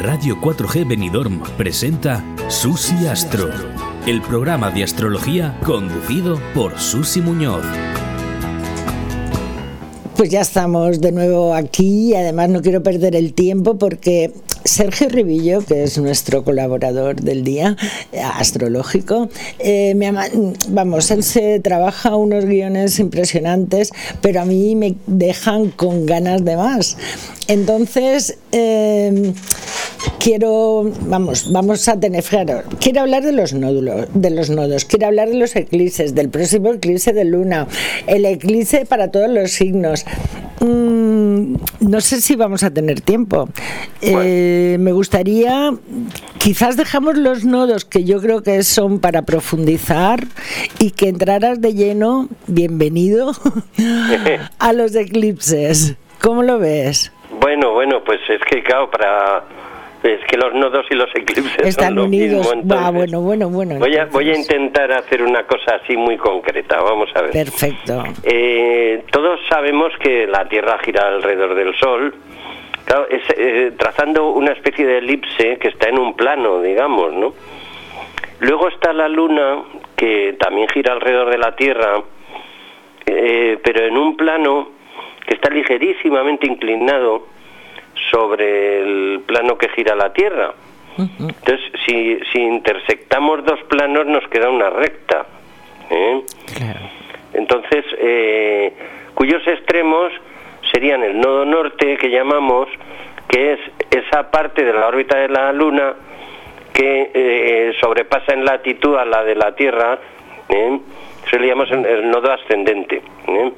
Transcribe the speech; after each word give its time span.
Radio 0.00 0.36
4G 0.40 0.86
Benidorm 0.86 1.42
presenta 1.56 2.24
Susi 2.46 3.08
Astro, 3.08 3.50
el 4.06 4.22
programa 4.22 4.70
de 4.70 4.84
astrología 4.84 5.58
conducido 5.64 6.40
por 6.54 6.78
Susi 6.78 7.20
Muñoz. 7.20 7.64
Pues 10.16 10.30
ya 10.30 10.40
estamos 10.42 11.00
de 11.00 11.10
nuevo 11.10 11.52
aquí 11.52 12.10
y 12.10 12.14
además 12.14 12.48
no 12.50 12.62
quiero 12.62 12.80
perder 12.82 13.16
el 13.16 13.34
tiempo 13.34 13.76
porque 13.76 14.32
Sergio 14.64 15.08
Ribillo, 15.08 15.64
que 15.64 15.82
es 15.82 15.98
nuestro 15.98 16.44
colaborador 16.44 17.20
del 17.20 17.42
día 17.42 17.76
eh, 18.12 18.20
astrológico, 18.20 19.28
eh, 19.58 19.94
me 19.96 20.12
vamos, 20.68 21.10
él 21.10 21.24
se 21.24 21.58
trabaja 21.58 22.14
unos 22.14 22.44
guiones 22.44 23.00
impresionantes, 23.00 23.90
pero 24.20 24.42
a 24.42 24.44
mí 24.44 24.76
me 24.76 24.94
dejan 25.06 25.70
con 25.70 26.06
ganas 26.06 26.44
de 26.44 26.56
más. 26.56 26.96
Entonces, 27.48 28.38
eh, 28.52 29.32
quiero, 30.18 30.90
vamos, 31.02 31.52
vamos 31.52 31.88
a 31.88 31.98
tener, 31.98 32.24
claro, 32.24 32.62
quiero 32.80 33.02
hablar 33.02 33.22
de 33.22 33.32
los 33.32 33.52
nódulos, 33.52 34.06
de 34.14 34.30
los 34.30 34.50
nodos, 34.50 34.84
quiero 34.84 35.06
hablar 35.06 35.28
de 35.28 35.36
los 35.36 35.56
eclipses, 35.56 36.14
del 36.14 36.28
próximo 36.28 36.72
eclipse 36.74 37.12
de 37.12 37.24
luna, 37.24 37.66
el 38.06 38.24
eclipse 38.24 38.86
para 38.86 39.10
todos 39.10 39.30
los 39.30 39.52
signos. 39.52 40.04
Mm, 40.60 41.54
no 41.80 42.00
sé 42.00 42.20
si 42.20 42.34
vamos 42.34 42.64
a 42.64 42.70
tener 42.70 43.00
tiempo. 43.00 43.48
Eh, 44.00 44.76
me 44.80 44.92
gustaría, 44.92 45.72
quizás 46.38 46.76
dejamos 46.76 47.16
los 47.16 47.44
nodos 47.44 47.84
que 47.84 48.04
yo 48.04 48.20
creo 48.20 48.42
que 48.42 48.62
son 48.62 48.98
para 49.00 49.22
profundizar 49.22 50.24
y 50.78 50.90
que 50.90 51.08
entraras 51.08 51.60
de 51.60 51.74
lleno, 51.74 52.28
bienvenido, 52.46 53.32
a 54.58 54.72
los 54.72 54.94
eclipses. 54.94 55.96
¿Cómo 56.20 56.42
lo 56.42 56.58
ves? 56.58 57.12
Bueno, 57.40 57.72
bueno, 57.72 58.02
pues 58.04 58.18
es 58.28 58.40
que 58.50 58.62
claro, 58.62 58.90
para 58.90 59.44
es 60.02 60.24
que 60.26 60.36
los 60.36 60.54
nodos 60.54 60.86
y 60.90 60.94
los 60.94 61.10
eclipses 61.14 61.66
están 61.66 61.98
unidos. 61.98 62.46
bueno, 62.64 63.20
bueno, 63.20 63.48
bueno. 63.48 63.78
Voy 63.78 63.96
a, 63.96 64.06
voy 64.06 64.30
a 64.30 64.36
intentar 64.36 64.92
hacer 64.92 65.22
una 65.22 65.44
cosa 65.44 65.76
así 65.82 65.96
muy 65.96 66.16
concreta. 66.16 66.80
Vamos 66.80 67.10
a 67.14 67.22
ver. 67.22 67.32
Perfecto. 67.32 68.04
Eh, 68.22 69.04
todos 69.10 69.40
sabemos 69.48 69.92
que 70.00 70.26
la 70.26 70.48
Tierra 70.48 70.78
gira 70.78 71.08
alrededor 71.08 71.54
del 71.54 71.74
Sol. 71.76 72.14
Claro, 72.84 73.06
es, 73.10 73.22
eh, 73.36 73.72
trazando 73.76 74.30
una 74.30 74.52
especie 74.52 74.86
de 74.86 74.98
elipse 74.98 75.58
que 75.58 75.68
está 75.68 75.88
en 75.88 75.98
un 75.98 76.14
plano, 76.14 76.62
digamos, 76.62 77.12
¿no? 77.12 77.34
Luego 78.40 78.68
está 78.68 78.92
la 78.92 79.08
Luna, 79.08 79.62
que 79.96 80.36
también 80.38 80.68
gira 80.68 80.92
alrededor 80.92 81.28
de 81.28 81.38
la 81.38 81.56
Tierra, 81.56 82.02
eh, 83.04 83.58
pero 83.62 83.84
en 83.84 83.98
un 83.98 84.16
plano 84.16 84.70
que 85.26 85.34
está 85.34 85.50
ligerísimamente 85.50 86.46
inclinado 86.46 87.26
sobre 88.10 88.80
el 88.80 89.20
plano 89.26 89.56
que 89.58 89.68
gira 89.70 89.94
la 89.94 90.12
Tierra. 90.12 90.54
Entonces, 90.98 91.60
si, 91.86 92.18
si 92.32 92.40
intersectamos 92.40 93.44
dos 93.44 93.60
planos 93.68 94.06
nos 94.06 94.26
queda 94.28 94.50
una 94.50 94.68
recta. 94.70 95.26
¿eh? 95.90 96.22
Entonces, 97.34 97.84
eh, 97.98 98.72
cuyos 99.14 99.46
extremos 99.46 100.12
serían 100.72 101.04
el 101.04 101.20
nodo 101.20 101.44
norte 101.44 101.96
que 101.96 102.10
llamamos, 102.10 102.68
que 103.28 103.52
es 103.52 103.60
esa 103.90 104.30
parte 104.30 104.64
de 104.64 104.72
la 104.72 104.88
órbita 104.88 105.16
de 105.18 105.28
la 105.28 105.52
Luna 105.52 105.94
que 106.72 107.10
eh, 107.12 107.72
sobrepasa 107.80 108.32
en 108.32 108.44
latitud 108.44 108.96
a 108.96 109.04
la 109.04 109.24
de 109.24 109.34
la 109.34 109.54
Tierra, 109.54 109.98
¿eh? 110.48 110.78
eso 111.26 111.38
le 111.38 111.48
llamamos 111.48 111.70
el 111.72 112.10
nodo 112.10 112.32
ascendente. 112.32 113.02
¿eh? 113.26 113.52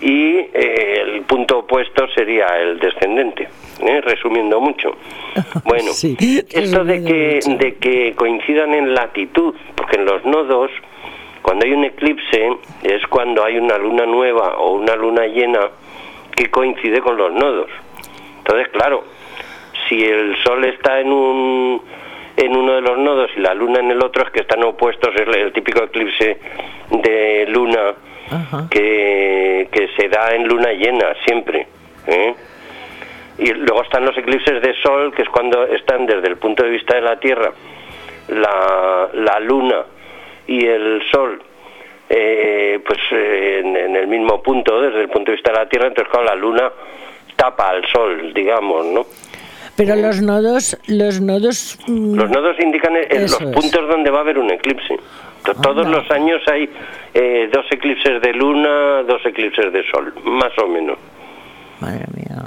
Y 0.00 0.36
eh, 0.36 1.02
el 1.02 1.22
punto 1.22 1.60
opuesto 1.60 2.06
sería 2.14 2.46
el 2.60 2.78
descendente, 2.78 3.48
¿eh? 3.80 4.00
resumiendo 4.00 4.60
mucho. 4.60 4.96
Bueno, 5.64 5.90
esto 5.90 6.84
de 6.84 7.02
que, 7.02 7.40
de 7.56 7.74
que 7.76 8.12
coincidan 8.14 8.74
en 8.74 8.94
latitud, 8.94 9.54
porque 9.74 9.96
en 9.96 10.04
los 10.04 10.24
nodos, 10.24 10.70
cuando 11.42 11.64
hay 11.64 11.72
un 11.72 11.84
eclipse, 11.84 12.50
es 12.82 13.04
cuando 13.08 13.44
hay 13.44 13.56
una 13.56 13.78
luna 13.78 14.06
nueva 14.06 14.58
o 14.58 14.74
una 14.74 14.94
luna 14.94 15.26
llena 15.26 15.70
que 16.36 16.50
coincide 16.50 17.00
con 17.00 17.16
los 17.16 17.32
nodos. 17.32 17.70
Entonces, 18.38 18.68
claro, 18.68 19.04
si 19.88 20.04
el 20.04 20.36
Sol 20.44 20.64
está 20.64 21.00
en 21.00 21.10
un 21.10 21.82
en 22.36 22.56
uno 22.56 22.74
de 22.74 22.80
los 22.80 22.98
nodos 22.98 23.30
y 23.36 23.40
la 23.40 23.54
luna 23.54 23.80
en 23.80 23.90
el 23.92 24.02
otro 24.02 24.24
es 24.24 24.30
que 24.30 24.40
están 24.40 24.62
opuestos, 24.64 25.14
es 25.14 25.36
el 25.36 25.52
típico 25.52 25.84
eclipse 25.84 26.38
de 26.90 27.46
luna 27.48 27.94
que, 28.70 29.68
que, 29.70 29.88
se 29.96 30.08
da 30.08 30.34
en 30.34 30.48
luna 30.48 30.72
llena 30.72 31.14
siempre. 31.24 31.66
¿eh? 32.06 32.34
Y 33.38 33.52
luego 33.52 33.82
están 33.82 34.04
los 34.04 34.16
eclipses 34.16 34.62
de 34.62 34.74
sol, 34.82 35.12
que 35.14 35.22
es 35.22 35.28
cuando 35.28 35.64
están 35.66 36.06
desde 36.06 36.28
el 36.28 36.36
punto 36.36 36.62
de 36.62 36.70
vista 36.70 36.94
de 36.94 37.00
la 37.00 37.18
Tierra, 37.18 37.52
la, 38.28 39.08
la 39.12 39.40
luna 39.40 39.82
y 40.46 40.64
el 40.64 41.02
sol, 41.10 41.42
eh, 42.08 42.80
pues 42.86 42.98
en, 43.10 43.96
el 43.96 44.06
mismo 44.06 44.42
punto, 44.42 44.80
desde 44.80 45.02
el 45.02 45.08
punto 45.08 45.30
de 45.30 45.36
vista 45.36 45.52
de 45.52 45.58
la 45.58 45.68
Tierra, 45.68 45.88
entonces 45.88 46.12
cuando 46.12 46.30
la 46.30 46.36
luna 46.36 46.72
tapa 47.36 47.70
al 47.70 47.84
sol, 47.86 48.32
digamos, 48.32 48.86
¿no? 48.86 49.06
Pero 49.76 49.96
los 49.96 50.22
nodos, 50.22 50.78
los 50.86 51.20
nodos... 51.20 51.78
Mm, 51.88 52.14
los 52.14 52.30
nodos 52.30 52.56
indican 52.60 52.94
los 52.94 53.36
puntos 53.36 53.88
donde 53.88 54.10
va 54.10 54.18
a 54.18 54.20
haber 54.20 54.38
un 54.38 54.50
eclipse. 54.52 54.96
Todos 55.62 55.88
los 55.88 56.08
años 56.10 56.40
hay 56.46 56.70
eh, 57.14 57.48
dos 57.52 57.66
eclipses 57.70 58.20
de 58.20 58.32
luna, 58.32 59.02
dos 59.04 59.24
eclipses 59.24 59.72
de 59.72 59.84
sol, 59.90 60.12
más 60.24 60.52
o 60.58 60.66
menos. 60.68 60.98
Madre 61.80 62.04
mía. 62.16 62.42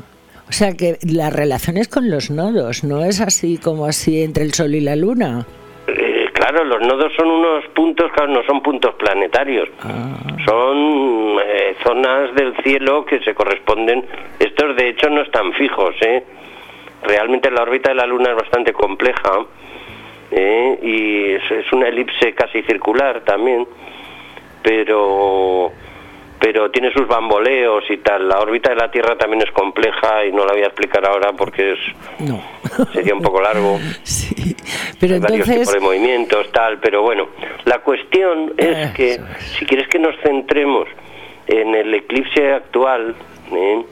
O 0.47 0.51
sea 0.51 0.73
que 0.73 0.97
la 1.01 1.29
relación 1.29 1.77
es 1.77 1.87
con 1.87 2.09
los 2.09 2.29
nodos, 2.29 2.83
no 2.83 3.03
es 3.03 3.19
así 3.21 3.57
como 3.57 3.85
así 3.85 4.21
entre 4.21 4.43
el 4.43 4.53
sol 4.53 4.75
y 4.75 4.81
la 4.81 4.95
luna. 4.95 5.45
Eh, 5.87 6.27
claro, 6.33 6.63
los 6.63 6.81
nodos 6.81 7.11
son 7.17 7.29
unos 7.29 7.65
puntos, 7.75 8.11
claro, 8.13 8.31
no 8.31 8.43
son 8.43 8.61
puntos 8.61 8.95
planetarios, 8.95 9.69
ah. 9.81 10.17
son 10.45 11.37
eh, 11.45 11.75
zonas 11.83 12.33
del 12.35 12.55
cielo 12.63 13.05
que 13.05 13.19
se 13.19 13.33
corresponden. 13.33 14.05
Estos, 14.39 14.75
de 14.75 14.89
hecho, 14.89 15.09
no 15.09 15.21
están 15.21 15.53
fijos, 15.53 15.95
¿eh? 16.01 16.23
Realmente 17.03 17.51
la 17.51 17.61
órbita 17.61 17.89
de 17.89 17.95
la 17.95 18.05
luna 18.05 18.31
es 18.31 18.35
bastante 18.35 18.73
compleja 18.73 19.45
¿eh? 20.31 20.79
y 20.81 21.31
es, 21.33 21.71
una 21.71 21.87
elipse 21.87 22.33
casi 22.33 22.61
circular 22.63 23.21
también, 23.21 23.67
pero 24.61 25.71
pero 26.39 26.69
tiene 26.69 26.91
sus 26.93 27.07
bamboleos 27.07 27.83
y 27.89 27.97
tal. 27.97 28.27
La 28.27 28.39
órbita 28.39 28.69
de 28.69 28.75
la 28.75 28.91
Tierra 28.91 29.17
también 29.17 29.41
es 29.41 29.51
compleja 29.51 30.25
y 30.25 30.31
no 30.31 30.45
la 30.45 30.53
voy 30.53 30.61
a 30.61 30.67
explicar 30.67 31.05
ahora 31.05 31.33
porque 31.33 31.73
es 31.73 31.79
sería 32.93 33.13
un 33.13 33.21
poco 33.21 33.41
largo. 33.41 33.79
Sí, 34.03 34.55
pero 34.99 35.15
Hay 35.15 35.17
entonces... 35.17 35.47
varios 35.47 35.59
tipos 35.59 35.73
de 35.73 35.79
movimientos, 35.79 36.51
tal, 36.51 36.79
pero 36.79 37.01
bueno, 37.01 37.27
la 37.65 37.79
cuestión 37.79 38.53
es 38.57 38.91
que 38.91 39.19
si 39.57 39.65
quieres 39.65 39.87
que 39.87 39.99
nos 39.99 40.15
centremos 40.21 40.87
en 41.47 41.75
el 41.75 41.93
eclipse 41.93 42.51
actual, 42.53 43.15
¿eh? 43.53 43.83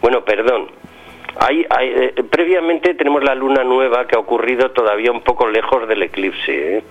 bueno, 0.00 0.24
perdón, 0.24 0.68
hay, 1.38 1.66
eh, 1.80 2.14
previamente 2.30 2.94
tenemos 2.94 3.22
la 3.24 3.34
luna 3.34 3.64
nueva 3.64 4.06
que 4.06 4.16
ha 4.16 4.18
ocurrido 4.18 4.70
todavía 4.70 5.10
un 5.10 5.22
poco 5.22 5.48
lejos 5.48 5.88
del 5.88 6.02
eclipse. 6.02 6.78
¿eh? 6.78 6.82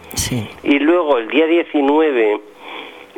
Y 0.64 0.80
luego 0.80 1.18
el 1.18 1.28
día 1.28 1.46
19 1.46 2.41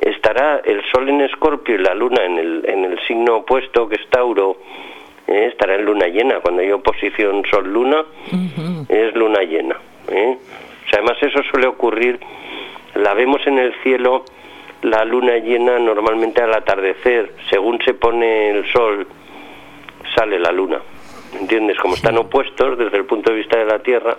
estará 0.03 0.62
el 0.64 0.81
Sol 0.91 1.09
en 1.09 1.22
Escorpio 1.22 1.75
y 1.75 1.78
la 1.80 1.94
Luna 1.96 2.24
en 2.24 2.38
el, 2.38 2.66
en 2.68 2.86
el 2.86 3.00
signo 3.08 3.38
opuesto 3.38 3.88
que 3.88 3.96
es 3.96 4.09
Tauro. 4.09 4.58
¿eh? 5.28 5.47
Estará 5.52 5.75
en 5.75 5.86
luna 5.86 6.08
llena. 6.08 6.40
Cuando 6.40 6.62
hay 6.62 6.72
oposición 6.72 7.44
Sol-Luna 7.50 8.03
es 8.90 9.16
luna 9.16 9.41
llena. 9.44 9.78
además 10.91 11.18
eso 11.22 11.41
suele 11.50 11.68
ocurrir, 11.68 12.19
la 12.96 13.14
vemos 13.14 13.46
en 13.47 13.58
el 13.58 13.74
cielo, 13.81 14.25
la 14.81 15.06
luna 15.06 15.38
llena 15.38 15.80
normalmente 15.80 16.41
al 16.41 16.53
atardecer. 16.53 17.34
Según 17.50 17.80
se 17.84 17.94
pone 17.94 18.52
el 18.52 18.72
Sol, 18.72 19.08
sale 20.16 20.40
la 20.40 20.52
luna. 20.52 20.81
¿entiendes? 21.40 21.78
Como 21.78 21.96
están 21.96 22.17
opuestos 22.17 22.78
desde 22.78 22.97
el 22.97 23.06
punto 23.06 23.32
de 23.32 23.38
vista 23.38 23.58
de 23.58 23.66
la 23.66 23.79
Tierra. 23.79 24.17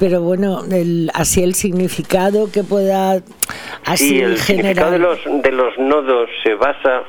Pero 0.00 0.22
bueno, 0.22 0.62
el, 0.72 1.10
así 1.12 1.42
el 1.44 1.54
significado 1.54 2.50
que 2.50 2.64
pueda 2.64 3.20
así 3.84 4.08
sí, 4.08 4.20
el 4.20 4.38
significado 4.38 4.92
de 4.92 4.98
los, 4.98 5.18
de 5.24 5.52
los 5.52 5.78
nodos 5.78 6.30
se 6.42 6.54
basa, 6.54 7.02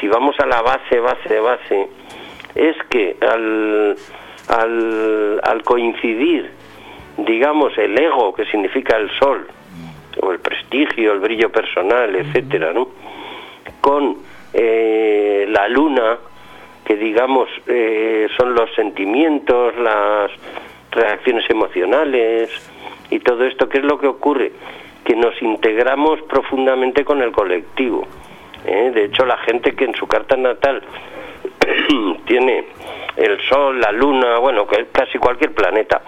si 0.00 0.08
vamos 0.08 0.34
a 0.40 0.46
la 0.46 0.60
base, 0.60 0.98
base, 0.98 1.38
base, 1.38 1.88
es 2.56 2.76
que 2.90 3.16
al, 3.20 3.96
al, 4.48 5.40
al 5.42 5.62
coincidir, 5.62 6.50
digamos, 7.16 7.78
el 7.78 7.96
ego, 7.96 8.34
que 8.34 8.44
significa 8.46 8.96
el 8.96 9.08
sol, 9.18 9.46
o 10.20 10.32
el 10.32 10.40
prestigio, 10.40 11.12
el 11.12 11.20
brillo 11.20 11.50
personal, 11.50 12.14
etcétera, 12.16 12.72
¿no? 12.72 12.88
con 13.80 14.16
eh, 14.52 15.46
la 15.48 15.68
luna, 15.68 16.18
que 16.84 16.96
digamos 16.96 17.48
eh, 17.66 18.28
son 18.36 18.54
los 18.54 18.72
sentimientos, 18.74 19.76
las 19.76 20.30
reacciones 20.94 21.48
emocionales 21.50 22.50
y 23.10 23.18
todo 23.20 23.44
esto, 23.44 23.68
¿qué 23.68 23.78
es 23.78 23.84
lo 23.84 23.98
que 23.98 24.06
ocurre? 24.06 24.52
Que 25.04 25.14
nos 25.14 25.40
integramos 25.42 26.20
profundamente 26.22 27.04
con 27.04 27.22
el 27.22 27.32
colectivo. 27.32 28.06
¿eh? 28.64 28.90
De 28.94 29.04
hecho, 29.04 29.26
la 29.26 29.36
gente 29.38 29.74
que 29.74 29.84
en 29.84 29.94
su 29.94 30.06
carta 30.06 30.36
natal 30.36 30.82
tiene 32.26 32.64
el 33.16 33.40
Sol, 33.48 33.80
la 33.80 33.92
Luna, 33.92 34.38
bueno, 34.38 34.66
casi 34.92 35.18
cualquier 35.18 35.52
planeta, 35.52 36.02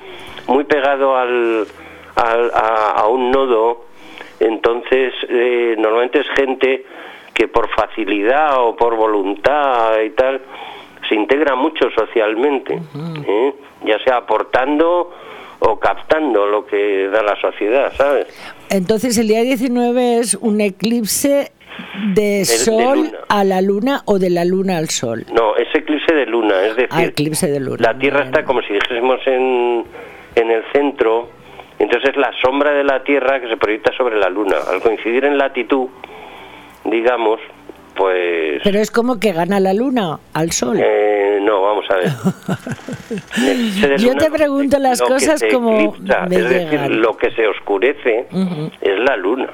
muy 0.48 0.64
pegado 0.64 1.16
al, 1.16 1.66
a, 2.16 3.06
un 3.08 3.30
nodo, 3.30 3.84
entonces 4.40 5.12
eh, 5.28 5.74
normalmente 5.78 6.20
es 6.20 6.28
gente 6.30 6.84
que 7.34 7.48
por 7.48 7.68
facilidad 7.68 8.58
o 8.60 8.74
por 8.76 8.96
voluntad 8.96 10.00
y 10.00 10.10
tal 10.10 10.40
se 11.08 11.14
integra 11.14 11.54
mucho 11.54 11.90
socialmente, 11.90 12.80
¿eh? 13.26 13.54
ya 13.84 13.98
sea 14.04 14.18
aportando 14.18 15.12
o 15.58 15.78
captando 15.78 16.46
lo 16.46 16.66
que 16.66 17.08
da 17.08 17.22
la 17.22 17.40
sociedad, 17.40 17.92
¿sabes? 17.96 18.26
Entonces 18.70 19.16
el 19.18 19.28
día 19.28 19.42
19 19.42 20.18
es 20.18 20.34
un 20.34 20.60
eclipse 20.60 21.52
de 22.14 22.44
sol 22.44 23.16
a 23.28 23.44
la 23.44 23.60
luna 23.60 24.02
o 24.06 24.18
de 24.18 24.30
la 24.30 24.44
luna 24.44 24.78
al 24.78 24.88
sol. 24.88 25.24
No, 25.32 25.56
es 25.56 25.68
eclipse 25.74 26.14
de 26.14 26.26
luna, 26.26 26.62
es 26.62 26.76
decir, 26.76 26.88
ah, 26.90 27.04
eclipse 27.04 27.48
de 27.48 27.60
luna. 27.60 27.78
la 27.80 27.98
Tierra 27.98 28.24
está 28.24 28.44
como 28.44 28.62
si 28.62 28.72
dijésemos 28.72 29.20
en, 29.26 29.84
en 30.34 30.50
el 30.50 30.62
centro, 30.72 31.28
entonces 31.78 32.16
la 32.16 32.32
sombra 32.42 32.72
de 32.72 32.84
la 32.84 33.02
Tierra 33.02 33.40
que 33.40 33.48
se 33.48 33.56
proyecta 33.56 33.92
sobre 33.96 34.18
la 34.18 34.28
luna. 34.28 34.56
Al 34.70 34.80
coincidir 34.80 35.24
en 35.24 35.38
latitud, 35.38 35.88
digamos, 36.84 37.40
pues... 37.96 38.60
Pero 38.62 38.78
es 38.78 38.90
como 38.90 39.18
que 39.18 39.32
gana 39.32 39.60
la 39.60 39.72
luna 39.72 40.18
al 40.32 40.52
sol. 40.52 40.78
Eh, 40.82 41.38
no, 41.42 41.62
vamos 41.62 41.84
a 41.90 41.96
ver. 41.96 42.10
Yo 43.98 44.14
te 44.16 44.30
pregunto 44.30 44.78
las 44.78 45.00
cosas 45.00 45.42
como... 45.50 45.94
es 46.30 46.48
decir, 46.48 46.90
lo 46.90 47.16
que 47.16 47.30
se 47.32 47.46
oscurece 47.46 48.26
es 48.80 48.98
la 48.98 49.16
luna. 49.16 49.48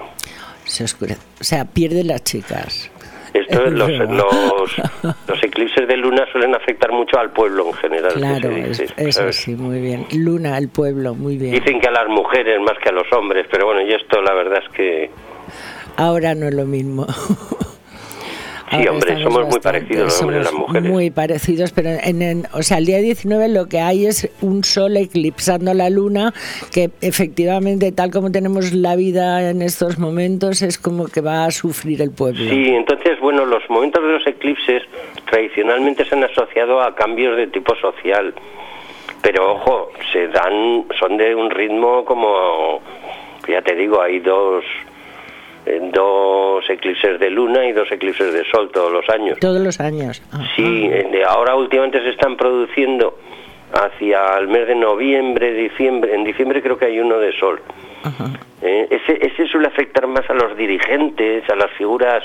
Se 0.64 0.84
oscurece. 0.84 1.20
O 1.40 1.44
sea, 1.44 1.64
pierden 1.64 2.08
las 2.08 2.24
chicas. 2.24 2.90
Esto, 3.34 3.70
los, 3.70 3.88
los, 3.90 4.76
los, 5.28 5.42
eclipses 5.42 5.88
de 5.88 5.96
luna 5.96 6.26
suelen 6.30 6.54
afectar 6.54 6.92
mucho 6.92 7.18
al 7.18 7.30
pueblo 7.30 7.66
en 7.68 7.72
general. 7.74 8.12
Claro, 8.14 8.50
eso 8.50 9.32
sí, 9.32 9.54
muy 9.54 9.80
bien. 9.80 10.06
Luna, 10.12 10.58
el 10.58 10.68
pueblo, 10.68 11.14
muy 11.14 11.38
bien. 11.38 11.52
Dicen 11.52 11.80
que 11.80 11.88
a 11.88 11.92
las 11.92 12.08
mujeres 12.08 12.60
más 12.60 12.78
que 12.78 12.90
a 12.90 12.92
los 12.92 13.10
hombres, 13.12 13.46
pero 13.50 13.66
bueno, 13.66 13.80
y 13.80 13.92
esto 13.92 14.20
la 14.20 14.34
verdad 14.34 14.62
es 14.62 14.68
que... 14.74 15.10
Ahora 15.96 16.34
no 16.34 16.46
es 16.46 16.54
lo 16.54 16.66
mismo. 16.66 17.06
Sí, 18.72 18.88
hombre, 18.88 19.22
somos 19.22 19.46
muy 19.46 19.60
parecidos 19.60 20.04
los 20.04 20.20
hombres 20.22 20.40
y 20.40 20.44
las 20.44 20.52
mujeres. 20.54 20.90
Muy 20.90 21.10
parecidos, 21.10 21.72
pero 21.72 21.90
en, 21.90 22.46
o 22.52 22.62
sea, 22.62 22.78
el 22.78 22.86
día 22.86 22.98
19 22.98 23.48
lo 23.48 23.68
que 23.68 23.80
hay 23.80 24.06
es 24.06 24.30
un 24.40 24.64
sol 24.64 24.96
eclipsando 24.96 25.74
la 25.74 25.90
luna, 25.90 26.32
que 26.72 26.90
efectivamente, 27.02 27.92
tal 27.92 28.10
como 28.10 28.32
tenemos 28.32 28.72
la 28.72 28.96
vida 28.96 29.50
en 29.50 29.60
estos 29.60 29.98
momentos, 29.98 30.62
es 30.62 30.78
como 30.78 31.08
que 31.08 31.20
va 31.20 31.44
a 31.44 31.50
sufrir 31.50 32.00
el 32.00 32.12
pueblo. 32.12 32.48
Sí, 32.48 32.68
entonces, 32.68 33.20
bueno, 33.20 33.44
los 33.44 33.68
momentos 33.68 34.02
de 34.02 34.12
los 34.12 34.26
eclipses 34.26 34.82
tradicionalmente 35.30 36.04
se 36.06 36.14
han 36.14 36.24
asociado 36.24 36.80
a 36.80 36.94
cambios 36.94 37.36
de 37.36 37.48
tipo 37.48 37.74
social, 37.76 38.34
pero 39.20 39.52
ojo, 39.52 39.90
se 40.12 40.28
dan, 40.28 40.86
son 40.98 41.16
de 41.18 41.34
un 41.34 41.50
ritmo 41.50 42.04
como, 42.04 42.80
ya 43.46 43.60
te 43.60 43.74
digo, 43.74 44.00
hay 44.00 44.18
dos 44.20 44.64
dos 45.92 46.68
eclipses 46.68 47.20
de 47.20 47.30
luna 47.30 47.66
y 47.66 47.72
dos 47.72 47.90
eclipses 47.90 48.32
de 48.32 48.44
sol 48.50 48.70
todos 48.72 48.92
los 48.92 49.08
años. 49.08 49.38
Todos 49.38 49.60
los 49.60 49.80
años. 49.80 50.22
Sí, 50.56 50.90
ahora 51.28 51.54
últimamente 51.54 52.02
se 52.02 52.10
están 52.10 52.36
produciendo 52.36 53.18
hacia 53.72 54.36
el 54.38 54.48
mes 54.48 54.66
de 54.66 54.74
noviembre, 54.74 55.52
diciembre. 55.52 56.14
En 56.14 56.24
diciembre 56.24 56.62
creo 56.62 56.78
que 56.78 56.86
hay 56.86 57.00
uno 57.00 57.18
de 57.18 57.32
sol. 57.38 57.60
Eh, 58.60 58.88
ese, 58.90 59.24
ese 59.24 59.46
suele 59.48 59.68
afectar 59.68 60.06
más 60.06 60.28
a 60.28 60.34
los 60.34 60.56
dirigentes, 60.56 61.48
a 61.48 61.56
las 61.56 61.70
figuras 61.72 62.22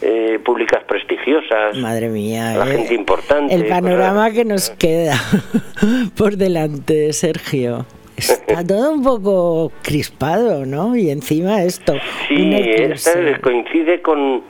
eh, 0.00 0.38
públicas 0.44 0.82
prestigiosas. 0.84 1.76
Madre 1.76 2.08
mía. 2.08 2.52
A 2.52 2.56
la 2.58 2.68
eh, 2.72 2.76
gente 2.78 2.94
importante. 2.94 3.54
El 3.54 3.66
panorama 3.66 4.30
que 4.30 4.44
nos 4.44 4.70
queda 4.70 5.18
por 6.16 6.36
delante, 6.36 7.12
Sergio. 7.12 7.86
Está 8.16 8.64
todo 8.66 8.92
un 8.92 9.02
poco 9.02 9.72
crispado, 9.82 10.64
¿no? 10.64 10.96
Y 10.96 11.10
encima 11.10 11.62
esto. 11.62 11.94
Sí, 12.28 12.50
esta 12.54 13.40
coincide 13.40 14.02
con. 14.02 14.42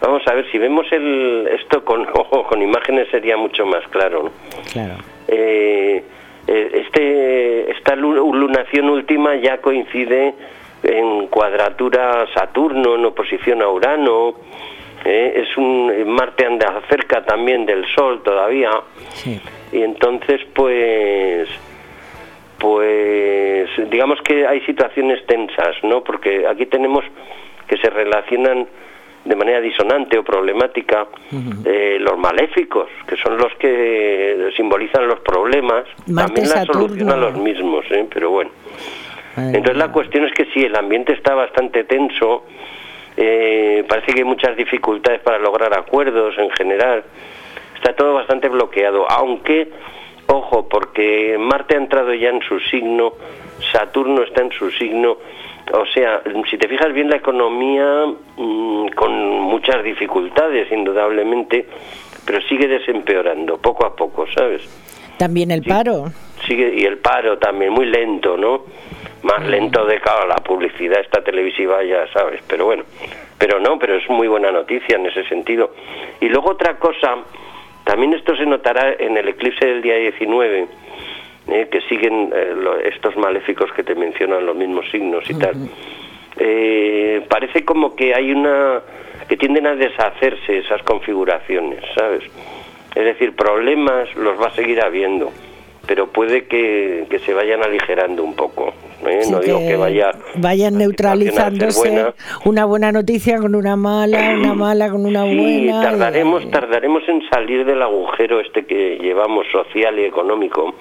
Vamos 0.00 0.22
a 0.26 0.34
ver, 0.34 0.50
si 0.50 0.58
vemos 0.58 0.86
el, 0.92 1.48
esto 1.58 1.84
con 1.84 2.06
ojo, 2.14 2.44
con 2.44 2.62
imágenes 2.62 3.08
sería 3.10 3.36
mucho 3.36 3.64
más 3.66 3.86
claro, 3.88 4.24
¿no? 4.24 4.30
Claro. 4.72 4.94
Eh, 5.28 6.02
eh, 6.46 6.70
este, 6.74 7.70
esta 7.72 7.96
lunación 7.96 8.88
última 8.88 9.34
ya 9.36 9.58
coincide 9.58 10.34
en 10.82 11.26
cuadratura 11.28 12.26
Saturno, 12.34 12.94
en 12.96 13.06
oposición 13.06 13.62
a 13.62 13.68
Urano. 13.68 14.34
Eh, 15.04 15.44
es 15.44 15.56
un 15.56 15.92
Marte 16.08 16.46
anda 16.46 16.80
cerca 16.88 17.24
también 17.24 17.66
del 17.66 17.84
Sol 17.94 18.22
todavía. 18.22 18.70
Sí. 19.14 19.40
Y 19.72 19.82
entonces, 19.82 20.40
pues 20.54 21.48
pues 22.66 23.70
digamos 23.88 24.20
que 24.22 24.44
hay 24.44 24.60
situaciones 24.62 25.24
tensas, 25.26 25.76
¿no? 25.84 26.02
Porque 26.02 26.48
aquí 26.48 26.66
tenemos 26.66 27.04
que 27.68 27.76
se 27.76 27.88
relacionan 27.90 28.66
de 29.24 29.36
manera 29.36 29.60
disonante 29.60 30.18
o 30.18 30.24
problemática 30.24 31.06
eh, 31.64 31.98
los 32.00 32.18
maléficos, 32.18 32.88
que 33.06 33.16
son 33.18 33.38
los 33.38 33.54
que 33.54 34.50
simbolizan 34.56 35.06
los 35.06 35.20
problemas, 35.20 35.84
también 36.12 36.48
la 36.48 36.64
solucionan 36.64 37.20
los 37.20 37.36
mismos, 37.38 37.84
¿eh? 37.92 38.04
pero 38.12 38.30
bueno. 38.30 38.50
Entonces 39.36 39.76
la 39.76 39.92
cuestión 39.92 40.24
es 40.24 40.32
que 40.32 40.46
si 40.46 40.64
el 40.64 40.74
ambiente 40.74 41.12
está 41.12 41.36
bastante 41.36 41.84
tenso, 41.84 42.46
eh, 43.16 43.84
parece 43.88 44.12
que 44.12 44.18
hay 44.22 44.24
muchas 44.24 44.56
dificultades 44.56 45.20
para 45.20 45.38
lograr 45.38 45.72
acuerdos 45.78 46.36
en 46.36 46.50
general, 46.50 47.04
está 47.76 47.94
todo 47.94 48.14
bastante 48.14 48.48
bloqueado, 48.48 49.08
aunque 49.08 49.68
Ojo, 50.28 50.68
porque 50.68 51.36
Marte 51.38 51.74
ha 51.74 51.78
entrado 51.78 52.12
ya 52.14 52.30
en 52.30 52.42
su 52.42 52.58
signo, 52.60 53.12
Saturno 53.72 54.22
está 54.22 54.42
en 54.42 54.52
su 54.52 54.70
signo, 54.72 55.16
o 55.72 55.86
sea, 55.86 56.22
si 56.48 56.58
te 56.58 56.68
fijas 56.68 56.92
bien 56.92 57.10
la 57.10 57.16
economía 57.16 58.06
mm, 58.36 58.88
con 58.88 59.40
muchas 59.40 59.82
dificultades, 59.82 60.70
indudablemente, 60.70 61.66
pero 62.24 62.40
sigue 62.42 62.66
desempeorando 62.66 63.58
poco 63.58 63.86
a 63.86 63.94
poco, 63.94 64.26
¿sabes? 64.34 64.62
También 65.18 65.50
el 65.50 65.62
paro. 65.62 66.06
Sigue 66.46 66.74
y 66.76 66.84
el 66.84 66.98
paro 66.98 67.38
también 67.38 67.72
muy 67.72 67.86
lento, 67.86 68.36
¿no? 68.36 68.64
Más 69.22 69.40
mm. 69.40 69.48
lento 69.48 69.86
de 69.86 70.00
cada 70.00 70.26
la 70.26 70.36
publicidad 70.36 71.00
esta 71.00 71.22
televisiva 71.22 71.82
ya 71.82 72.06
sabes, 72.12 72.42
pero 72.46 72.66
bueno, 72.66 72.84
pero 73.38 73.58
no, 73.60 73.78
pero 73.78 73.96
es 73.96 74.08
muy 74.10 74.28
buena 74.28 74.50
noticia 74.52 74.96
en 74.96 75.06
ese 75.06 75.24
sentido. 75.28 75.72
Y 76.20 76.28
luego 76.28 76.50
otra 76.50 76.78
cosa 76.78 77.16
también 77.86 78.14
esto 78.14 78.34
se 78.34 78.44
notará 78.44 78.96
en 78.98 79.16
el 79.16 79.28
eclipse 79.28 79.64
del 79.64 79.80
día 79.80 79.94
19, 79.94 80.66
eh, 81.46 81.68
que 81.70 81.80
siguen 81.82 82.32
eh, 82.34 82.90
estos 82.92 83.16
maléficos 83.16 83.72
que 83.74 83.84
te 83.84 83.94
mencionan 83.94 84.44
los 84.44 84.56
mismos 84.56 84.90
signos 84.90 85.30
y 85.30 85.34
tal. 85.34 85.54
Eh, 86.36 87.24
parece 87.28 87.64
como 87.64 87.94
que 87.94 88.12
hay 88.12 88.32
una 88.32 88.82
que 89.28 89.36
tienden 89.36 89.68
a 89.68 89.76
deshacerse 89.76 90.58
esas 90.58 90.82
configuraciones, 90.82 91.78
¿sabes? 91.96 92.24
Es 92.92 93.04
decir, 93.04 93.36
problemas 93.36 94.12
los 94.16 94.36
va 94.40 94.48
a 94.48 94.50
seguir 94.50 94.82
habiendo 94.82 95.30
pero 95.86 96.08
puede 96.08 96.46
que, 96.46 97.06
se 97.24 97.34
vayan 97.34 97.62
aligerando 97.62 98.22
un 98.22 98.34
poco. 98.34 98.72
¿eh? 99.06 99.22
no 99.30 99.40
digo 99.40 99.58
que 99.58 99.76
vaya 99.76 100.10
vayan 100.36 100.78
neutralizándose 100.78 102.12
una 102.44 102.64
buena 102.64 102.92
noticia 102.92 103.38
con 103.38 103.54
una 103.54 103.76
mala, 103.76 104.34
una 104.38 104.54
mala 104.66 104.90
con 104.90 105.06
una 105.06 105.24
buena. 105.24 105.82
tardaremos, 105.82 106.50
tardaremos 106.50 107.02
en 107.08 107.22
salir 107.28 107.64
del 107.64 107.82
agujero 107.82 108.40
este 108.40 108.66
que 108.66 108.98
llevamos 108.98 109.46
social 109.52 109.98
y 109.98 110.04
económico 110.04 110.74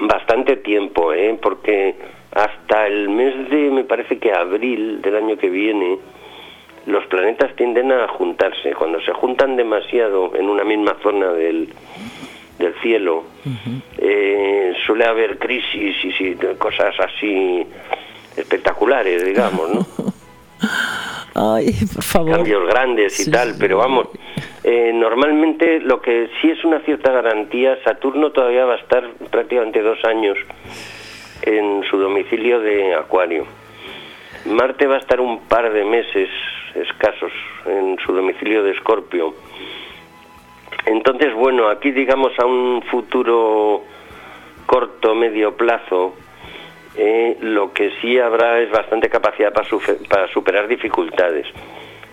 bastante 0.00 0.56
tiempo, 0.56 1.12
¿eh? 1.12 1.38
porque 1.40 1.94
hasta 2.32 2.86
el 2.86 3.08
mes 3.08 3.48
de, 3.50 3.70
me 3.70 3.84
parece 3.84 4.18
que 4.18 4.32
abril 4.32 5.00
del 5.00 5.16
año 5.16 5.36
que 5.36 5.48
viene, 5.48 5.98
los 6.86 7.04
planetas 7.06 7.54
tienden 7.56 7.92
a 7.92 8.06
juntarse. 8.08 8.74
Cuando 8.74 9.00
se 9.00 9.12
juntan 9.12 9.56
demasiado 9.56 10.34
en 10.34 10.48
una 10.48 10.64
misma 10.64 10.96
zona 11.02 11.32
del, 11.32 11.68
del 12.58 12.74
cielo, 12.80 13.24
eh, 13.98 14.74
suele 14.86 15.04
haber 15.04 15.38
crisis 15.38 15.96
y, 16.20 16.34
cosas 16.56 16.94
así 16.98 17.66
espectaculares, 18.36 19.24
digamos, 19.24 19.70
¿no? 19.70 19.86
Ay, 21.54 21.70
por 21.94 22.02
favor. 22.02 22.32
Cambios 22.32 22.66
grandes 22.66 23.26
y 23.26 23.30
tal, 23.30 23.56
pero 23.58 23.78
vamos, 23.78 24.08
eh, 24.64 24.90
normalmente 24.94 25.80
lo 25.80 26.00
que 26.00 26.30
sí 26.40 26.50
es 26.50 26.64
una 26.64 26.80
cierta 26.80 27.12
garantía, 27.12 27.78
Saturno 27.84 28.32
todavía 28.32 28.64
va 28.64 28.74
a 28.74 28.78
estar 28.78 29.06
prácticamente 29.30 29.82
dos 29.82 30.02
años 30.04 30.38
en 31.42 31.84
su 31.90 31.98
domicilio 31.98 32.60
de 32.60 32.94
Acuario. 32.94 33.46
Marte 34.46 34.86
va 34.86 34.96
a 34.96 34.98
estar 34.98 35.20
un 35.20 35.40
par 35.40 35.72
de 35.72 35.84
meses 35.84 36.30
escasos 36.74 37.32
en 37.66 37.98
su 38.04 38.12
domicilio 38.12 38.62
de 38.62 38.72
Escorpio 38.72 39.34
entonces, 40.86 41.34
bueno, 41.34 41.68
aquí 41.68 41.90
digamos 41.90 42.32
a 42.38 42.46
un 42.46 42.82
futuro 42.82 43.82
corto, 44.66 45.14
medio 45.14 45.56
plazo, 45.56 46.14
eh, 46.96 47.36
lo 47.40 47.72
que 47.72 47.90
sí 48.00 48.18
habrá 48.18 48.60
es 48.60 48.70
bastante 48.70 49.08
capacidad 49.10 49.52
para, 49.52 50.28
superar 50.28 50.68
dificultades, 50.68 51.46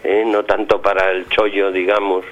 eh, 0.03 0.23
no 0.25 0.43
tanto 0.43 0.81
para 0.81 1.11
el 1.11 1.29
chollo, 1.29 1.71
digamos, 1.71 2.25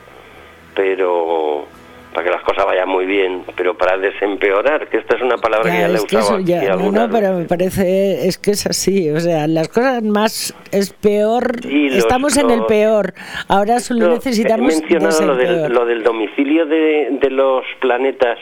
pero 0.76 1.68
para 2.14 2.26
que 2.26 2.32
las 2.32 2.44
cosas 2.44 2.66
vayan 2.66 2.90
muy 2.90 3.06
bien, 3.06 3.44
pero 3.56 3.78
para 3.78 3.98
desempeorar, 3.98 4.88
que 4.90 4.98
esta 4.98 5.16
es 5.16 5.22
una 5.22 5.38
palabra 5.38 5.72
que 5.72 5.80
ya 5.80 5.88
le 5.88 5.98
he 5.98 6.02
usado 6.02 6.36
aquí 6.36 6.46
ya, 6.46 6.74
alguna 6.74 7.08
no, 7.08 7.14
pero 7.14 7.34
me 7.34 7.46
parece, 7.46 8.28
es 8.28 8.38
que 8.38 8.52
es 8.52 8.66
así, 8.66 9.10
o 9.10 9.20
sea, 9.20 9.48
las 9.48 9.70
cosas 9.70 10.04
más 10.04 10.54
es 10.72 10.92
peor, 10.94 11.52
estamos 11.66 12.38
en 12.38 12.52
el 12.52 12.66
peor, 12.66 13.14
ahora 13.48 13.80
solo 13.80 14.10
necesitamos... 14.10 14.74
He 14.74 14.82
mencionado 14.82 15.26
lo 15.26 15.36
del, 15.36 15.72
lo 15.72 15.86
del, 15.86 16.04
domicilio 16.04 16.66
de, 16.66 17.18
de 17.22 17.30
los 17.30 17.64
planetas, 17.80 18.38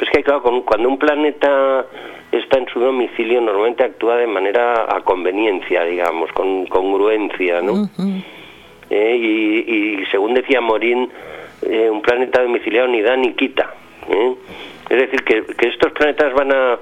es 0.00 0.08
que 0.10 0.22
claro, 0.22 0.42
cuando 0.64 0.88
un 0.88 0.98
planeta 0.98 1.86
está 2.32 2.58
en 2.58 2.66
su 2.68 2.80
domicilio 2.80 3.40
normalmente 3.40 3.84
actúa 3.84 4.16
de 4.16 4.26
manera 4.26 4.86
a 4.94 5.00
conveniencia, 5.02 5.84
digamos, 5.84 6.30
con 6.32 6.66
congruencia, 6.66 7.60
¿no? 7.60 7.90
Eh, 8.90 9.16
y, 9.16 10.04
según 10.10 10.34
decía 10.34 10.60
Morín, 10.60 11.10
eh, 11.62 11.90
un 11.90 12.02
planeta 12.02 12.42
domiciliado 12.42 12.88
ni 12.88 13.02
da 13.02 13.16
ni 13.16 13.34
quita. 13.34 13.74
¿eh? 14.08 14.34
Es 14.88 14.96
decir, 14.98 15.22
que, 15.24 15.44
estos 15.68 15.92
planetas 15.92 16.32
van 16.34 16.52
a 16.52 16.78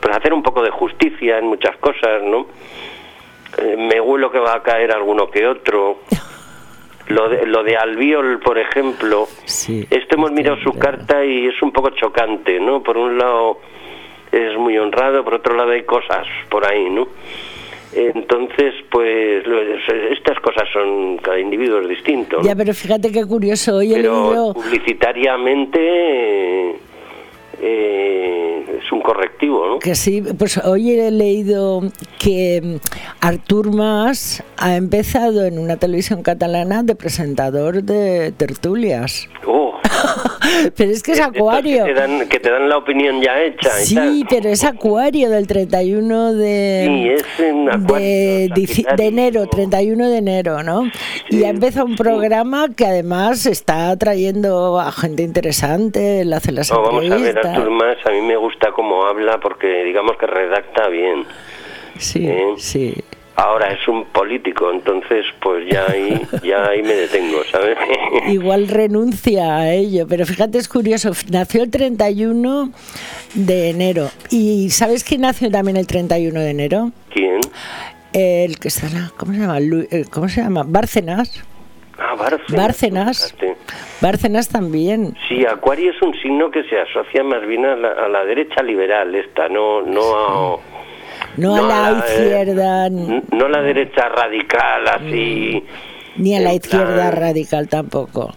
pues, 0.00 0.16
hacer 0.16 0.32
un 0.32 0.42
poco 0.42 0.62
de 0.62 0.70
justicia 0.70 1.38
en 1.38 1.46
muchas 1.46 1.76
cosas, 1.78 2.22
¿no? 2.22 2.46
me 3.78 3.98
huelo 3.98 4.30
que 4.30 4.38
va 4.38 4.56
a 4.56 4.62
caer 4.62 4.92
alguno 4.92 5.30
que 5.30 5.46
otro. 5.46 6.00
Lo 7.08 7.28
de, 7.28 7.46
lo 7.46 7.62
de 7.62 7.76
Albiol, 7.76 8.40
por 8.40 8.58
ejemplo, 8.58 9.28
sí, 9.44 9.86
este 9.90 10.16
hemos 10.16 10.32
mirado 10.32 10.58
su 10.58 10.72
carta 10.72 11.24
y 11.24 11.46
es 11.46 11.62
un 11.62 11.70
poco 11.70 11.90
chocante, 11.90 12.58
¿no? 12.58 12.82
Por 12.82 12.98
un 12.98 13.16
lado 13.16 13.60
es 14.32 14.58
muy 14.58 14.76
honrado, 14.76 15.22
por 15.24 15.34
otro 15.34 15.54
lado 15.54 15.70
hay 15.70 15.84
cosas 15.84 16.26
por 16.48 16.66
ahí, 16.66 16.90
¿no? 16.90 17.06
Entonces, 17.96 18.74
pues 18.90 19.42
estas 20.12 20.38
cosas 20.40 20.68
son 20.70 21.16
cada 21.16 21.40
individuo 21.40 21.80
es 21.80 21.88
distinto. 21.88 22.42
Ya, 22.42 22.54
pero 22.54 22.74
fíjate 22.74 23.10
qué 23.10 23.24
curioso. 23.24 23.76
Hoy 23.76 23.94
pero 23.94 24.52
publicitariamente 24.54 26.76
eh, 27.62 28.80
es 28.82 28.92
un 28.92 29.00
correctivo, 29.00 29.66
¿no? 29.66 29.78
Que 29.78 29.94
sí, 29.94 30.22
pues 30.38 30.58
hoy 30.58 30.92
he 30.92 31.10
leído 31.10 31.80
que 32.18 32.80
Artur 33.22 33.74
Mas 33.74 34.44
ha 34.58 34.76
empezado 34.76 35.46
en 35.46 35.58
una 35.58 35.78
televisión 35.78 36.22
catalana 36.22 36.82
de 36.82 36.96
presentador 36.96 37.82
de 37.82 38.32
tertulias. 38.32 39.30
Oh. 39.46 39.75
pero 40.76 40.90
es 40.90 41.02
que 41.02 41.12
es 41.12 41.20
Acuario. 41.20 41.84
Que 41.84 42.40
te, 42.40 42.50
dan, 42.50 42.68
la 42.68 42.78
opinión 42.78 43.20
ya 43.20 43.42
hecha. 43.42 43.70
Sí, 43.70 44.24
pero 44.28 44.48
es 44.48 44.64
Acuario 44.64 45.30
del 45.30 45.46
31 45.46 46.34
de, 46.34 47.22
de, 48.96 49.06
enero, 49.06 49.46
31 49.46 50.10
de 50.10 50.18
enero, 50.18 50.62
¿no? 50.62 50.90
y 51.30 51.44
ha 51.44 51.50
empezado 51.50 51.86
un 51.86 51.96
programa 51.96 52.68
que 52.74 52.86
además 52.86 53.46
está 53.46 53.96
trayendo 53.96 54.78
a 54.80 54.92
gente 54.92 55.22
interesante, 55.22 56.24
le 56.24 56.36
hace 56.36 56.52
las 56.52 56.70
entrevistas 56.70 57.56
a 58.04 58.10
mí 58.10 58.20
me 58.20 58.36
gusta 58.36 58.72
cómo 58.72 59.04
habla 59.04 59.38
porque 59.40 59.84
digamos 59.84 60.16
que 60.16 60.26
redacta 60.26 60.88
bien. 60.88 61.24
Sí, 61.98 62.26
¿Eh? 62.26 62.54
sí. 62.58 62.94
Ahora 63.36 63.70
es 63.70 63.86
un 63.86 64.06
político, 64.06 64.70
entonces 64.70 65.26
pues 65.40 65.68
ya 65.70 65.84
ahí, 65.90 66.26
ya 66.42 66.68
ahí 66.68 66.82
me 66.82 66.94
detengo, 66.94 67.44
¿sabes? 67.50 67.76
Igual 68.28 68.68
renuncia 68.68 69.56
a 69.56 69.72
ello, 69.72 70.06
pero 70.08 70.24
fíjate, 70.24 70.58
es 70.58 70.68
curioso, 70.68 71.12
nació 71.30 71.62
el 71.62 71.70
31 71.70 72.70
de 73.34 73.70
enero. 73.70 74.08
¿Y 74.30 74.70
sabes 74.70 75.04
quién 75.04 75.20
nació 75.20 75.50
también 75.50 75.76
el 75.76 75.86
31 75.86 76.40
de 76.40 76.50
enero? 76.50 76.92
¿Quién? 77.10 77.40
El 78.14 78.58
que 78.58 78.68
está, 78.68 78.88
¿cómo 79.18 79.34
se 79.34 79.40
llama? 79.40 79.58
¿Cómo 80.10 80.28
se 80.30 80.40
llama? 80.40 80.64
Bárcenas. 80.66 81.44
Ah, 81.98 82.14
Bárcenas. 82.14 82.56
Bárcenas. 82.56 83.36
Bárcenas 84.00 84.48
también. 84.48 85.14
Sí, 85.28 85.44
Acuario 85.46 85.90
es 85.90 86.00
un 86.02 86.14
signo 86.20 86.50
que 86.50 86.64
se 86.64 86.78
asocia 86.78 87.22
más 87.22 87.46
bien 87.46 87.64
a 87.64 87.76
la, 87.76 88.24
derecha 88.24 88.62
liberal, 88.62 89.14
esta, 89.14 89.48
no, 89.48 89.82
no 89.82 90.56
a... 90.56 90.75
No, 91.36 91.56
a 91.56 91.60
la, 91.62 91.98
izquierda. 91.98 92.88
no 92.90 93.46
a 93.46 93.48
la 93.48 93.62
derecha 93.62 94.08
radical, 94.08 94.88
así. 94.88 95.62
Ni 96.16 96.36
a 96.36 96.40
la 96.40 96.54
izquierda 96.54 97.10
radical 97.10 97.68
tampoco. 97.68 98.32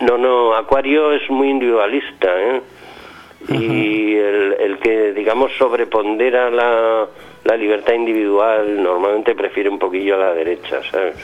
No, 0.00 0.18
no, 0.18 0.54
Acuario 0.54 1.12
es 1.12 1.28
muy 1.30 1.48
individualista, 1.50 2.28
¿eh? 2.28 2.62
Y 3.48 4.14
el, 4.14 4.56
el 4.58 4.78
que, 4.78 5.12
digamos, 5.12 5.52
sobrepondera 5.58 6.50
la, 6.50 7.06
la 7.44 7.56
libertad 7.56 7.92
individual 7.92 8.82
normalmente 8.82 9.34
prefiere 9.34 9.68
un 9.68 9.78
poquillo 9.78 10.14
a 10.14 10.18
la 10.18 10.34
derecha, 10.34 10.80
¿sabes? 10.90 11.14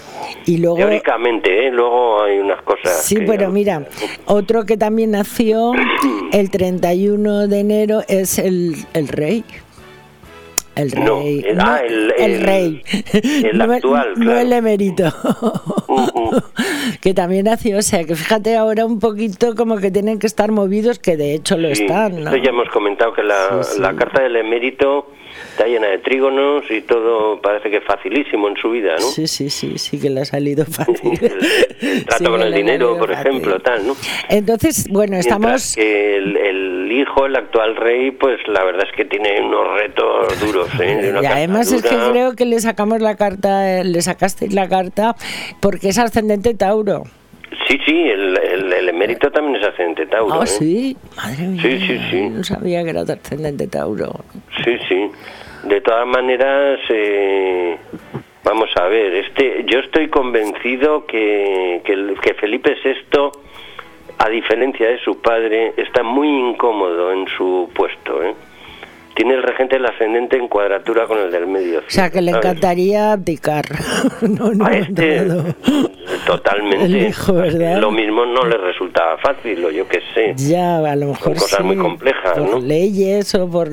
Y 0.44 0.58
luego, 0.58 0.76
Teóricamente, 0.76 1.66
¿eh? 1.66 1.70
luego 1.70 2.22
hay 2.22 2.38
unas 2.38 2.60
cosas. 2.62 3.02
Sí, 3.02 3.16
pero 3.26 3.48
mira, 3.50 3.86
otro 4.26 4.64
que 4.66 4.76
también 4.76 5.12
nació 5.12 5.72
el 6.32 6.50
31 6.50 7.48
de 7.48 7.60
enero 7.60 8.00
es 8.06 8.38
el, 8.38 8.74
el 8.92 9.08
rey. 9.08 9.44
El 10.76 10.92
rey. 10.92 11.44
el, 11.46 11.60
ah, 11.60 11.82
el, 11.84 12.40
rey. 12.42 12.82
El 13.12 13.60
actual, 13.60 14.14
no, 14.16 14.38
el 14.38 14.52
emérito. 14.52 15.04
que 17.02 17.12
también 17.12 17.46
nació, 17.46 17.78
o 17.78 17.82
sea, 17.82 18.04
que 18.04 18.14
fíjate 18.14 18.56
ahora 18.56 18.86
un 18.86 18.98
poquito 19.00 19.54
como 19.56 19.78
que 19.78 19.90
tienen 19.90 20.18
que 20.18 20.26
estar 20.26 20.52
movidos, 20.52 20.98
que 20.98 21.16
de 21.16 21.34
hecho 21.34 21.56
lo 21.56 21.68
están. 21.68 22.24
¿no? 22.24 22.36
ya 22.36 22.50
hemos 22.50 22.68
comentado 22.70 23.12
que 23.12 23.22
la, 23.22 23.60
la 23.78 23.94
carta 23.94 24.22
del 24.22 24.36
emérito 24.36 25.06
está 25.50 25.66
llena 25.66 25.88
de 25.88 25.98
trígonos 25.98 26.64
y 26.70 26.82
todo 26.82 27.40
parece 27.40 27.70
que 27.70 27.80
facilísimo 27.80 28.48
en 28.48 28.56
su 28.56 28.70
vida, 28.70 28.94
¿no? 28.96 29.06
Sí, 29.06 29.26
sí, 29.26 29.50
sí, 29.50 29.78
sí 29.78 30.00
que 30.00 30.10
le 30.10 30.20
ha 30.20 30.24
salido 30.24 30.64
fácil. 30.64 31.18
el, 31.20 32.04
trato 32.06 32.30
con 32.30 32.42
el 32.42 32.52
dinero, 32.52 32.98
por 32.98 33.10
ejemplo, 33.12 33.60
tal, 33.60 33.86
¿no? 33.86 33.96
Entonces, 34.28 34.88
bueno, 34.88 35.16
estamos... 35.16 35.74
que 35.74 36.18
el, 36.90 36.98
hijo, 36.98 37.26
el 37.26 37.36
actual 37.36 37.76
rey, 37.76 38.10
pues 38.10 38.40
la 38.48 38.64
verdad 38.64 38.86
es 38.86 38.96
que 38.96 39.04
tiene 39.04 39.40
unos 39.40 39.74
retos 39.74 40.40
duros, 40.40 40.68
¿eh? 40.80 41.14
y 41.22 41.26
además 41.26 41.72
es 41.72 41.82
que 41.82 41.96
creo 42.10 42.34
que 42.34 42.44
le 42.44 42.58
sacamos 42.60 43.00
la 43.00 43.16
carta, 43.16 43.82
le 43.84 44.02
sacasteis 44.02 44.52
la 44.52 44.68
carta 44.68 45.14
porque 45.60 45.90
es 45.90 45.98
ascendente 45.98 46.54
Tauro. 46.54 47.04
Sí, 47.68 47.78
sí, 47.84 48.08
el, 48.08 48.36
el, 48.38 48.88
emérito 48.88 49.30
también 49.30 49.56
es 49.56 49.68
ascendente 49.68 50.06
Tauro. 50.06 50.40
Ah, 50.40 50.44
¿eh? 50.44 50.46
sí, 50.46 50.96
madre 51.16 51.46
mía. 51.46 51.62
Sí, 51.62 51.78
sí, 51.80 52.00
sí. 52.10 52.28
No 52.28 52.42
sabía 52.44 52.82
que 52.82 52.90
era 52.90 53.02
ascendente 53.02 53.66
Tauro. 53.68 54.24
Sí, 54.64 54.76
sí. 54.88 55.10
De 55.64 55.80
todas 55.80 56.06
maneras, 56.06 56.80
eh, 56.88 57.76
vamos 58.44 58.70
a 58.76 58.84
ver, 58.86 59.14
este, 59.14 59.64
yo 59.66 59.80
estoy 59.80 60.08
convencido 60.08 61.06
que, 61.06 61.82
que, 61.84 62.14
que 62.22 62.34
Felipe 62.34 62.76
VI, 62.82 63.30
a 64.22 64.28
diferencia 64.28 64.86
de 64.86 64.98
su 64.98 65.18
padre, 65.22 65.72
está 65.78 66.02
muy 66.02 66.28
incómodo 66.28 67.10
en 67.10 67.26
su 67.28 67.70
puesto, 67.74 68.22
¿eh? 68.22 68.34
Tiene 69.20 69.34
el 69.34 69.42
regente 69.42 69.76
el 69.76 69.84
ascendente 69.84 70.38
en 70.38 70.48
cuadratura 70.48 71.06
con 71.06 71.18
el 71.18 71.30
del 71.30 71.46
medio. 71.46 71.80
O 71.80 71.82
sea, 71.88 72.08
que 72.08 72.22
le 72.22 72.30
encantaría 72.30 73.12
abdicar. 73.12 73.66
no, 74.22 74.50
no, 74.54 74.64
a 74.64 74.72
este, 74.72 75.26
totalmente. 76.26 76.86
El 76.86 77.08
hijo, 77.08 77.34
¿verdad? 77.34 77.76
Lo 77.80 77.90
mismo 77.90 78.24
no 78.24 78.46
le 78.46 78.56
resultaba 78.56 79.18
fácil, 79.18 79.62
o 79.62 79.70
yo 79.70 79.86
qué 79.86 80.00
sé. 80.14 80.32
Ya, 80.36 80.78
a 80.78 80.96
lo 80.96 81.08
mejor 81.08 81.34
Son 81.34 81.34
cosas 81.34 81.60
muy 81.60 81.76
complejas, 81.76 82.38
por 82.38 82.62
leyes 82.62 83.34
o 83.34 83.46
por, 83.50 83.68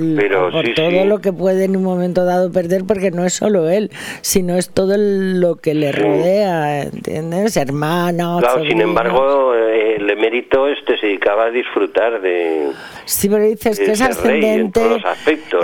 por 0.51 0.73
todo 0.73 1.05
lo 1.05 1.19
que 1.19 1.31
puede 1.31 1.63
en 1.63 1.77
un 1.77 1.83
momento 1.83 2.25
dado 2.25 2.51
perder, 2.51 2.83
porque 2.85 3.11
no 3.11 3.23
es 3.23 3.33
solo 3.33 3.69
él, 3.69 3.89
sino 4.19 4.57
es 4.57 4.69
todo 4.69 4.95
lo 4.97 5.55
que 5.55 5.73
le 5.73 5.93
rodea, 5.93 6.81
¿entiendes? 6.81 7.55
Hermanos. 7.55 8.41
Claro, 8.41 8.65
sin 8.65 8.81
embargo, 8.81 9.55
eh, 9.55 9.95
el 9.95 10.09
emérito 10.09 10.67
este 10.67 10.97
se 10.97 11.05
dedicaba 11.05 11.45
a 11.45 11.51
disfrutar 11.51 12.19
de. 12.19 12.67
Sí, 13.05 13.29
pero 13.29 13.43
dices 13.43 13.79
que 13.79 13.91
es 13.91 14.01
ascendente. 14.01 14.81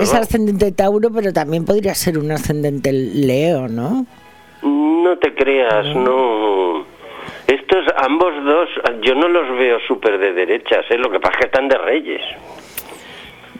Es 0.00 0.14
ascendente 0.14 0.72
Tauro, 0.72 1.10
pero 1.10 1.32
también 1.32 1.64
podría 1.64 1.94
ser 1.94 2.18
un 2.18 2.30
ascendente 2.30 2.92
Leo, 2.92 3.68
¿no? 3.68 4.06
No 4.62 5.18
te 5.18 5.34
creas, 5.34 5.94
no. 5.94 6.84
Estos, 7.46 7.84
ambos 7.98 8.32
dos, 8.44 8.68
yo 9.02 9.14
no 9.14 9.28
los 9.28 9.58
veo 9.58 9.78
súper 9.86 10.18
de 10.18 10.32
derechas, 10.32 10.84
¿eh? 10.90 10.96
lo 10.96 11.10
que 11.10 11.20
pasa 11.20 11.34
es 11.34 11.38
que 11.40 11.46
están 11.46 11.68
de 11.68 11.78
reyes. 11.78 12.22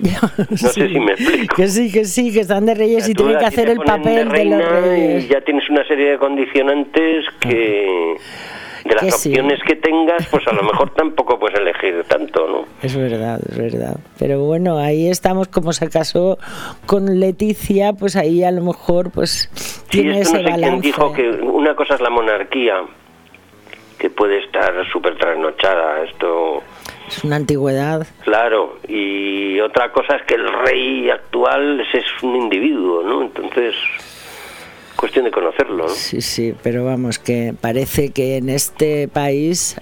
no 0.51 0.57
sé 0.57 0.89
si 0.89 1.01
me 1.01 1.13
explico. 1.13 1.55
Que 1.55 1.69
sí, 1.69 1.93
que 1.93 2.05
sí, 2.05 2.33
que 2.33 2.41
están 2.41 2.67
de 2.67 2.75
reyes 2.75 3.09
y 3.09 3.15
tienen 3.15 3.39
que 3.39 3.47
hacer 3.47 3.71
el 3.71 3.79
papel 3.79 4.29
de, 4.29 4.45
los 4.45 4.83
reyes. 4.83 5.25
Y 5.25 5.29
ya 5.29 5.41
tienes 5.43 5.69
una 5.71 5.87
serie 5.87 6.13
de 6.13 6.19
condicionantes 6.19 7.27
que 7.41 8.17
de 8.85 8.95
las 8.95 9.15
opciones 9.15 9.61
que 9.67 9.77
tengas, 9.77 10.27
pues 10.29 10.47
a 10.47 10.53
lo 10.53 10.63
mejor 10.63 10.91
tampoco 10.91 11.39
puedes 11.39 11.59
elegir 11.59 12.05
tanto, 12.05 12.47
¿no? 12.47 12.65
Es 12.83 12.97
verdad, 12.97 13.41
es 13.49 13.59
verdad. 13.59 13.97
Pero 14.19 14.41
bueno, 14.41 14.79
ahí 14.79 15.09
estamos, 15.09 15.49
como 15.49 15.73
se 15.73 15.89
casó 15.89 16.39
con 16.87 17.19
Leticia, 17.19 17.95
pues 17.95 18.17
ahí 18.17 18.45
a 18.45 18.51
lo 18.51 18.63
mejor 18.63 19.11
pues 19.11 19.51
tiene 19.89 20.21
ese 20.21 20.43
no 20.43 20.49
sé 20.49 20.55
Quién 20.55 20.81
dijo 20.81 21.13
que 21.13 21.31
una 21.31 21.75
cosa 21.75 21.95
es 21.95 22.01
la 22.01 22.11
monarquía, 22.11 22.83
que 23.99 24.11
puede 24.11 24.45
estar 24.45 24.73
súper 24.93 25.17
trasnochada, 25.17 26.05
esto... 26.05 26.63
Es 27.07 27.23
una 27.23 27.37
antigüedad. 27.37 28.07
Claro, 28.25 28.79
y 28.89 29.61
otra 29.61 29.93
cosa 29.93 30.17
es 30.17 30.23
que 30.23 30.35
el 30.35 30.47
rey 30.65 31.11
actual 31.11 31.81
es 31.81 32.05
un 32.23 32.35
individuo, 32.37 33.03
¿no? 33.03 33.23
Entonces 33.23 33.75
cuestión 35.05 35.27
de 35.27 35.31
conocerlo. 35.31 35.85
¿no? 35.85 35.89
Sí, 35.91 36.23
sí, 36.23 36.55
pero 36.63 36.83
vamos, 36.87 37.19
que 37.19 37.53
parece 37.61 38.11
que 38.11 38.39
en 38.39 38.49
este 38.49 39.07
país 39.07 39.79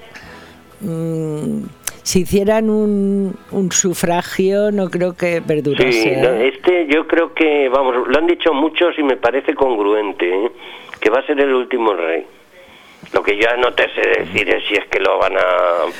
mm, 0.80 1.62
si 2.02 2.22
hicieran 2.22 2.68
un, 2.68 3.32
un 3.52 3.70
sufragio 3.70 4.72
no 4.72 4.90
creo 4.90 5.14
que 5.16 5.40
perdurase. 5.40 5.92
Sí, 5.92 6.08
¿eh? 6.08 6.50
este 6.52 6.88
yo 6.92 7.06
creo 7.06 7.32
que, 7.34 7.68
vamos, 7.68 8.08
lo 8.08 8.18
han 8.18 8.26
dicho 8.26 8.52
muchos 8.52 8.98
y 8.98 9.04
me 9.04 9.16
parece 9.16 9.54
congruente, 9.54 10.28
¿eh? 10.28 10.50
que 11.00 11.08
va 11.08 11.20
a 11.20 11.26
ser 11.26 11.38
el 11.38 11.54
último 11.54 11.94
rey. 11.94 12.26
Lo 13.12 13.22
que 13.22 13.36
ya 13.36 13.56
no 13.58 13.70
te 13.72 13.84
sé 13.94 14.20
decir 14.24 14.48
es 14.48 14.64
si 14.66 14.74
es 14.74 14.86
que 14.86 14.98
lo 14.98 15.18
van 15.18 15.36
a 15.36 15.40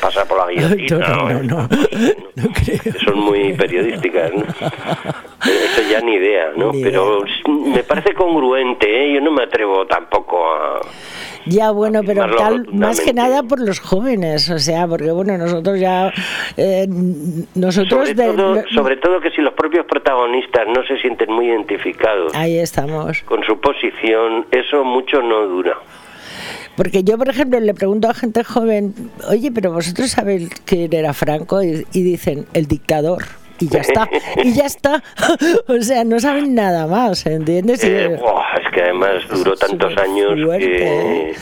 pasar 0.01 0.27
por 0.27 0.39
la 0.39 0.47
guillotina. 0.53 0.99
No, 1.09 1.29
no, 1.29 1.43
no, 1.43 1.69
no 2.37 2.49
creo. 2.55 2.95
Son 3.05 3.19
muy 3.19 3.53
periodísticas, 3.55 4.33
¿no? 4.33 4.43
Eso 5.45 5.83
ya 5.91 6.01
ni 6.01 6.15
idea, 6.15 6.53
¿no? 6.57 6.73
Ni 6.73 6.83
Pero 6.83 7.25
me 7.49 7.83
parece 7.83 8.15
congruente, 8.15 8.87
¿eh? 8.89 9.15
Yo 9.15 9.21
no 9.21 9.31
me 9.33 9.43
atrevo 9.43 9.85
tampoco 9.87 10.47
a... 10.55 10.81
Ya, 11.45 11.73
bueno, 11.73 12.03
pero 12.07 12.25
tal, 12.37 12.69
más 12.73 13.01
que 13.01 13.13
nada 13.13 13.43
por 13.43 13.59
los 13.61 13.81
jóvenes, 13.81 14.49
o 14.49 14.61
sea, 14.61 14.87
porque 14.87 15.11
bueno, 15.11 15.37
nosotros 15.37 15.81
ya, 15.81 16.13
eh, 16.57 16.87
nosotros 17.57 18.09
Sobre 18.11 18.15
de- 18.15 18.33
todo, 18.37 18.55
no- 18.55 18.63
sobre 18.73 18.97
todo 18.99 19.21
que 19.21 19.33
si 19.33 19.41
los 19.43 19.53
propios 19.55 19.85
protagonistas 19.87 20.69
no 20.69 20.85
se 20.87 20.97
sienten 20.99 21.33
muy 21.33 21.47
identificados 21.49 22.33
ahí 22.37 22.59
estamos. 22.61 23.23
con 23.25 23.43
su 23.43 23.59
posición, 23.61 24.47
eso 24.53 24.85
mucho 24.85 25.21
no 25.21 25.41
dura. 25.49 25.77
Porque 26.77 27.05
yo, 27.05 27.19
por 27.19 27.29
ejemplo, 27.29 27.61
le 27.61 27.75
pregunto 27.75 28.09
a 28.09 28.15
gente 28.15 28.45
joven, 28.45 28.95
oye, 29.29 29.51
pero 29.53 29.73
vosotros 29.73 30.11
sabéis 30.11 30.49
quién 30.65 30.93
era 30.93 31.13
Franco 31.13 31.63
y, 31.63 31.87
y 31.93 32.03
dicen 32.03 32.47
el 32.55 32.67
dictador. 32.67 33.25
Y 33.61 33.69
ya 33.69 33.81
está, 33.81 34.09
y 34.43 34.53
ya 34.55 34.67
está. 34.67 35.03
o 35.69 35.81
sea, 35.83 36.03
no 36.03 36.19
saben 36.19 36.55
nada 36.55 36.87
más, 36.87 37.25
¿entiendes? 37.27 37.85
Eh, 37.85 38.15
es 38.15 38.75
que 38.75 38.83
además 38.83 39.23
duró 39.31 39.55
tantos 39.55 39.97
años 39.99 40.33
fuerte, 40.43 40.67
que... 40.67 41.31
¿eh? 41.31 41.35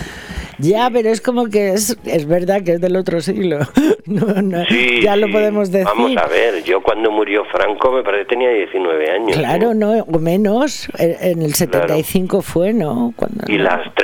Ya, 0.60 0.90
pero 0.90 1.08
es 1.08 1.22
como 1.22 1.48
que 1.48 1.70
es, 1.72 1.96
es 2.04 2.26
verdad 2.26 2.62
que 2.62 2.72
es 2.72 2.80
del 2.80 2.96
otro 2.96 3.20
siglo. 3.20 3.60
No, 4.06 4.26
no, 4.42 4.64
Sí, 4.66 5.02
ya 5.02 5.14
lo 5.14 5.30
podemos 5.30 5.70
decir. 5.70 5.86
Vamos 5.86 6.16
a 6.16 6.26
ver, 6.26 6.64
yo 6.64 6.82
cuando 6.82 7.12
murió 7.12 7.44
Franco 7.44 7.92
me 7.92 8.02
parece 8.02 8.24
que 8.24 8.30
tenía 8.30 8.50
19 8.50 9.08
años. 9.08 9.36
Claro, 9.36 9.72
¿no? 9.72 9.94
no, 9.94 10.02
o 10.02 10.18
menos. 10.18 10.88
En 10.98 11.38
en 11.38 11.42
el 11.42 11.54
75 11.54 12.42
fue, 12.42 12.72
¿no? 12.72 13.12
Cuando, 13.14 13.44
Y 13.46 13.58
no. 13.58 13.64
las 13.64 13.94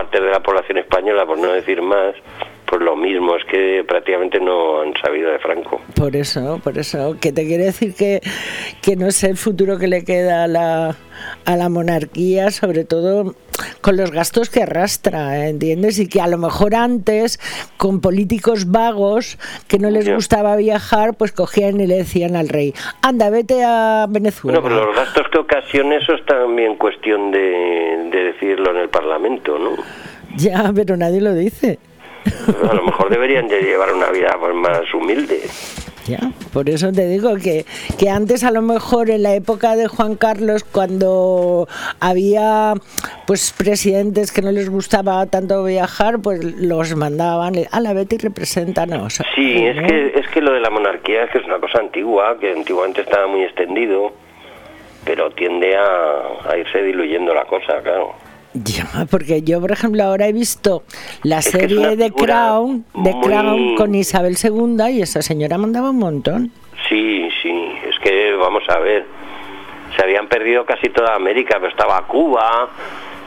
partes 0.00 0.22
de 0.22 0.30
la 0.30 0.40
población 0.40 0.78
española, 0.78 1.26
por 1.26 1.36
no 1.36 1.52
decir 1.52 1.82
más, 1.82 2.14
pues 2.70 2.82
lo 2.82 2.94
mismo, 2.94 3.34
es 3.34 3.44
que 3.46 3.84
prácticamente 3.86 4.38
no 4.38 4.82
han 4.82 4.94
sabido 5.02 5.32
de 5.32 5.40
Franco. 5.40 5.80
Por 5.96 6.14
eso, 6.14 6.60
por 6.62 6.78
eso. 6.78 7.16
Que 7.20 7.32
te 7.32 7.44
quiere 7.44 7.64
decir 7.64 7.94
que, 7.96 8.20
que 8.80 8.94
no 8.94 9.10
sé 9.10 9.28
el 9.28 9.36
futuro 9.36 9.76
que 9.76 9.88
le 9.88 10.04
queda 10.04 10.44
a 10.44 10.46
la, 10.46 10.96
a 11.44 11.56
la 11.56 11.68
monarquía, 11.68 12.52
sobre 12.52 12.84
todo 12.84 13.34
con 13.80 13.96
los 13.96 14.12
gastos 14.12 14.50
que 14.50 14.62
arrastra, 14.62 15.48
¿entiendes? 15.48 15.98
Y 15.98 16.06
que 16.08 16.20
a 16.20 16.28
lo 16.28 16.38
mejor 16.38 16.76
antes, 16.76 17.40
con 17.76 18.00
políticos 18.00 18.70
vagos 18.70 19.36
que 19.66 19.80
no 19.80 19.90
les 19.90 20.04
Ya. 20.04 20.14
gustaba 20.14 20.54
viajar, 20.54 21.14
pues 21.14 21.32
cogían 21.32 21.80
y 21.80 21.88
le 21.88 21.96
decían 21.96 22.36
al 22.36 22.48
rey, 22.48 22.72
anda, 23.02 23.30
vete 23.30 23.64
a 23.64 24.06
Venezuela. 24.08 24.60
Bueno, 24.60 24.76
pero 24.76 24.86
los 24.86 24.96
gastos 24.96 25.26
que 25.32 25.38
ocasiona 25.38 25.96
eso 25.96 26.14
es 26.14 26.24
también 26.24 26.76
cuestión 26.76 27.32
de, 27.32 28.08
de 28.12 28.24
decirlo 28.32 28.70
en 28.70 28.76
el 28.76 28.88
Parlamento, 28.88 29.58
¿no? 29.58 29.70
Ya, 30.36 30.70
pero 30.72 30.96
nadie 30.96 31.20
lo 31.20 31.34
dice. 31.34 31.80
A 32.70 32.74
lo 32.74 32.82
mejor 32.82 33.10
deberían 33.10 33.48
de 33.48 33.62
llevar 33.62 33.92
una 33.92 34.10
vida 34.10 34.36
pues, 34.38 34.54
más 34.54 34.94
humilde. 34.94 35.40
Ya, 36.06 36.18
por 36.52 36.68
eso 36.68 36.90
te 36.92 37.06
digo 37.06 37.36
que, 37.36 37.64
que 37.98 38.08
antes 38.08 38.42
a 38.42 38.50
lo 38.50 38.62
mejor 38.62 39.10
en 39.10 39.22
la 39.22 39.34
época 39.34 39.76
de 39.76 39.86
Juan 39.86 40.16
Carlos 40.16 40.64
cuando 40.64 41.68
había 42.00 42.74
pues 43.26 43.54
presidentes 43.56 44.32
que 44.32 44.42
no 44.42 44.50
les 44.50 44.70
gustaba 44.70 45.24
tanto 45.26 45.62
viajar 45.62 46.18
pues 46.20 46.42
los 46.42 46.96
mandaban 46.96 47.54
a 47.70 47.80
la 47.80 47.92
Betty 47.92 48.16
represéntanos 48.16 49.22
Sí, 49.34 49.64
es 49.66 49.76
que, 49.86 50.12
es 50.18 50.28
que 50.28 50.40
lo 50.40 50.52
de 50.52 50.60
la 50.60 50.70
monarquía 50.70 51.24
es 51.24 51.30
que 51.30 51.38
es 51.38 51.44
una 51.44 51.58
cosa 51.58 51.78
antigua, 51.78 52.38
que 52.40 52.50
antiguamente 52.50 53.02
estaba 53.02 53.26
muy 53.26 53.42
extendido, 53.42 54.12
pero 55.04 55.30
tiende 55.30 55.76
a, 55.76 56.50
a 56.50 56.56
irse 56.56 56.82
diluyendo 56.82 57.34
la 57.34 57.44
cosa, 57.44 57.80
claro. 57.82 58.14
Ya, 58.64 59.06
porque 59.10 59.42
yo 59.42 59.60
por 59.60 59.70
ejemplo 59.72 60.02
ahora 60.02 60.26
he 60.26 60.32
visto 60.32 60.82
la 61.22 61.38
Es 61.38 61.44
serie 61.46 61.96
de 61.96 62.10
Crown 62.10 62.84
de 62.94 63.12
muy- 63.14 63.26
Crown 63.26 63.76
con 63.76 63.94
Isabel 63.94 64.36
II 64.42 64.76
y 64.92 65.02
esa 65.02 65.22
señora 65.22 65.56
mandaba 65.56 65.90
un 65.90 65.98
montón 65.98 66.50
Sí, 66.88 67.28
sí, 67.42 67.72
es 67.88 67.96
que 68.00 68.32
vamos 68.34 68.64
a 68.68 68.78
ver, 68.80 69.06
se 69.96 70.02
habían 70.02 70.26
perdido 70.28 70.64
casi 70.66 70.88
toda 70.88 71.14
América, 71.14 71.56
pero 71.60 71.68
estaba 71.68 72.04
Cuba 72.08 72.68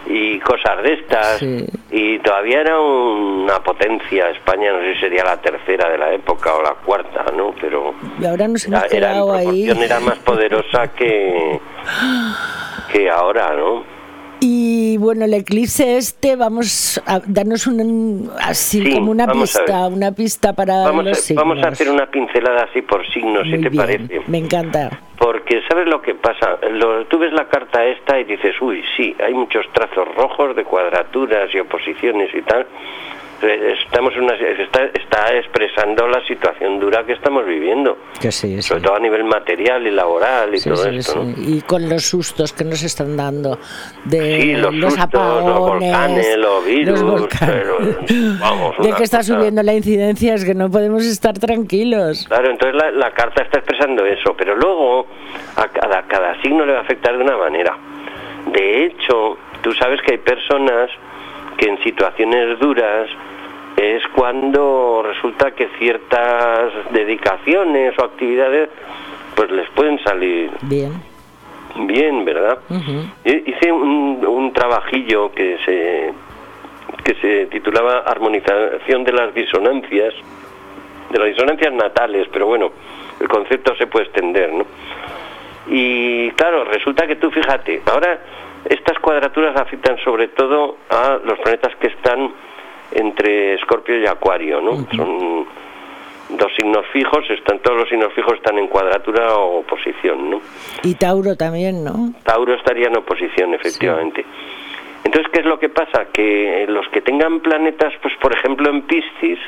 y 0.05 0.37
cosas 0.39 0.83
de 0.83 0.93
estas, 0.95 1.37
Sí. 1.39 1.65
y 1.91 2.19
todavía 2.19 2.59
era 2.59 2.77
una 2.81 3.63
potencia, 3.63 4.29
España 4.31 4.73
no 4.73 4.79
sé 4.79 4.95
si 4.95 4.99
sería 4.99 5.23
la 5.23 5.39
tercera 5.39 5.89
de 5.89 5.97
la 5.97 6.11
época 6.13 6.53
o 6.55 6.61
la 6.61 6.71
cuarta, 6.73 7.25
¿no? 7.37 7.53
Pero 7.61 7.93
y 8.19 8.25
ahora 8.25 8.49
nos 8.49 8.65
era, 8.67 8.79
hemos 8.79 8.91
era 8.91 9.07
en 9.07 9.13
quedado 9.13 9.33
ahí 9.33 9.69
era 9.69 9.99
más 10.01 10.17
poderosa 10.19 10.89
que, 10.89 11.59
que 12.91 13.09
ahora, 13.09 13.53
¿no? 13.55 13.92
Y 14.45 14.97
bueno, 14.97 15.23
el 15.23 15.33
eclipse 15.33 15.95
este, 15.95 16.35
vamos 16.35 17.01
a 17.05 17.21
darnos 17.25 17.65
un, 17.65 18.29
así 18.41 18.83
Sí, 18.83 18.91
como 18.91 19.09
una 19.11 19.25
pista, 19.31 19.87
una 19.87 20.11
pista 20.11 20.51
para 20.51 20.83
Vamos 20.83 21.05
los 21.05 21.17
a, 21.17 21.21
signos. 21.21 21.45
vamos 21.45 21.63
a 21.63 21.69
hacer 21.69 21.89
una 21.89 22.07
pincelada 22.11 22.63
así 22.69 22.81
por 22.81 23.07
signos, 23.13 23.45
Muy 23.47 23.55
si 23.55 23.63
te 23.63 23.69
bien, 23.69 23.75
parece. 23.77 24.21
Me 24.27 24.39
encanta. 24.39 24.99
Porque 25.17 25.61
sabes 25.69 25.87
lo 25.87 26.01
que 26.01 26.15
pasa, 26.15 26.57
Lo- 26.71 27.05
tú 27.05 27.19
ves 27.19 27.31
la 27.31 27.47
carta 27.47 27.85
esta 27.85 28.19
y 28.19 28.25
dices, 28.25 28.53
uy, 28.61 28.83
sí, 28.97 29.15
hay 29.25 29.33
muchos 29.33 29.65
trazos 29.71 30.13
rojos 30.15 30.57
de 30.57 30.65
cuadraturas 30.65 31.49
y 31.55 31.59
oposiciones 31.59 32.29
y 32.35 32.41
tal. 32.41 32.65
Estamos 33.43 34.15
una, 34.15 34.33
está, 34.35 34.85
está 34.85 35.33
expresando 35.35 36.07
la 36.07 36.25
situación 36.25 36.79
dura 36.79 37.03
que 37.05 37.13
estamos 37.13 37.45
viviendo, 37.45 37.97
Que 38.21 38.31
sí, 38.31 38.55
sí. 38.61 38.61
sobre 38.69 38.81
todo 38.81 38.95
a 38.95 38.99
nivel 38.99 39.23
material 39.25 39.85
y 39.85 39.91
laboral 39.91 40.55
y 40.55 40.59
Sí, 40.59 40.69
todo 40.69 40.85
esto. 40.87 41.25
Y 41.37 41.61
con 41.61 41.89
los 41.89 42.03
sustos 42.05 42.53
que 42.53 42.63
nos 42.63 42.81
están 42.83 43.17
dando 43.17 43.59
de 44.05 44.41
Sí, 44.41 44.53
los 44.55 44.71
sustos, 44.73 44.91
los 44.91 44.99
apagones, 44.99 45.59
volcanes, 45.59 46.37
los 46.37 46.65
virus, 46.65 47.03
volcanes. 47.03 47.55
pero, 48.07 48.37
vamos, 48.39 48.75
de 48.79 48.93
que 48.93 49.03
está 49.03 49.17
cosa- 49.17 49.35
subiendo 49.35 49.61
la 49.61 49.73
incidencia, 49.73 50.33
es 50.35 50.45
que 50.45 50.53
no 50.55 50.69
podemos 50.71 51.03
estar 51.05 51.37
tranquilos. 51.37 52.25
Claro, 52.27 52.49
entonces 52.49 52.75
la, 52.81 52.91
la 52.91 53.11
carta 53.11 53.43
está 53.43 53.57
expresando 53.59 54.05
eso, 54.05 54.35
pero 54.37 54.55
luego 54.55 55.05
a 55.57 55.67
cada, 55.67 56.03
cada 56.03 56.41
signo 56.41 56.65
le 56.65 56.73
va 56.73 56.79
a 56.79 56.81
afectar 56.83 57.17
de 57.17 57.23
una 57.23 57.37
manera. 57.37 57.77
De 58.51 58.85
hecho, 58.85 59.37
tú 59.61 59.73
sabes 59.73 60.01
que 60.01 60.13
hay 60.13 60.17
personas 60.19 60.89
que 61.57 61.69
en 61.69 61.81
situaciones 61.83 62.59
duras 62.59 63.07
es 63.77 64.03
cuando 64.15 65.03
resulta 65.05 65.51
que 65.51 65.67
ciertas 65.79 66.71
dedicaciones 66.91 67.97
o 67.97 68.05
actividades 68.05 68.69
pues 69.35 69.49
les 69.51 69.69
pueden 69.71 70.01
salir 70.03 70.51
Bien. 70.61 70.93
bien, 71.75 72.23
¿verdad? 72.23 72.59
Hice 73.25 73.71
un, 73.71 74.23
un 74.25 74.53
trabajillo 74.53 75.31
que 75.31 75.57
se 75.65 76.13
que 77.03 77.15
se 77.15 77.47
titulaba 77.47 77.99
Armonización 77.99 79.03
de 79.03 79.11
las 79.11 79.33
disonancias, 79.33 80.13
de 81.09 81.19
las 81.19 81.27
disonancias 81.27 81.73
natales, 81.73 82.27
pero 82.31 82.47
bueno, 82.47 82.71
el 83.19 83.27
concepto 83.27 83.75
se 83.75 83.87
puede 83.87 84.05
extender, 84.05 84.53
¿no? 84.53 84.65
Y 85.67 86.31
claro, 86.31 86.63
resulta 86.65 87.07
que 87.07 87.15
tú 87.15 87.31
fíjate, 87.31 87.81
ahora 87.91 88.19
estas 88.69 88.97
cuadraturas 88.99 89.59
afectan 89.59 89.97
sobre 90.03 90.29
todo 90.29 90.77
a 90.89 91.19
los 91.23 91.39
planetas 91.39 91.75
que 91.77 91.87
están 91.87 92.31
entre 92.95 93.55
Escorpio 93.55 93.97
y 93.99 94.05
Acuario, 94.05 94.61
¿no? 94.61 94.85
Son 94.95 95.45
dos 96.29 96.51
signos 96.55 96.85
fijos, 96.91 97.29
están 97.29 97.59
todos 97.59 97.77
los 97.79 97.89
signos 97.89 98.13
fijos 98.13 98.33
están 98.33 98.57
en 98.57 98.67
cuadratura 98.67 99.35
o 99.37 99.59
oposición, 99.59 100.29
¿no? 100.29 100.41
Y 100.83 100.95
Tauro 100.95 101.35
también, 101.35 101.83
¿no? 101.83 102.13
Tauro 102.23 102.53
estaría 102.55 102.87
en 102.87 102.97
oposición, 102.97 103.53
efectivamente. 103.53 104.25
Entonces, 105.03 105.31
¿qué 105.31 105.41
es 105.41 105.45
lo 105.45 105.59
que 105.59 105.69
pasa? 105.69 106.05
Que 106.13 106.65
los 106.67 106.87
que 106.89 107.01
tengan 107.01 107.41
planetas, 107.41 107.93
pues 108.01 108.13
por 108.21 108.33
ejemplo 108.33 108.69
en 108.69 108.83
Piscis, 108.83 109.39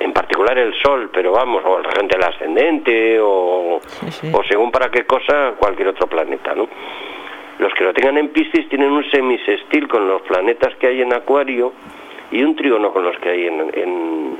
en 0.00 0.12
particular 0.12 0.56
el 0.58 0.72
Sol, 0.80 1.10
pero 1.12 1.32
vamos, 1.32 1.62
o 1.66 1.78
el 1.78 1.84
regente 1.84 2.16
del 2.16 2.24
ascendente, 2.24 3.18
o, 3.20 3.80
Sí, 3.82 4.10
sí. 4.12 4.30
o 4.32 4.42
según 4.44 4.70
para 4.70 4.90
qué 4.90 5.04
cosa, 5.04 5.54
cualquier 5.58 5.88
otro 5.88 6.06
planeta, 6.06 6.54
¿no? 6.54 6.68
Los 7.58 7.74
que 7.74 7.82
lo 7.82 7.92
tengan 7.92 8.16
en 8.18 8.28
Piscis 8.28 8.68
tienen 8.68 8.92
un 8.92 9.04
semisextil 9.10 9.88
con 9.88 10.06
los 10.06 10.22
planetas 10.22 10.76
que 10.76 10.86
hay 10.86 11.02
en 11.02 11.12
Acuario 11.12 11.72
y 12.30 12.42
un 12.42 12.54
trígono 12.56 12.92
con 12.92 13.04
los 13.04 13.16
que 13.18 13.28
hay 13.30 13.46
en, 13.46 13.60
en, 13.74 14.36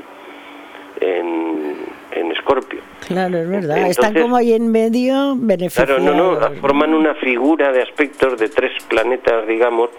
en, 1.01 1.75
en 2.11 2.31
Escorpio. 2.31 2.81
Claro, 3.07 3.37
es 3.37 3.49
verdad. 3.49 3.77
Entonces- 3.77 3.97
Están 4.05 4.21
como 4.21 4.35
ahí 4.35 4.53
en 4.53 4.71
medio 4.71 5.35
beneficiados. 5.37 6.01
Claro, 6.01 6.15
no, 6.15 6.39
no, 6.39 6.51
forman 6.61 6.93
una 6.93 7.15
figura 7.15 7.71
de 7.71 7.81
aspectos 7.81 8.39
de 8.39 8.49
tres 8.49 8.71
planetas, 8.87 9.47
digamos, 9.47 9.89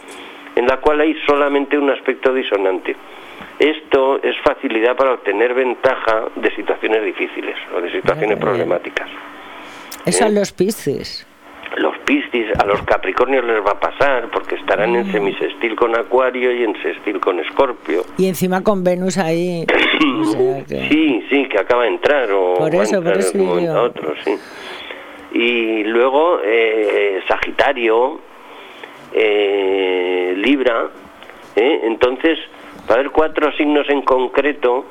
en 0.56 0.66
la 0.66 0.78
cual 0.78 1.00
hay 1.00 1.14
solamente 1.26 1.78
un 1.78 1.90
aspecto 1.90 2.32
disonante. 2.34 2.96
Esto 3.58 4.22
es 4.22 4.34
facilidad 4.42 4.96
para 4.96 5.12
obtener 5.14 5.54
ventaja 5.54 6.24
de 6.36 6.54
situaciones 6.54 7.04
difíciles 7.04 7.56
o 7.76 7.80
de 7.80 7.90
situaciones 7.92 8.38
problemáticas. 8.38 9.08
Eso 10.06 10.24
¿eh? 10.24 10.26
a 10.28 10.30
los 10.30 10.52
Piscis. 10.52 11.26
Los 11.76 11.96
Piscis, 11.98 12.46
a 12.58 12.66
los 12.66 12.82
Capricornios 12.82 13.44
les 13.44 13.64
va 13.64 13.72
a 13.72 13.80
pasar 13.80 14.28
porque 14.32 14.56
estarán 14.56 14.94
en 14.96 15.08
Mm. 15.08 15.12
semisextil 15.12 15.76
con 15.76 15.96
Acuario 15.96 16.52
y 16.52 16.64
en 16.64 16.74
sextil 16.82 17.20
con 17.20 17.38
Escorpio. 17.40 18.02
Y 18.18 18.26
encima 18.28 18.62
con 18.62 18.82
Venus 18.82 19.18
ahí. 19.18 19.64
o 20.20 20.24
sea 20.24 20.64
que- 20.64 20.88
Sí, 20.88 21.24
sí, 21.30 21.46
que 21.48 21.58
acaba 21.58 21.82
de 21.84 21.90
entrar 21.90 22.30
o 22.32 22.54
Por 22.54 22.74
va 22.76 22.80
a 22.80 22.82
eso, 22.84 22.96
por 22.96 23.12
entrar 23.12 23.18
eso 23.18 23.38
un 23.38 23.46
momento 23.46 23.72
a 23.78 23.82
otro, 23.82 24.14
sí. 24.24 24.34
Y 25.32 25.84
luego 25.84 26.40
eh, 26.44 27.20
Sagitario, 27.28 28.20
eh, 29.12 30.34
Libra, 30.36 30.88
¿eh? 31.56 31.80
entonces 31.84 32.38
va 32.90 32.94
a 32.96 32.98
haber 32.98 33.10
cuatro 33.10 33.52
signos 33.52 33.88
en 33.90 34.02
concreto 34.02 34.86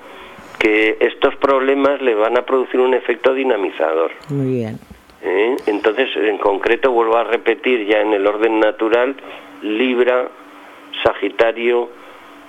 que 0.57 0.97
estos 1.01 1.35
problemas 1.37 2.01
le 2.01 2.15
van 2.15 2.37
a 2.37 2.43
producir 2.43 2.79
un 2.79 2.93
efecto 2.93 3.33
dinamizador. 3.33 4.11
Muy 4.29 4.55
bien. 4.55 4.79
¿Eh? 5.21 5.55
Entonces, 5.67 6.09
en 6.15 6.37
concreto, 6.37 6.91
vuelvo 6.91 7.17
a 7.17 7.23
repetir 7.23 7.85
ya 7.85 7.99
en 7.99 8.13
el 8.13 8.25
orden 8.25 8.59
natural, 8.59 9.15
Libra, 9.61 10.29
Sagitario, 11.03 11.89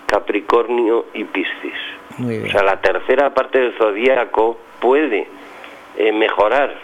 Capricornio 0.06 1.06
y 1.14 1.24
Piscis. 1.24 1.74
Muy 2.18 2.38
bien. 2.38 2.48
O 2.48 2.52
sea, 2.52 2.62
la 2.62 2.80
tercera 2.80 3.32
parte 3.32 3.58
del 3.58 3.76
zodíaco 3.76 4.58
puede 4.80 5.28
eh, 5.96 6.12
mejorar 6.12 6.74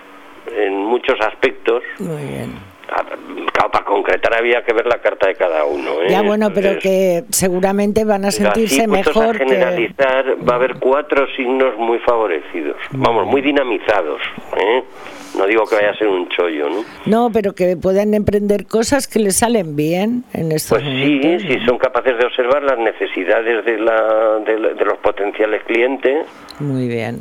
en 0.55 0.77
muchos 0.77 1.21
aspectos. 1.21 1.83
Muy 1.99 2.25
bien. 2.25 2.55
Claro, 2.87 3.71
para 3.73 3.85
concretar 3.85 4.35
había 4.35 4.63
que 4.63 4.73
ver 4.73 4.87
la 4.87 4.99
carta 4.99 5.27
de 5.27 5.35
cada 5.35 5.65
uno. 5.65 6.03
¿eh? 6.03 6.07
Ya 6.09 6.23
bueno, 6.23 6.51
pero 6.55 6.69
Entonces, 6.69 6.83
que 6.83 7.25
seguramente 7.31 8.05
van 8.05 8.25
a 8.25 8.29
así, 8.29 8.43
sentirse 8.43 8.87
puestos 8.87 9.17
mejor 9.17 9.35
a 9.37 9.39
que... 9.39 9.45
generalizar, 9.45 10.25
va 10.49 10.53
a 10.53 10.57
haber 10.57 10.77
cuatro 10.77 11.27
signos 11.37 11.77
muy 11.79 11.99
favorecidos, 12.01 12.77
vamos, 12.93 13.27
muy 13.27 13.41
dinamizados. 13.43 14.21
¿eh? 14.57 14.85
No 15.37 15.47
digo 15.47 15.65
que 15.67 15.75
vaya 15.75 15.91
a 15.91 15.95
ser 15.97 16.09
un 16.09 16.29
chollo, 16.29 16.71
¿no? 16.71 16.85
No, 17.07 17.31
pero 17.33 17.55
que 17.55 17.77
puedan 17.77 18.15
emprender 18.15 18.67
cosas 18.67 19.07
que 19.09 19.19
les 19.19 19.37
salen 19.37 19.75
bien 19.77 20.25
en 20.33 20.53
estos 20.53 20.79
Pues 20.79 20.83
sí, 20.85 21.21
momentos. 21.23 21.43
si 21.53 21.67
son 21.67 21.79
capaces 21.79 22.17
de 22.17 22.25
observar 22.25 22.63
las 22.63 22.79
necesidades 22.79 23.65
de, 23.65 23.79
la, 23.79 24.39
de, 24.47 24.59
la- 24.59 24.69
de 24.75 24.85
los 24.85 24.99
potenciales 24.99 25.63
clientes, 25.65 26.27
Muy 26.61 26.89
bien. 26.89 27.21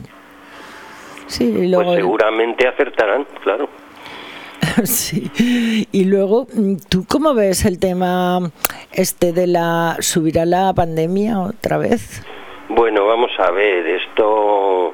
Sí, 1.28 1.46
y 1.50 1.54
pues 1.54 1.70
luego... 1.72 1.96
seguramente 1.96 2.68
acertarán, 2.68 3.26
claro. 3.44 3.68
sí. 4.84 5.88
Y 5.92 6.06
luego, 6.06 6.48
mm, 6.54 6.76
¿tú 6.90 7.06
cómo 7.10 7.34
ves 7.34 7.66
el 7.66 7.80
tema 7.80 8.40
este 8.92 9.32
de 9.32 9.48
la... 9.48 9.98
subirá 10.00 10.46
la 10.46 10.74
pandemia 10.74 11.40
otra 11.40 11.78
vez? 11.78 12.24
Bueno, 12.70 13.06
vamos 13.06 13.32
a 13.40 13.52
ver, 13.52 13.88
esto 13.88 14.94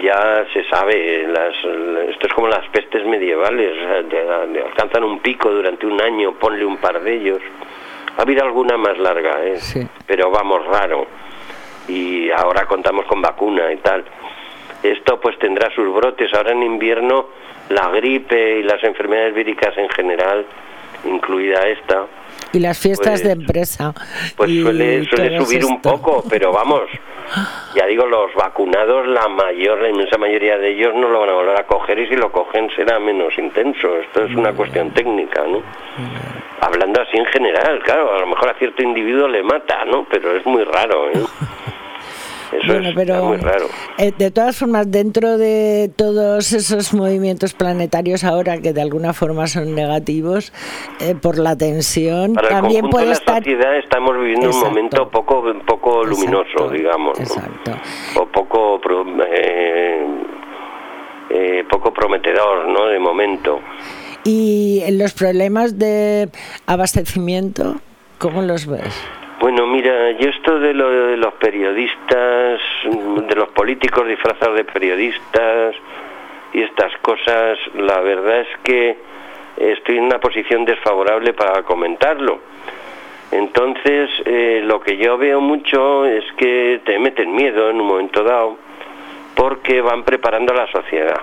ya 0.00 0.46
se 0.52 0.64
sabe, 0.64 1.26
las, 1.28 1.54
esto 2.08 2.26
es 2.26 2.32
como 2.34 2.48
las 2.48 2.66
pestes 2.70 3.04
medievales, 3.06 3.72
alcanzan 4.64 5.04
un 5.04 5.20
pico 5.20 5.50
durante 5.50 5.86
un 5.86 6.00
año, 6.00 6.32
ponle 6.38 6.64
un 6.64 6.78
par 6.78 7.00
de 7.02 7.14
ellos. 7.14 7.40
Ha 8.16 8.22
habido 8.22 8.42
alguna 8.44 8.78
más 8.78 8.98
larga, 8.98 9.44
¿eh? 9.44 9.58
Sí. 9.58 9.86
pero 10.06 10.30
vamos, 10.30 10.66
raro. 10.66 11.06
Y 11.86 12.30
ahora 12.30 12.66
contamos 12.66 13.04
con 13.06 13.20
vacuna 13.20 13.70
y 13.70 13.76
tal. 13.76 14.04
Esto 14.82 15.20
pues 15.20 15.38
tendrá 15.38 15.70
sus 15.74 15.92
brotes. 15.94 16.32
Ahora 16.32 16.52
en 16.52 16.62
invierno 16.62 17.26
la 17.68 17.88
gripe 17.90 18.60
y 18.60 18.62
las 18.62 18.82
enfermedades 18.84 19.34
víricas 19.34 19.76
en 19.76 19.88
general, 19.90 20.44
incluida 21.04 21.60
esta, 21.68 22.06
Y 22.52 22.60
las 22.60 22.78
fiestas 22.78 23.20
Pues- 23.20 23.24
de 23.24 23.32
empresa. 23.32 23.92
pues 24.36 24.50
suele, 24.60 25.04
suele 25.04 25.38
subir 25.38 25.64
un 25.64 25.80
poco, 25.82 26.22
pero 26.28 26.52
vamos, 26.52 26.82
ya 27.74 27.86
digo, 27.86 28.06
los 28.06 28.32
vacunados, 28.34 29.06
la 29.08 29.28
mayor, 29.28 29.80
la 29.80 29.88
inmensa 29.90 30.16
mayoría 30.16 30.56
de 30.56 30.70
ellos 30.70 30.94
no 30.94 31.08
lo 31.08 31.20
van 31.20 31.30
a 31.30 31.32
volver 31.34 31.58
a 31.58 31.66
coger 31.66 31.98
y 31.98 32.06
si 32.08 32.14
lo 32.16 32.30
cogen 32.32 32.70
será 32.76 32.98
menos 33.00 33.36
intenso. 33.36 33.96
Esto 33.98 34.24
es 34.24 34.34
una 34.34 34.52
cuestión 34.52 34.90
técnica, 34.92 35.42
¿no? 35.46 35.60
Hablando 36.60 37.02
así 37.02 37.16
en 37.18 37.26
general, 37.26 37.80
claro, 37.82 38.14
a 38.14 38.20
lo 38.20 38.26
mejor 38.28 38.48
a 38.50 38.54
cierto 38.54 38.82
individuo 38.82 39.28
le 39.28 39.42
mata, 39.42 39.84
¿no? 39.84 40.06
Pero 40.08 40.36
es 40.36 40.46
muy 40.46 40.64
raro, 40.64 41.10
¿eh? 41.10 41.14
Eso 42.52 42.66
Bueno, 42.72 42.88
es 42.90 42.94
pero 42.94 43.24
muy 43.24 43.36
raro. 43.38 43.66
eh, 43.98 44.12
de 44.16 44.30
todas 44.30 44.56
formas, 44.56 44.90
dentro 44.90 45.36
de 45.38 45.90
todos 45.96 46.52
esos 46.52 46.94
movimientos 46.94 47.54
planetarios 47.54 48.22
ahora 48.24 48.58
que 48.58 48.72
de 48.72 48.82
alguna 48.82 49.12
forma 49.12 49.46
son 49.46 49.74
negativos 49.74 50.52
eh, 51.00 51.14
por 51.20 51.38
la 51.38 51.56
tensión, 51.56 52.34
Para 52.34 52.48
también 52.48 52.88
puede 52.88 53.06
de 53.06 53.10
la 53.10 53.16
estar 53.16 53.38
sociedad 53.42 53.76
estamos 53.78 54.16
viviendo 54.18 54.46
Exacto. 54.46 54.66
un 54.68 54.74
momento 54.74 55.10
poco 55.10 55.42
poco 55.66 56.04
luminoso, 56.04 56.44
Exacto, 56.46 56.70
digamos, 56.70 57.18
¿no? 57.18 57.24
exacto. 57.24 57.72
o 58.20 58.26
poco 58.26 58.80
eh, 59.28 60.06
eh, 61.30 61.64
poco 61.68 61.92
prometedor, 61.92 62.68
¿no? 62.68 62.86
De 62.86 62.98
momento. 62.98 63.60
y 64.24 64.82
los 64.92 65.12
problemas 65.14 65.78
de 65.78 66.28
abastecimiento, 66.66 67.76
¿cómo 68.18 68.42
los 68.42 68.66
ves? 68.66 68.94
Bueno, 69.38 69.66
mira, 69.66 70.12
yo 70.12 70.30
esto 70.30 70.58
de, 70.58 70.72
lo, 70.72 70.88
de 70.88 71.16
los 71.18 71.34
periodistas, 71.34 72.60
de 72.84 73.34
los 73.34 73.48
políticos 73.50 74.06
disfrazados 74.08 74.56
de 74.56 74.64
periodistas 74.64 75.74
y 76.54 76.62
estas 76.62 76.96
cosas, 77.02 77.58
la 77.74 78.00
verdad 78.00 78.40
es 78.40 78.58
que 78.62 78.96
estoy 79.58 79.98
en 79.98 80.04
una 80.04 80.18
posición 80.18 80.64
desfavorable 80.64 81.34
para 81.34 81.62
comentarlo. 81.64 82.40
Entonces, 83.30 84.08
eh, 84.24 84.62
lo 84.64 84.80
que 84.80 84.96
yo 84.96 85.18
veo 85.18 85.40
mucho 85.42 86.06
es 86.06 86.24
que 86.38 86.80
te 86.84 86.98
meten 86.98 87.34
miedo 87.34 87.68
en 87.68 87.80
un 87.80 87.86
momento 87.88 88.22
dado 88.22 88.56
porque 89.34 89.82
van 89.82 90.02
preparando 90.04 90.54
a 90.54 90.56
la 90.56 90.66
sociedad. 90.72 91.20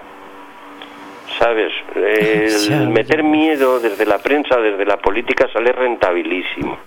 ¿Sabes? 1.40 1.74
El 1.96 2.90
meter 2.90 3.24
miedo 3.24 3.80
desde 3.80 4.06
la 4.06 4.20
prensa, 4.20 4.58
desde 4.58 4.86
la 4.86 4.98
política, 4.98 5.50
sale 5.52 5.72
rentabilísimo 5.72 6.78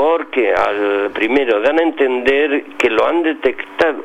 porque 0.00 0.50
al 0.54 1.10
primero 1.12 1.60
dan 1.60 1.78
a 1.78 1.82
entender 1.82 2.64
que 2.78 2.88
lo 2.88 3.06
han 3.06 3.22
detectado, 3.22 4.02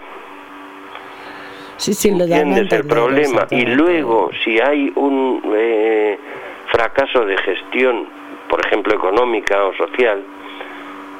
Sí, 1.77 1.93
sí, 1.93 2.11
lo 2.11 2.25
dan 2.27 2.33
a 2.33 2.41
¿entiendes 2.41 2.57
el 2.57 2.63
entender, 2.79 2.87
problema? 2.87 3.47
Y 3.49 3.65
luego, 3.65 4.29
si 4.43 4.59
hay 4.59 4.91
un 4.95 5.41
eh, 5.55 6.17
fracaso 6.67 7.25
de 7.25 7.37
gestión, 7.37 8.07
por 8.49 8.65
ejemplo, 8.65 8.93
económica 8.93 9.63
o 9.65 9.73
social, 9.75 10.21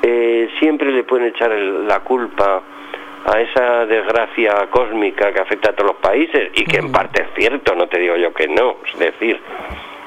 eh, 0.02 0.50
siempre 0.60 0.92
le 0.92 1.04
pueden 1.04 1.28
echar 1.28 1.54
el- 1.54 1.88
la 1.88 2.02
culpa 2.02 2.62
a 3.26 3.40
esa 3.42 3.86
desgracia 3.86 4.68
cósmica 4.70 5.32
que 5.32 5.40
afecta 5.42 5.70
a 5.70 5.74
todos 5.74 5.92
los 5.92 6.02
países 6.02 6.52
y 6.54 6.66
que 6.66 6.78
en 6.80 6.92
parte 6.92 7.22
es 7.24 7.28
cierto, 7.38 7.76
no 7.76 7.88
te 7.88 7.98
digo 8.00 8.16
yo 8.18 8.34
que 8.34 8.48
no, 8.50 8.78
es 8.92 9.00
decir, 9.00 9.40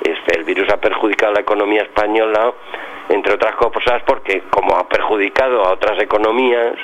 este, 0.03 0.39
el 0.39 0.45
virus 0.45 0.69
ha 0.71 0.77
perjudicado 0.79 1.33
a 1.33 1.35
la 1.37 1.41
economía 1.41 1.83
española, 1.83 2.53
entre 3.09 3.35
otras 3.35 3.55
cosas 3.57 4.03
porque 4.07 4.43
como 4.51 4.77
ha 4.77 4.89
perjudicado 4.89 5.65
a 5.65 5.73
otras 5.73 6.01
economías 6.01 6.75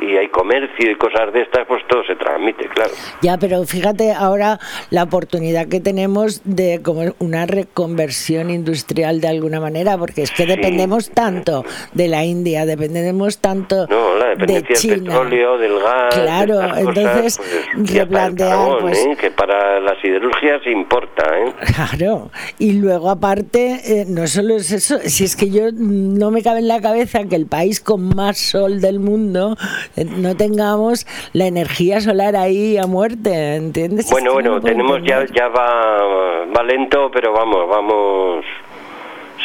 y 0.00 0.16
hay 0.16 0.28
comercio 0.28 0.90
y 0.90 0.94
cosas 0.96 1.32
de 1.32 1.42
estas, 1.42 1.66
pues 1.66 1.82
todo 1.88 2.02
se 2.04 2.16
transmite, 2.16 2.68
claro. 2.68 2.90
Ya, 3.22 3.38
pero 3.38 3.64
fíjate 3.64 4.12
ahora 4.12 4.58
la 4.90 5.04
oportunidad 5.04 5.68
que 5.68 5.80
tenemos 5.80 6.40
de 6.44 6.80
como 6.82 7.14
una 7.18 7.46
reconversión 7.46 8.50
industrial 8.50 9.20
de 9.20 9.28
alguna 9.28 9.60
manera, 9.60 9.96
porque 9.98 10.22
es 10.22 10.30
que 10.30 10.46
dependemos 10.46 11.10
tanto 11.10 11.64
de 11.92 12.08
la 12.08 12.24
India, 12.24 12.66
dependemos 12.66 13.38
tanto 13.38 13.86
No, 13.88 14.16
la 14.16 14.24
de 14.26 14.30
dependencia 14.36 14.90
del 14.90 15.00
China. 15.00 15.12
petróleo, 15.12 15.58
del 15.58 15.78
gas, 15.80 16.14
de 16.16 16.22
Claro, 16.22 16.54
estas 16.62 16.70
cosas, 16.84 16.96
entonces, 16.96 17.38
pues, 17.38 17.86
del 17.88 17.98
replantear, 18.00 18.50
carbón, 18.50 18.78
pues- 18.80 18.98
¿eh? 19.06 19.16
que 19.20 19.30
para 19.30 19.80
la 19.80 20.00
siderurgia 20.00 20.60
se 20.64 20.70
importa, 20.70 21.24
¿eh? 21.38 21.52
Claro, 21.74 22.30
y 22.58 22.72
luego 22.72 23.10
aparte, 23.10 23.80
eh, 24.00 24.04
no 24.08 24.26
solo 24.26 24.56
es 24.56 24.70
eso, 24.72 24.98
si 25.04 25.24
es 25.24 25.36
que 25.36 25.50
yo 25.50 25.64
mm, 25.72 26.18
no 26.18 26.30
me 26.30 26.42
cabe 26.42 26.58
en 26.60 26.68
la 26.68 26.80
cabeza 26.80 27.24
que 27.24 27.36
el 27.36 27.46
país 27.46 27.80
con 27.80 28.14
más 28.14 28.38
sol 28.38 28.80
del 28.80 28.98
mundo 28.98 29.56
no 29.96 30.36
tengamos 30.36 31.06
la 31.32 31.46
energía 31.46 32.00
solar 32.00 32.36
ahí 32.36 32.76
a 32.78 32.86
muerte, 32.86 33.56
¿entiendes? 33.56 34.06
Es 34.06 34.10
Bueno, 34.10 34.30
que 34.30 34.48
bueno, 34.48 34.60
tenemos 34.60 35.02
ya, 35.02 35.24
ya 35.26 35.48
va, 35.48 36.44
va 36.46 36.62
lento, 36.62 37.10
pero 37.12 37.32
vamos, 37.32 37.68
vamos. 37.68 38.44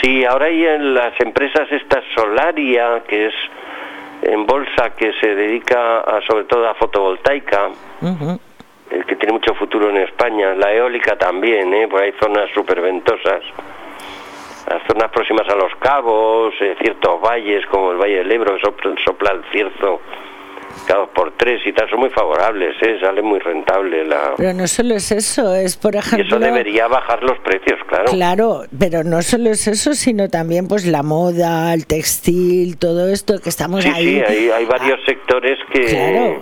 Sí, 0.02 0.23
ahora 0.26 0.45
hay 0.45 0.63
en 0.63 0.93
las 0.93 1.19
empresas 1.19 1.67
esta 1.71 2.02
Solaria, 2.15 3.04
que 3.08 3.28
es 3.28 3.34
en 4.21 4.45
bolsa, 4.45 4.91
que 4.95 5.12
se 5.19 5.36
dedica 5.36 6.00
a, 6.02 6.21
sobre 6.28 6.43
todo 6.45 6.67
a 6.67 6.73
fotovoltaica, 6.76 7.69
Ujú. 8.02 8.39
eh, 8.91 9.04
que 9.08 9.15
tiene 9.15 9.34
mucho 9.34 9.54
futuro 9.56 9.89
en 9.89 9.97
España. 9.97 10.54
La 10.54 10.73
eólica 10.73 11.17
también, 11.17 11.73
¿eh? 11.73 11.88
Pues 11.89 12.04
hay 12.04 12.13
zonas 12.19 12.50
súper 12.54 12.82
ventosas. 12.82 13.41
Las 14.69 14.82
zonas 14.86 15.10
próximas 15.12 15.47
a 15.49 15.56
los 15.56 15.73
cabos, 15.80 16.53
eh, 16.60 16.75
ciertos 16.82 17.21
valles 17.21 17.65
como 17.67 17.91
el 17.91 17.97
Valle 17.97 18.17
del 18.17 18.32
Ebro, 18.32 18.56
que 18.56 18.62
sopla, 18.62 18.95
sopla 19.06 19.32
el 19.32 19.41
cierzo 19.51 20.01
cada 20.86 20.99
dos 21.01 21.10
por 21.10 21.32
tres 21.38 21.62
y 21.65 21.71
tal, 21.73 21.89
son 21.89 21.99
muy 22.01 22.10
favorables, 22.10 22.75
¿eh? 22.82 22.97
sale 23.01 23.21
muy 23.21 23.39
rentable 23.39 24.06
la... 24.06 24.34
Pero 24.38 24.53
no 24.53 24.67
solo 24.67 24.95
es 24.95 25.12
eso, 25.12 25.56
es 25.56 25.75
por 25.75 25.95
Y 25.95 25.97
ejemplo... 25.97 26.25
eso 26.38 26.39
debería 26.39 26.88
bajar 26.88 27.23
los 27.23 27.39
precios, 27.39 27.80
claro. 27.88 28.06
Claro, 28.12 28.62
pero 28.77 29.03
no 29.03 29.21
solo 29.21 29.49
es 29.49 29.67
eso, 29.67 29.93
sino 29.93 30.30
también 30.30 30.67
pues 30.67 30.86
la 30.86 31.01
moda, 31.01 31.73
el 31.73 31.88
textil, 31.88 32.77
todo 32.77 33.08
esto 33.10 33.39
que 33.41 33.49
estamos 33.49 33.84
Sí, 33.84 33.89
ahí. 33.93 34.06
sí, 34.06 34.23
hay, 34.27 34.49
hay 34.51 34.65
varios 34.65 34.99
sectores 35.06 35.58
que, 35.71 35.86
Claro. 35.86 36.41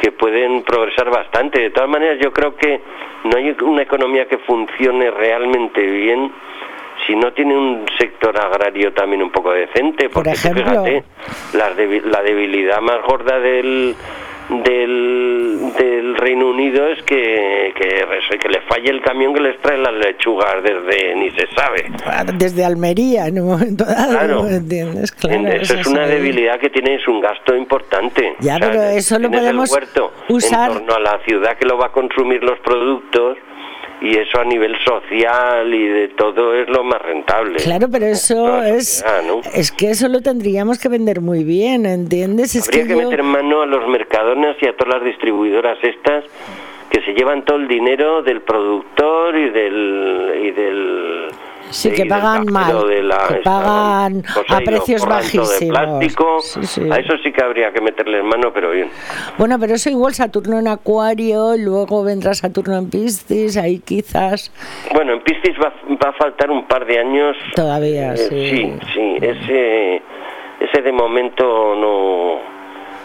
que 0.00 0.10
pueden 0.12 0.62
progresar 0.64 1.08
bastante. 1.10 1.60
De 1.60 1.70
todas 1.70 1.88
maneras, 1.90 2.18
yo 2.20 2.32
creo 2.32 2.56
que 2.56 2.80
no 3.24 3.36
hay 3.36 3.54
una 3.62 3.82
economía 3.82 4.26
que 4.26 4.38
funcione 4.38 5.10
realmente 5.10 5.80
bien 5.86 6.32
si 7.06 7.14
no 7.16 7.32
tiene 7.32 7.56
un 7.56 7.84
sector 7.98 8.36
agrario 8.38 8.92
también 8.92 9.22
un 9.22 9.30
poco 9.30 9.50
decente, 9.52 10.08
porque 10.08 10.30
Por 10.30 10.38
ejemplo, 10.38 10.64
fíjate, 10.84 11.04
la, 11.54 11.74
debi- 11.76 12.02
la 12.04 12.22
debilidad 12.22 12.80
más 12.80 13.02
gorda 13.06 13.38
del, 13.40 13.94
del, 14.64 15.72
del 15.78 16.16
Reino 16.16 16.48
Unido 16.48 16.86
es 16.88 17.02
que, 17.04 17.72
que, 17.76 18.38
que 18.38 18.48
le 18.48 18.60
falle 18.62 18.90
el 18.90 19.00
camión 19.02 19.34
que 19.34 19.40
les 19.40 19.60
trae 19.60 19.78
las 19.78 19.94
lechugas 19.94 20.62
desde 20.62 21.14
ni 21.16 21.30
se 21.30 21.46
sabe. 21.54 21.90
desde 22.34 22.64
Almería 22.64 23.26
en 23.28 23.40
un 23.40 23.48
momento 23.48 23.84
dado, 23.84 24.10
Claro. 24.18 24.48
¿entiendes? 24.48 25.12
Claro, 25.12 25.36
En- 25.36 25.46
eso 25.48 25.74
es 25.74 25.86
una 25.86 26.06
debilidad 26.06 26.58
que 26.58 26.70
tiene, 26.70 26.96
es 26.96 27.08
un 27.08 27.20
gasto 27.20 27.54
importante. 27.56 28.36
Ya, 28.40 28.56
pero 28.60 28.82
eso 28.82 29.18
lo 29.18 29.28
tienes 29.28 29.40
el 29.40 29.56
podemos 29.56 29.70
huerto 29.72 30.12
usar- 30.28 30.70
En 30.72 30.78
torno 30.86 30.94
a 30.94 31.00
la 31.00 31.18
ciudad 31.24 31.56
que 31.56 31.66
lo 31.66 31.78
va 31.78 31.86
a 31.86 31.92
consumir 31.92 32.42
los 32.42 32.58
productos 32.60 33.38
y 34.02 34.16
eso 34.18 34.40
a 34.40 34.44
nivel 34.44 34.74
social 34.84 35.72
y 35.72 35.86
de 35.86 36.08
todo 36.08 36.54
es 36.54 36.68
lo 36.68 36.82
más 36.84 37.00
rentable. 37.00 37.56
Claro, 37.58 37.86
pero 37.90 38.06
eso 38.06 38.62
es 38.62 39.04
es 39.54 39.70
que 39.72 39.90
eso 39.90 40.08
lo 40.08 40.20
tendríamos 40.20 40.78
que 40.78 40.88
vender 40.88 41.20
muy 41.20 41.44
bien, 41.44 41.86
¿entiendes? 41.86 42.54
Es 42.56 42.66
Habría 42.68 42.84
que, 42.84 42.90
yo- 43.00 43.08
meter 43.08 43.22
mano 43.22 43.62
a 43.62 43.66
los 43.66 43.86
mercadones 43.88 44.56
y 44.60 44.66
a 44.66 44.76
todas 44.76 44.94
las 44.96 45.04
distribuidoras 45.04 45.78
estas 45.82 46.24
que 46.90 47.00
se 47.02 47.12
llevan 47.14 47.44
todo 47.44 47.56
el 47.58 47.68
dinero 47.68 48.22
del 48.22 48.40
productor 48.42 49.36
y 49.36 49.48
del 49.50 50.40
y 50.44 50.50
del 50.50 51.28
Sí, 51.72 51.90
que 51.90 52.06
pagan 52.06 52.46
mal, 52.52 52.86
de 52.86 53.02
la- 53.02 53.26
que 53.28 53.34
esta 53.38 53.50
pagan 53.50 54.22
a 54.48 54.58
precios 54.60 55.02
de 55.02 55.08
bajísimos. 55.08 55.68
plástico. 55.68 56.40
Sí, 56.40 56.66
sí. 56.66 56.88
A 56.90 56.96
eso 56.98 57.14
sí 57.22 57.32
que 57.32 57.42
habría 57.42 57.72
que 57.72 57.80
meterles 57.80 58.22
mano, 58.24 58.52
pero 58.52 58.70
bien. 58.70 58.88
Bueno, 59.38 59.58
pero 59.58 59.74
eso 59.74 59.90
igual 59.90 60.14
Saturno 60.14 60.58
en 60.58 60.68
Acuario, 60.68 61.56
luego 61.56 62.04
vendrá 62.04 62.34
Saturno 62.34 62.76
en 62.78 62.90
Piscis, 62.90 63.56
ahí 63.56 63.78
quizás 63.80 64.52
Bueno, 64.94 65.14
en 65.14 65.20
Piscis 65.22 65.56
va, 65.58 65.72
va 66.04 66.10
a 66.10 66.12
faltar 66.12 66.50
un 66.50 66.66
par 66.66 66.84
de 66.86 66.98
años. 66.98 67.36
todavía, 67.54 68.14
Eh, 68.14 68.16
sí. 68.16 68.50
sí, 68.50 68.72
sí, 68.94 69.16
ese, 69.22 70.02
ese 70.60 70.82
de 70.82 70.92
momento 70.92 71.74
no. 71.74 72.61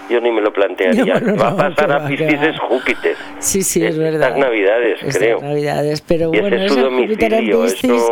Yo 0.10 0.22
ni 0.22 0.32
me 0.32 0.41
lo 0.41 0.52
plantearía. 0.54 1.20
No, 1.22 1.34
no, 1.34 1.38
va 1.38 1.48
a 1.50 1.56
pasar 1.58 1.91
a 1.91 2.06
Piscis 2.08 2.41
es 2.41 2.60
Júpiter. 2.60 3.15
Sí, 3.39 3.63
sí, 3.63 3.84
es 3.86 3.98
verdad. 3.98 4.36
navidades, 4.38 5.00
Estas 5.02 5.17
creo. 5.17 5.41
navidades, 5.41 6.02
pero 6.02 6.32
Y 6.34 6.38
ese 6.38 6.41
bueno, 6.41 6.63
es 6.63 6.72
su 6.72 6.80
ese 6.80 6.89
Júpiter 6.89 7.34
en 7.34 7.46
Piscis 7.62 8.04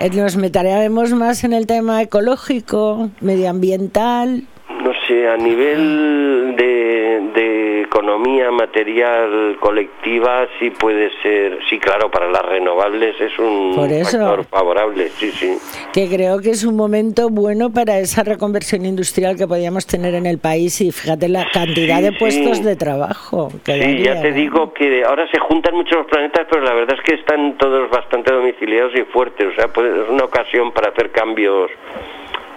eh, 0.00 0.10
nos 0.10 0.36
meteremos 0.36 1.12
más 1.12 1.44
en 1.44 1.52
el 1.52 1.66
tema 1.66 2.02
ecológico, 2.02 3.10
medioambiental. 3.20 4.44
No 4.82 4.92
sé, 5.06 5.28
a 5.28 5.36
nivel 5.36 6.56
de, 6.56 7.20
de 7.34 7.82
economía 7.82 8.50
material 8.50 9.56
colectiva 9.60 10.46
sí 10.58 10.70
puede 10.70 11.10
ser, 11.22 11.58
sí 11.68 11.78
claro, 11.78 12.10
para 12.10 12.30
las 12.30 12.42
renovables 12.46 13.20
es 13.20 13.38
un 13.38 13.74
factor 13.74 14.44
favorable, 14.46 15.08
sí, 15.10 15.30
sí. 15.32 15.58
que 15.92 16.08
creo 16.08 16.40
que 16.40 16.50
es 16.50 16.64
un 16.64 16.76
momento 16.76 17.28
bueno 17.28 17.70
para 17.70 17.98
esa 17.98 18.22
reconversión 18.24 18.86
industrial 18.86 19.36
que 19.36 19.46
podíamos 19.46 19.86
tener 19.86 20.14
en 20.14 20.24
el 20.24 20.38
país 20.38 20.80
y 20.80 20.90
fíjate 20.92 21.28
la 21.28 21.46
cantidad 21.52 21.98
Sí, 21.98 22.02
de 22.04 22.12
puestos 22.12 22.58
sí. 22.58 22.64
de 22.64 22.76
trabajo 22.76 23.48
que 23.64 23.72
Sí, 23.74 23.80
daría, 23.80 24.14
ya 24.14 24.22
te 24.22 24.30
¿no? 24.30 24.36
digo 24.36 24.72
que 24.72 25.04
ahora 25.04 25.28
se 25.30 25.38
juntan 25.40 25.74
muchos 25.74 26.06
planetas, 26.06 26.46
pero 26.50 26.62
la 26.62 26.72
verdad 26.72 26.96
es 26.98 27.02
que 27.04 27.14
están 27.16 27.58
todos 27.58 27.90
bastante 27.90 28.32
domiciliados 28.32 28.92
y 28.96 29.02
fuertes. 29.12 29.48
O 29.48 29.54
sea, 29.56 29.68
puede- 29.68 30.04
es 30.04 30.08
una 30.08 30.24
ocasión 30.24 30.72
para 30.72 30.88
hacer 30.88 31.10
cambios 31.10 31.70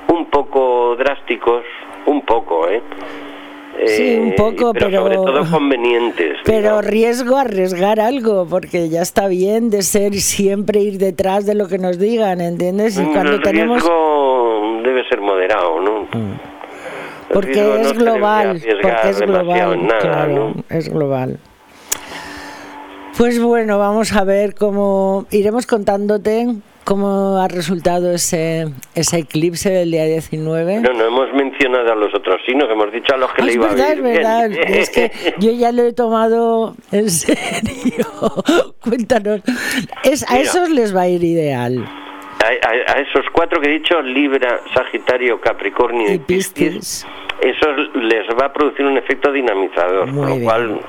un 0.08 0.26
poco 0.30 0.96
drásticos, 0.96 1.64
un 2.06 2.22
poco, 2.26 2.68
¿eh? 2.70 2.82
Sí, 3.88 4.04
Eh, 4.14 4.20
un 4.20 4.36
poco, 4.36 4.72
pero, 4.74 4.86
pero- 4.88 5.02
sobre 5.02 5.16
todo 5.16 5.46
convenientes. 5.52 6.38
Pero 6.46 6.60
digamos. 6.62 6.86
riesgo 6.86 7.38
a 7.38 7.42
arriesgar 7.42 8.00
algo, 8.00 8.46
porque 8.48 8.88
ya 8.90 9.02
está 9.02 9.28
bien 9.28 9.72
de 9.72 9.82
ser 9.82 10.14
siempre 10.16 10.80
ir 10.82 11.00
detrás 11.00 11.46
de 11.48 11.56
lo 11.56 11.68
que 11.68 11.80
nos 11.80 11.98
digan, 11.98 12.40
¿entiendes? 12.40 12.98
Y 13.00 13.02
Mm, 13.02 13.14
cuando 13.14 13.32
el 13.34 13.42
tenemos... 13.42 13.78
riesgo 13.82 14.80
debe 14.84 15.08
ser 15.10 15.22
moderado, 15.22 15.82
¿no? 15.82 16.02
El 16.02 16.38
Porque 17.34 17.54
riesgo 17.54 17.76
es 17.78 17.94
global, 17.98 18.62
porque 18.82 19.10
es 19.10 19.20
global, 19.22 19.88
nada, 19.88 20.00
claro, 20.00 20.54
¿no? 20.56 20.64
es 20.70 20.90
global. 20.90 21.40
Pues 23.18 23.42
bueno, 23.42 23.80
vamos 23.80 24.14
a 24.16 24.24
ver 24.24 24.54
cómo 24.56 25.26
iremos 25.32 25.66
contándote 25.66 26.48
cómo 26.84 27.38
ha 27.38 27.48
resultado 27.48 28.12
ese, 28.14 28.68
ese 28.96 29.20
eclipse 29.20 29.70
del 29.70 29.92
día 29.92 30.06
19. 30.06 30.82
No, 30.82 30.94
no 30.94 31.06
hemos 31.06 31.34
mencionado 31.34 31.92
a 31.92 31.96
los 31.96 32.14
otros 32.14 32.42
signos, 32.46 32.70
hemos 32.70 32.92
dicho 32.92 33.14
a 33.14 33.18
los 33.18 33.32
que 33.34 33.42
Ah, 33.42 33.46
le 33.46 33.52
es 33.52 33.56
iba 33.56 33.68
verdad, 33.68 33.86
a 33.86 33.92
es 33.92 33.98
ir 33.98 34.04
bien. 34.04 34.14
verdad. 34.16 34.52
Es 34.68 34.90
que 34.90 35.12
yo 35.40 35.52
ya 35.52 35.72
lo 35.72 35.84
he 35.84 35.94
tomado 35.94 36.76
en 36.92 37.10
serio. 37.10 38.06
Cuéntanos. 38.82 39.42
Es, 40.04 40.24
a 40.30 40.34
Mira. 40.34 40.44
esos 40.44 40.70
les 40.70 40.96
va 40.96 41.02
a 41.02 41.08
ir 41.08 41.24
ideal. 41.24 41.84
A, 42.44 42.46
a- 42.68 42.94
a 42.98 43.00
esos 43.02 43.26
cuatro 43.32 43.62
que 43.62 43.70
he 43.70 43.74
dicho, 43.80 44.02
Libra, 44.02 44.60
Sagitario, 44.74 45.40
Capricornio 45.40 46.10
y, 46.12 46.16
Y 46.16 46.20
Piscis. 46.20 46.54
Piscis, 46.54 47.08
eso 47.42 47.72
les 47.96 48.28
va 48.40 48.48
a 48.48 48.54
producir 48.54 48.86
un 48.86 48.98
efecto 48.98 49.32
dinamizador, 49.32 50.08
Muy 50.08 50.16
con 50.20 50.30
lo 50.30 50.36
bien. 50.36 50.44
cual 50.46 50.80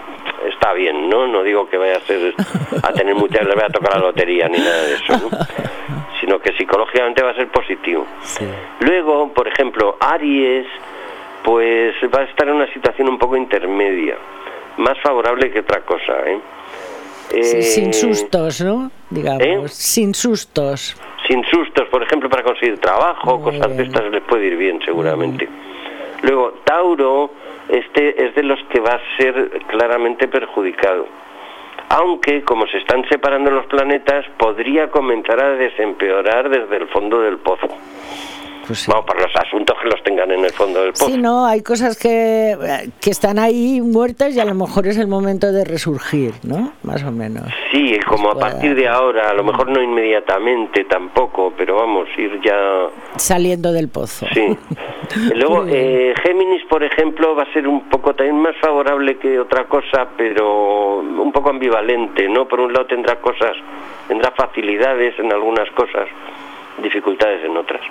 está 0.49 0.73
bien, 0.73 1.09
¿no? 1.09 1.27
No 1.27 1.43
digo 1.43 1.69
que 1.69 1.77
vaya 1.77 1.97
a 1.97 2.01
ser 2.01 2.35
a 2.83 2.93
tener 2.93 3.15
mucha, 3.15 3.43
le 3.43 3.55
vaya 3.55 3.67
a 3.69 3.71
tocar 3.73 3.95
la 3.95 4.01
lotería 4.01 4.49
ni 4.49 4.59
nada 4.59 4.83
de 4.83 4.95
eso, 4.95 5.13
¿no? 5.13 5.29
Sino 6.21 6.39
que 6.41 6.53
psicológicamente 6.57 7.23
va 7.23 7.31
a 7.31 7.35
ser 7.35 7.49
positivo. 7.49 8.07
Luego, 8.81 9.33
por 9.33 9.47
ejemplo, 9.49 9.97
Aries, 10.01 10.67
pues 11.43 11.95
va 12.15 12.21
a 12.21 12.25
estar 12.25 12.49
en 12.49 12.55
una 12.55 12.73
situación 12.73 13.09
un 13.09 13.19
poco 13.19 13.37
intermedia, 13.37 14.17
más 14.79 14.99
favorable 15.03 15.51
que 15.51 15.61
otra 15.61 15.81
cosa, 15.83 16.13
¿eh? 16.27 16.41
Sí, 17.31 17.57
Eh, 17.59 17.63
sin 17.63 17.93
sustos, 17.93 18.61
¿no? 18.61 18.91
Digamos, 19.11 19.43
¿eh? 19.43 19.63
sin 19.69 20.15
sustos. 20.15 20.97
sin 21.27 21.43
sustos, 21.47 21.89
por 21.89 22.03
ejemplo, 22.03 22.29
para 22.29 22.43
conseguir 22.43 22.79
trabajo, 22.79 23.39
Muy 23.39 23.59
cosas 23.59 23.77
de 23.77 23.83
estas 23.85 24.05
les 24.11 24.23
puede 24.23 24.47
ir 24.47 24.57
bien 24.57 24.79
seguramente. 24.85 25.49
Luego, 26.23 26.55
Tauro, 26.65 27.31
este 27.69 28.27
es 28.27 28.35
de 28.35 28.43
los 28.43 28.61
que 28.71 28.81
va 28.81 28.95
a 28.95 29.17
ser 29.17 29.51
claramente 29.67 30.29
perjudicado. 30.29 31.07
Aunque, 31.89 32.43
como 32.43 32.67
se 32.67 32.79
están 32.79 33.05
separando 33.09 33.51
los 33.51 33.67
planetas, 33.67 34.25
podría 34.39 34.91
comenzar 34.91 35.43
a 35.43 35.51
desempeorar 35.51 36.49
desde 36.49 36.77
el 36.77 36.89
fondo 36.89 37.21
del 37.21 37.39
pozo. 37.39 37.69
Pues 38.67 38.81
sí. 38.81 38.91
Vamos, 38.91 39.07
para 39.07 39.21
los 39.23 39.37
asuntos 39.37 39.77
que 39.83 39.89
los 39.89 40.03
tengan 40.03 40.31
en 40.31 40.45
el 40.45 40.51
fondo 40.53 40.81
del 40.83 40.93
pozo. 40.93 41.07
Sí, 41.07 41.17
no, 41.19 41.45
hay 41.47 41.63
cosas 41.63 41.99
que, 41.99 42.57
que 43.01 43.11
están 43.11 43.39
ahí 43.39 43.81
muertas 43.81 44.35
y 44.35 44.41
a 44.41 44.45
lo 44.45 44.55
mejor 44.55 44.87
es 44.87 44.97
el 44.99 45.07
momento 45.07 45.53
de 45.53 45.65
resurgir, 45.65 46.33
¿no? 46.43 46.73
Más 46.83 47.03
o 47.05 47.11
menos. 47.11 47.45
Sí, 47.73 47.99
como 48.07 48.31
a 48.31 48.33
pueda. 48.35 48.51
partir 48.51 48.75
de 48.75 48.89
ahora, 48.89 49.31
a 49.31 49.35
lo 49.35 49.45
mejor 49.45 49.69
no 49.69 49.83
inmediatamente 49.83 50.85
tampoco, 50.85 51.53
pero 51.57 51.77
vamos, 51.77 52.09
ir 52.17 52.41
ya 52.43 52.89
Saliendo 53.17 53.73
del 53.73 53.89
pozo. 53.89 54.27
Sí. 54.33 54.57
Luego, 55.35 55.65
eh, 55.69 56.15
Géminis, 56.23 56.65
por 56.65 56.83
ejemplo, 56.83 57.35
va 57.35 57.43
a 57.45 57.53
ser 57.53 57.69
un 57.69 57.89
poco 57.89 58.15
también 58.15 58.39
más 58.41 58.57
favorable 58.61 59.19
que 59.19 59.39
otra 59.39 59.65
cosa, 59.65 60.09
pero 60.17 60.99
un 60.99 61.33
poco 61.33 61.51
ambivalente, 61.51 62.29
¿no? 62.29 62.47
Por 62.49 62.61
un 62.61 62.73
lado 62.73 62.87
tendrá 62.87 63.17
cosas, 63.21 63.57
tendrá 64.09 64.31
facilidades 64.33 65.19
en 65.19 65.33
algunas 65.33 65.71
cosas, 65.73 66.09
dificultades 66.83 67.45
en 67.45 67.57
otras. 67.57 67.83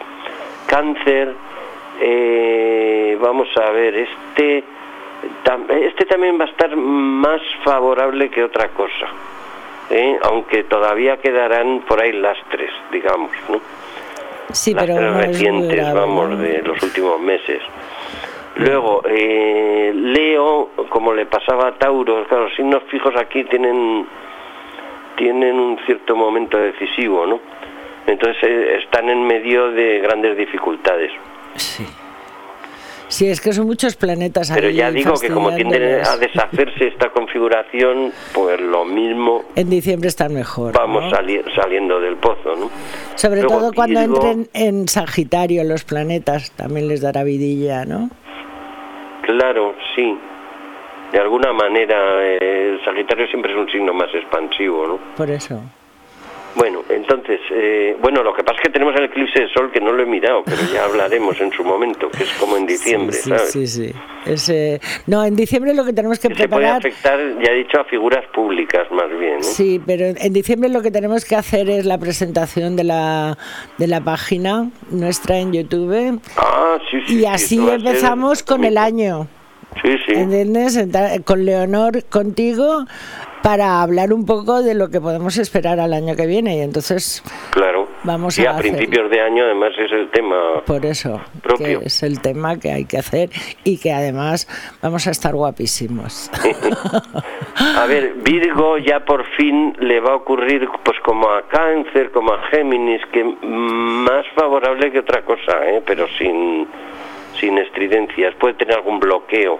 Cáncer, 0.68 1.34
eh, 2.00 3.18
vamos 3.22 3.48
a 3.58 3.70
ver, 3.72 3.96
este, 3.96 4.64
este 5.82 6.06
también 6.06 6.40
va 6.40 6.46
a 6.46 6.48
estar 6.48 6.76
más 6.76 7.42
favorable 7.64 8.30
que 8.30 8.44
otra 8.44 8.70
cosa, 8.70 9.08
¿eh? 9.90 10.18
aunque 10.24 10.64
todavía 10.64 11.18
quedarán 11.18 11.82
por 11.88 12.02
ahí 12.02 12.14
lastres, 12.14 12.72
digamos, 12.92 13.32
¿no? 13.50 13.62
Sí, 14.52 14.74
las 14.74 14.86
pero 14.86 15.00
no 15.00 15.22
recientes, 15.22 15.78
grave, 15.78 16.00
vamos, 16.00 16.30
¿no? 16.32 16.38
de 16.38 16.62
los 16.62 16.82
últimos 16.84 17.20
meses. 17.20 17.62
Luego, 18.56 19.02
eh, 19.08 19.92
Leo, 19.96 20.70
como 20.90 21.14
le 21.14 21.26
pasaba 21.26 21.70
a 21.70 21.72
Tauro, 21.74 22.24
claro, 22.26 22.46
los 22.46 22.56
signos 22.56 22.84
fijos 22.84 23.16
aquí 23.16 23.44
tienen, 23.46 24.06
tienen 25.16 25.60
un 25.60 25.80
cierto 25.86 26.16
momento 26.16 26.58
decisivo, 26.58 27.26
¿no? 27.26 27.40
Entonces 28.08 28.38
eh, 28.44 28.78
están 28.84 29.10
en 29.10 29.26
medio 29.26 29.72
de 29.72 30.00
grandes 30.00 30.38
dificultades. 30.38 31.12
Sí. 31.56 31.86
Sí, 33.10 33.30
es 33.30 33.42
que 33.42 33.54
son 33.54 33.68
muchos 33.68 33.96
planetas 33.96 34.50
Pero 34.56 34.70
ya 34.72 34.90
digo 34.90 35.14
que 35.22 35.30
como 35.30 35.54
tienden 35.54 36.04
a 36.04 36.18
deshacerse 36.18 36.88
esta 36.88 37.10
configuración, 37.12 38.12
pues 38.34 38.60
lo 38.60 38.86
mismo 38.86 39.44
En 39.56 39.70
diciembre 39.70 40.08
están 40.10 40.34
mejor. 40.34 40.74
vamos 40.74 41.04
¿no? 41.04 41.10
sali- 41.12 41.44
saliendo 41.56 42.00
del 42.00 42.16
pozo, 42.16 42.56
¿no? 42.56 42.72
Sobre 43.14 43.42
Luego, 43.42 43.60
todo 43.60 43.74
cuando 43.74 44.00
entren 44.00 44.48
en 44.54 44.88
Sagitario 44.88 45.64
los 45.64 45.84
planetas, 45.84 46.52
también 46.54 46.88
les 46.88 47.02
dará 47.02 47.24
vidilla, 47.24 47.86
¿no? 47.86 48.10
Claro, 49.22 49.76
sí. 49.96 50.18
De 51.12 51.20
alguna 51.20 51.54
manera, 51.54 51.96
eh, 52.26 52.72
el 52.74 52.84
Sagitario 52.84 53.28
siempre 53.28 53.52
es 53.52 53.58
un 53.60 53.70
signo 53.70 53.94
más 53.94 54.10
expansivo, 54.16 54.88
¿no? 54.88 55.00
Por 55.16 55.30
eso. 55.30 55.62
Bueno, 56.56 56.84
entonces, 56.90 57.40
eh, 57.52 57.98
bueno, 58.02 58.24
lo 58.24 58.34
que 58.34 58.44
pasa 58.44 58.58
es 58.58 58.64
que 58.64 58.70
tenemos 58.70 58.96
el 58.96 59.06
eclipse 59.06 59.42
de 59.42 59.50
sol 59.50 59.72
que 59.72 59.82
no 59.82 59.92
lo 59.92 60.04
he 60.04 60.06
mirado, 60.06 60.44
pero 60.46 60.62
ya 60.72 60.86
hablaremos 60.86 61.40
en 61.42 61.52
su 61.52 61.64
momento, 61.64 62.10
que 62.10 62.24
es 62.24 62.32
como 62.34 62.58
en 62.58 62.66
diciembre, 62.68 63.16
sí, 63.16 63.30
¿sabes? 63.30 63.52
Sí, 63.52 63.68
sí. 63.68 63.94
No, 65.08 65.24
en 65.24 65.36
diciembre 65.36 65.74
lo 65.74 65.84
que 65.84 65.94
tenemos 65.94 66.20
que, 66.20 66.30
que 66.30 66.36
se 66.36 66.48
puede 66.48 66.62
preparar. 66.62 66.78
afectar, 66.78 67.20
ya 67.44 67.52
he 67.52 67.56
dicho, 67.56 67.80
a 67.80 67.84
figuras 67.86 68.24
públicas 68.34 68.88
más 68.92 69.10
bien. 69.20 69.38
¿no? 69.38 69.44
Sí, 69.44 69.82
pero 69.86 70.06
en 70.06 70.34
diciembre 70.34 70.70
lo 70.70 70.82
que 70.82 70.92
tenemos 70.92 71.26
que 71.26 71.36
hacer 71.36 71.70
es 71.70 71.86
la 71.86 71.98
presentación 71.98 72.76
de 72.76 72.84
la, 72.84 73.38
de 73.78 73.88
la 73.88 74.02
página 74.02 74.70
nuestra 74.92 75.38
en 75.38 75.54
YouTube. 75.54 76.22
Ah, 76.38 76.78
sí, 76.90 76.98
sí. 77.08 77.14
Y 77.16 77.20
sí, 77.20 77.26
así 77.26 77.70
empezamos 77.70 78.44
con 78.44 78.64
el 78.64 78.78
año. 78.78 79.28
Sí, 79.82 79.96
sí. 80.06 80.14
¿Entiendes? 80.14 80.80
Con 81.26 81.46
Leonor, 81.46 82.04
contigo, 82.06 82.86
para 83.44 83.82
hablar 83.82 84.14
un 84.14 84.26
poco 84.26 84.64
de 84.64 84.74
lo 84.74 84.90
que 84.90 85.02
podemos 85.02 85.38
esperar 85.38 85.80
al 85.80 85.94
año 85.94 86.16
que 86.16 86.26
viene. 86.26 86.58
Y 86.58 86.62
entonces, 86.62 87.22
Claro. 87.52 87.90
Vamos 88.04 88.36
sí, 88.36 88.46
a 88.46 88.52
a, 88.52 88.58
principios 88.58 89.10
de 89.10 89.22
año 89.22 89.44
además 89.46 89.72
es 89.78 89.92
el 89.92 90.10
tema. 90.10 90.62
por 90.66 90.86
eso, 90.86 91.22
Propio. 91.42 91.80
que 91.82 91.88
es 91.88 92.04
el 92.04 92.22
tema 92.22 92.60
que 92.60 92.72
hay 92.72 92.86
que 92.86 92.98
hacer 92.98 93.30
y 93.64 93.78
que 93.78 93.92
además 93.94 94.48
vamos 94.82 95.08
a 95.08 95.12
estar 95.12 95.36
guapísimos. 95.36 96.32
A 97.78 97.86
ver, 97.86 98.14
Virgo 98.16 98.78
ya 98.78 99.02
por 99.06 99.26
fin 99.38 99.76
le 99.80 100.00
va 100.00 100.14
a 100.14 100.16
ocurrir, 100.16 100.68
pues 100.84 101.00
como 101.02 101.30
a 101.30 101.44
Cáncer, 101.44 102.12
como 102.12 102.34
a 102.34 102.42
Géminis, 102.50 103.02
que 103.12 103.24
más 103.24 104.26
favorable 104.36 104.92
que 104.92 105.00
otra 105.00 105.22
cosa, 105.24 105.66
¿eh? 105.70 105.82
pero 105.86 106.08
sin, 106.18 106.68
sin 107.40 107.58
estridencias. 107.58 108.34
Puede 108.36 108.56
tener 108.56 108.76
algún 108.76 109.00
bloqueo 109.00 109.60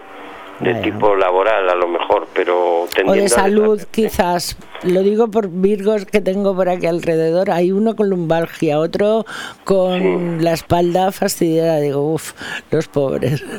de 0.60 0.76
tipo 0.76 1.16
laboral 1.16 1.70
a 1.70 1.76
lo 1.76 1.88
mejor, 1.88 2.28
pero 2.34 2.84
o 2.84 3.14
de 3.14 3.30
salud, 3.30 3.82
quizás. 3.92 4.58
Lo 4.84 5.02
digo 5.02 5.30
por 5.30 5.50
virgos 5.50 6.06
que 6.06 6.22
tengo 6.22 6.56
por 6.56 6.70
aquí 6.70 6.88
alrededor. 6.88 7.52
Hay 7.52 7.72
uno 7.72 7.96
con 7.96 8.10
lumbalgia, 8.10 8.80
otro 8.80 9.26
con 9.64 10.44
la 10.44 10.54
espalda 10.54 11.12
fastidiada. 11.12 11.80
Digo, 11.80 12.14
uff, 12.14 12.34
los 12.72 12.88
pobres. 12.88 13.44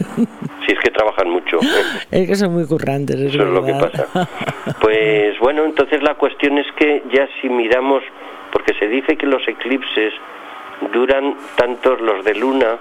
Si 0.67 0.73
es 0.73 0.79
que 0.81 0.91
trabajan 0.91 1.29
mucho. 1.29 1.59
es 2.11 2.27
que 2.27 2.35
son 2.37 2.55
muy 2.55 2.67
currantes, 2.67 3.17
es 3.17 3.35
Eso 3.35 3.43
es 3.43 3.51
lo 3.51 3.65
que 3.65 3.73
pasa. 3.73 4.07
Pues 4.81 5.39
bueno, 5.41 5.65
entonces 5.65 6.03
la 6.03 6.15
cuestión 6.15 6.57
es 6.57 6.67
que 6.79 7.03
ya 7.13 7.29
si 7.41 7.51
miramos, 7.51 8.03
porque 8.51 8.73
se 8.79 8.87
dice 8.89 9.17
que 9.17 9.27
los 9.27 9.47
eclipses 9.47 10.15
duran 10.93 11.37
tantos 11.57 12.01
los 12.01 12.25
de 12.25 12.35
luna, 12.35 12.79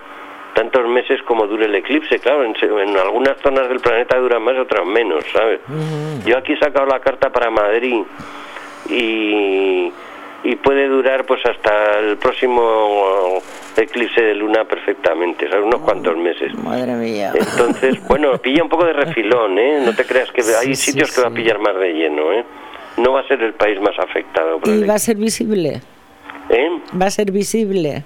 tantos 0.54 0.88
meses 0.88 1.22
como 1.24 1.48
dure 1.48 1.66
el 1.66 1.76
eclipse, 1.76 2.20
claro, 2.20 2.44
en, 2.44 2.56
en 2.62 2.98
algunas 2.98 3.38
zonas 3.42 3.68
del 3.70 3.80
planeta 3.80 4.18
duran 4.18 4.42
más, 4.44 4.56
otras 4.58 4.86
menos, 4.86 5.24
¿sabes? 5.34 5.60
Yo 6.26 6.38
aquí 6.38 6.54
he 6.54 6.58
sacado 6.60 6.86
la 6.86 7.00
carta 7.00 7.32
para 7.32 7.50
Madrid 7.50 8.04
y, 8.90 9.92
y 10.44 10.56
puede 10.58 10.88
durar 10.88 11.26
pues 11.26 11.42
hasta 11.46 12.00
el 12.00 12.18
próximo 12.18 13.42
eclipse 13.78 14.22
de 14.22 14.36
luna 14.36 14.66
perfectamente, 14.66 15.50
¿sabes? 15.50 15.66
Unos 15.66 15.82
cuantos 15.82 16.16
meses. 16.18 16.54
Madre 16.56 16.94
mía. 16.94 17.32
Entonces, 17.34 18.00
bueno, 18.08 18.38
pilla 18.38 18.64
un 18.64 18.70
poco 18.70 18.86
de 18.86 18.94
refilón, 18.94 19.58
¿eh? 19.58 19.82
No 19.84 19.96
te 19.96 20.06
creas 20.06 20.32
que 20.32 20.42
Sí, 20.44 20.54
hay 20.60 20.76
sí, 20.76 20.92
sitios 20.92 21.12
que 21.16 21.22
va 21.22 21.28
a 21.30 21.32
pillar 21.34 21.60
más 21.60 21.76
de 21.78 21.94
lleno, 21.94 22.32
¿eh? 22.34 22.44
No 22.98 23.14
va 23.14 23.22
a 23.22 23.28
ser 23.28 23.42
el 23.42 23.54
país 23.54 23.80
más 23.82 23.98
afectado. 23.98 24.60
por 24.60 24.70
¿Y 24.70 24.74
el- 24.84 24.90
va 24.90 24.96
a 24.96 25.00
ser 25.00 25.16
visible? 25.18 25.82
¿Eh? 26.50 26.70
¿Va 27.02 27.08
a 27.08 27.12
ser 27.12 27.32
visible? 27.32 28.04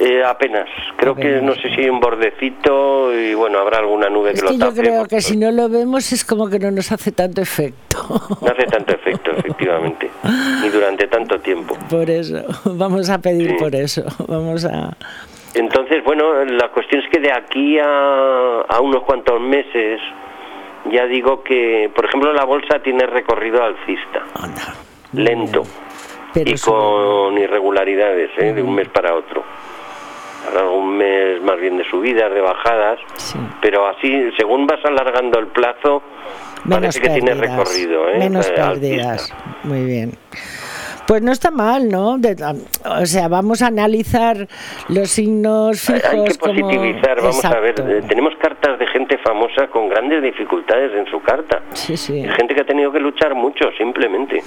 Eh, 0.00 0.22
apenas. 0.24 0.68
Creo 0.96 1.16
que 1.16 1.40
no 1.42 1.54
sé 1.56 1.62
si 1.74 1.80
hay 1.82 1.88
un 1.90 1.98
bordecito 1.98 3.12
y 3.12 3.34
bueno, 3.34 3.58
habrá 3.58 3.78
alguna 3.78 4.08
nube 4.08 4.30
Es 4.30 4.40
que 4.42 4.46
que 4.46 4.52
lo 4.52 4.58
yo 4.58 4.66
tape. 4.68 4.80
creo 4.80 4.98
porque 5.00 5.16
que 5.16 5.22
si 5.22 5.36
no 5.36 5.50
lo 5.50 5.68
vemos 5.68 6.12
es 6.12 6.24
como 6.24 6.48
que 6.48 6.60
no 6.60 6.70
nos 6.70 6.92
hace 6.92 7.10
tanto 7.10 7.40
efecto. 7.40 7.96
No 8.40 8.48
hace 8.52 8.64
tanto 8.66 8.94
efecto, 8.94 9.32
efectivamente. 9.32 10.08
Ni 10.62 10.68
durante 10.68 11.08
tanto 11.08 11.40
tiempo. 11.40 11.76
Por 11.90 12.08
eso, 12.08 12.42
vamos 12.64 13.10
a 13.10 13.18
pedir 13.18 13.50
Sí. 13.50 13.56
por 13.58 13.74
eso. 13.74 14.04
Vamos 14.28 14.64
a... 14.64 14.96
Entonces, 15.54 16.04
bueno, 16.04 16.44
la 16.44 16.68
cuestión 16.68 17.02
es 17.02 17.10
que 17.10 17.18
de 17.18 17.32
aquí 17.32 17.78
a, 17.80 18.60
a 18.68 18.80
unos 18.80 19.02
cuantos 19.02 19.40
meses, 19.40 20.00
ya 20.92 21.06
digo 21.06 21.42
que, 21.42 21.90
por 21.92 22.04
ejemplo, 22.04 22.32
la 22.32 22.44
bolsa 22.44 22.78
tiene 22.84 23.04
recorrido 23.06 23.64
alcista, 23.64 24.22
Anda. 24.34 24.74
Lento. 25.12 25.64
Pero 26.34 26.50
y 26.50 26.58
con 26.58 27.36
irregularidades 27.38 28.30
¿eh? 28.38 28.52
de 28.52 28.62
un 28.62 28.74
mes 28.74 28.88
para 28.90 29.14
otro. 29.14 29.42
Algún 30.56 30.96
mes 30.96 31.40
más 31.42 31.58
bien 31.60 31.76
de 31.78 31.84
subidas, 31.84 32.32
de 32.32 32.40
bajadas, 32.40 32.98
Sí. 33.16 33.38
pero 33.60 33.86
así, 33.88 34.30
según 34.36 34.66
vas 34.66 34.84
alargando 34.84 35.38
el 35.38 35.48
plazo, 35.48 36.02
Menos 36.64 36.80
parece 36.80 37.00
que 37.00 37.08
tiene 37.10 37.32
pérdidas, 37.36 37.58
recorrido. 37.58 38.08
¿eh? 38.10 38.18
Menos 38.18 38.50
pérdidas. 38.50 39.34
Muy 39.64 39.84
bien. 39.84 40.12
Pues 41.06 41.22
no 41.22 41.32
está 41.32 41.50
mal, 41.50 41.88
¿no? 41.88 42.18
De- 42.18 42.36
o 42.84 43.06
sea, 43.06 43.28
vamos 43.28 43.62
a 43.62 43.68
analizar 43.68 44.46
los 44.88 45.08
signos 45.08 45.80
fijos 45.80 46.04
Hay 46.04 46.24
que 46.24 46.34
como... 46.34 46.52
positivizar, 46.52 47.16
vamos 47.22 47.42
a 47.46 47.60
ver, 47.60 47.74
eh, 47.80 48.02
tenemos 48.06 48.34
cartas 48.36 48.78
de 48.78 48.86
gente 48.88 49.16
famosa 49.18 49.68
con 49.68 49.88
grandes 49.88 50.22
dificultades 50.22 50.92
en 50.94 51.06
su 51.10 51.20
carta. 51.22 51.62
Sí, 51.72 51.96
sí. 51.96 52.26
Gente 52.36 52.54
que 52.54 52.60
ha 52.60 52.66
tenido 52.66 52.92
que 52.92 53.00
luchar 53.00 53.34
mucho, 53.34 53.70
simplemente. 53.78 54.42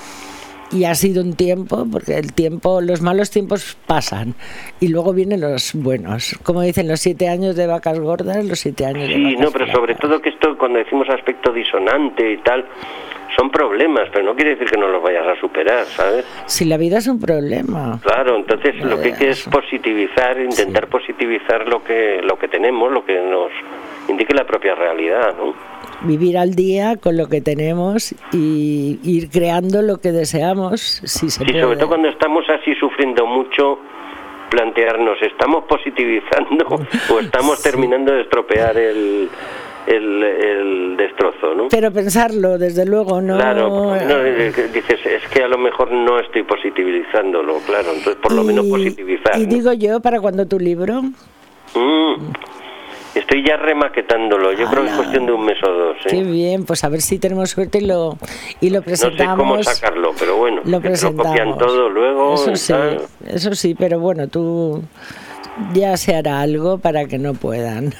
Y 0.72 0.86
ha 0.86 0.96
sido 0.96 1.22
un 1.22 1.36
tiempo, 1.36 1.86
porque 1.92 2.18
el 2.18 2.34
tiempo, 2.34 2.80
los 2.82 3.02
malos 3.02 3.30
tiempos 3.30 3.78
pasan 3.86 4.36
y 4.80 4.88
luego 4.88 5.14
vienen 5.14 5.42
los 5.42 5.74
buenos. 5.74 6.38
Como 6.44 6.62
dicen, 6.62 6.88
los 6.88 7.02
siete 7.02 7.28
años 7.28 7.56
de 7.56 7.68
vacas 7.68 8.00
gordas, 8.00 8.46
los 8.46 8.60
siete 8.60 8.86
años 8.86 9.10
de 9.10 9.16
Sí, 9.16 9.24
vacas 9.24 9.42
no, 9.42 9.52
pero 9.52 9.72
sobre 9.72 9.96
todo 9.96 10.22
que 10.22 10.30
esto, 10.30 10.58
cuando 10.58 10.80
decimos 10.80 11.10
aspecto 11.10 11.52
disonante 11.52 12.32
y 12.32 12.38
tal, 12.38 12.66
son 13.36 13.50
problemas, 13.50 14.10
pero 14.12 14.26
no 14.26 14.36
quiere 14.36 14.52
decir 14.52 14.68
que 14.70 14.78
no 14.78 14.88
los 14.88 15.02
vayas 15.02 15.26
a 15.26 15.40
superar, 15.40 15.86
¿sabes? 15.86 16.26
Si 16.46 16.66
la 16.66 16.78
vida 16.78 16.98
es 16.98 17.08
un 17.08 17.20
problema. 17.20 18.00
Claro, 18.02 18.36
entonces 18.36 18.76
No 18.76 18.88
lo 18.88 19.02
que 19.02 19.10
hay 19.10 19.14
que 19.14 19.30
es 19.30 19.44
positivizar, 19.44 20.40
intentar 20.40 20.88
positivizar 20.88 21.68
lo 21.68 21.84
que 21.84 22.22
lo 22.24 22.38
que 22.38 22.48
tenemos, 22.48 22.92
lo 22.92 23.06
que 23.06 23.20
nos 23.22 23.52
indique 24.08 24.34
la 24.34 24.46
propia 24.46 24.76
realidad, 24.76 25.36
¿no? 25.38 25.54
Vivir 26.04 26.38
al 26.38 26.56
día 26.56 26.96
con 26.98 27.16
lo 27.16 27.28
que 27.28 27.42
tenemos 27.42 28.14
y 28.34 29.00
ir 29.04 29.30
creando 29.30 29.82
lo 29.84 29.98
que 30.00 30.12
deseamos, 30.12 30.82
si 31.04 31.30
se 31.30 31.44
Y 31.44 31.48
puede. 31.48 31.62
sobre 31.62 31.78
todo 31.78 31.88
cuando 31.90 32.10
estamos 32.10 32.44
así 32.50 32.74
sufriendo 32.76 33.26
mucho, 33.28 33.78
plantearnos, 34.50 35.22
¿estamos 35.22 35.64
positivizando 35.66 36.66
o 37.14 37.20
estamos 37.20 37.60
Sí. 37.60 37.70
terminando 37.70 38.12
de 38.14 38.22
estropear 38.22 38.76
el, 38.78 39.30
el, 39.88 40.24
el 40.24 40.98
destrozo, 40.98 41.54
¿no? 41.56 41.68
Pero 41.70 41.92
pensarlo, 41.92 42.58
desde 42.58 42.86
luego, 42.86 43.22
no... 43.22 43.38
Claro, 43.38 43.70
no, 43.70 43.96
eh, 44.26 44.52
dices, 44.74 45.00
es 45.06 45.28
que 45.30 45.44
a 45.44 45.48
lo 45.48 45.58
mejor 45.60 45.92
no 45.92 46.20
estoy 46.20 46.44
positivizándolo, 46.44 47.60
claro, 47.66 47.90
entonces 47.96 48.16
por 48.22 48.34
lo 48.34 48.44
menos 48.44 48.66
positivizar. 48.66 49.38
Y 49.40 49.46
¿no? 49.46 49.54
digo 49.54 49.74
yo, 49.74 50.00
¿para 50.02 50.20
cuando 50.20 50.46
tu 50.48 50.60
libro? 50.60 51.02
Mm, 51.74 52.16
estoy 53.15 53.45
ya 53.45 53.58
remaquetándolo, 53.58 54.54
yo 54.54 54.67
creo 54.69 54.84
que 54.84 54.89
es 54.89 54.95
cuestión 54.95 55.26
de 55.26 55.32
un 55.32 55.45
mes 55.45 55.58
o 55.63 55.71
dos. 55.71 55.97
¿eh? 56.06 56.10
Qué 56.10 56.24
bien, 56.24 56.65
pues 56.65 56.84
a 56.84 56.89
ver 56.89 57.02
si 57.02 57.19
tenemos 57.19 57.50
suerte 57.50 57.80
y 57.80 57.86
lo, 57.86 58.17
y 58.62 58.69
lo 58.69 58.78
No 58.80 58.84
sé 58.84 58.86
presentamos. 58.86 59.38
cómo 59.38 59.63
sacarlo, 59.63 60.12
pero 60.17 60.38
bueno, 60.38 60.62
lo 60.63 60.63
que 60.63 60.69
te 60.69 60.74
lo 60.78 60.82
presentamos. 60.82 61.28
copian 61.32 61.58
todo 61.58 61.89
luego. 61.89 62.34
Eso 62.36 62.56
sí, 62.56 62.74
tal. 62.74 63.02
eso 63.28 63.54
sí, 63.56 63.76
pero 63.76 64.00
bueno, 64.00 64.28
tú 64.28 64.82
ya 65.74 65.97
se 65.97 66.15
hará 66.15 66.41
algo 66.41 66.78
para 66.78 67.06
que 67.06 67.17
no 67.17 67.34
puedan. 67.34 67.93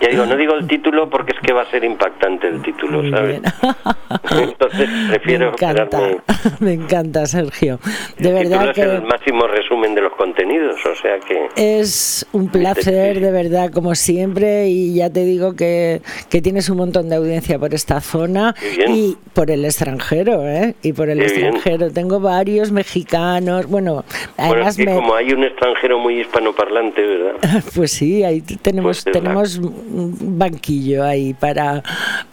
Ya 0.00 0.08
digo, 0.08 0.26
no 0.26 0.36
digo 0.36 0.54
el 0.54 0.66
título 0.66 1.08
porque 1.08 1.32
es 1.32 1.40
que 1.40 1.52
va 1.52 1.62
a 1.62 1.70
ser 1.70 1.84
impactante 1.84 2.48
el 2.48 2.62
título, 2.62 3.02
Muy 3.02 3.10
¿sabes? 3.10 3.40
Entonces 4.30 4.88
prefiero 5.10 5.46
me 5.46 5.52
encanta, 5.52 6.00
me 6.60 6.72
encanta, 6.74 7.26
Sergio. 7.26 7.78
De 8.18 8.28
el 8.28 8.34
verdad 8.34 8.58
título 8.58 8.70
es 8.72 8.78
el 8.78 9.00
que 9.02 9.06
máximo 9.06 9.46
resumen 9.46 9.94
de 9.94 10.02
los 10.02 10.12
contenidos, 10.14 10.84
o 10.84 10.94
sea 10.94 11.18
que... 11.20 11.48
es 11.56 12.26
un 12.32 12.48
placer, 12.48 13.20
de 13.20 13.30
verdad, 13.30 13.70
como 13.72 13.94
siempre, 13.94 14.68
y 14.68 14.94
ya 14.94 15.10
te 15.10 15.24
digo 15.24 15.54
que, 15.54 16.02
que 16.30 16.42
tienes 16.42 16.68
un 16.68 16.78
montón 16.78 17.08
de 17.08 17.16
audiencia 17.16 17.58
por 17.58 17.74
esta 17.74 18.00
zona 18.00 18.54
y 18.88 19.16
por 19.32 19.50
el 19.50 19.64
extranjero, 19.64 20.46
¿eh? 20.46 20.74
Y 20.82 20.92
por 20.92 21.08
el 21.08 21.18
Qué 21.18 21.32
bien. 21.32 21.46
extranjero. 21.54 21.90
Tengo 21.92 22.20
varios 22.20 22.70
mexicanos, 22.72 23.66
bueno, 23.66 24.04
Bueno, 24.04 24.04
además 24.36 24.68
es 24.68 24.76
que 24.84 24.90
me... 24.90 24.96
como 24.96 25.14
hay 25.14 25.32
un 25.32 25.44
extranjero 25.44 25.98
muy 25.98 26.20
hispanoparlante, 26.20 27.02
¿verdad? 27.02 27.62
Pues 27.74 27.92
sí, 27.92 28.24
ahí 28.24 28.40
tenemos 28.40 29.02
Pues 29.04 29.12
tenemos 29.12 29.60
un 29.90 30.38
banquillo 30.38 31.04
ahí 31.04 31.34
para, 31.34 31.82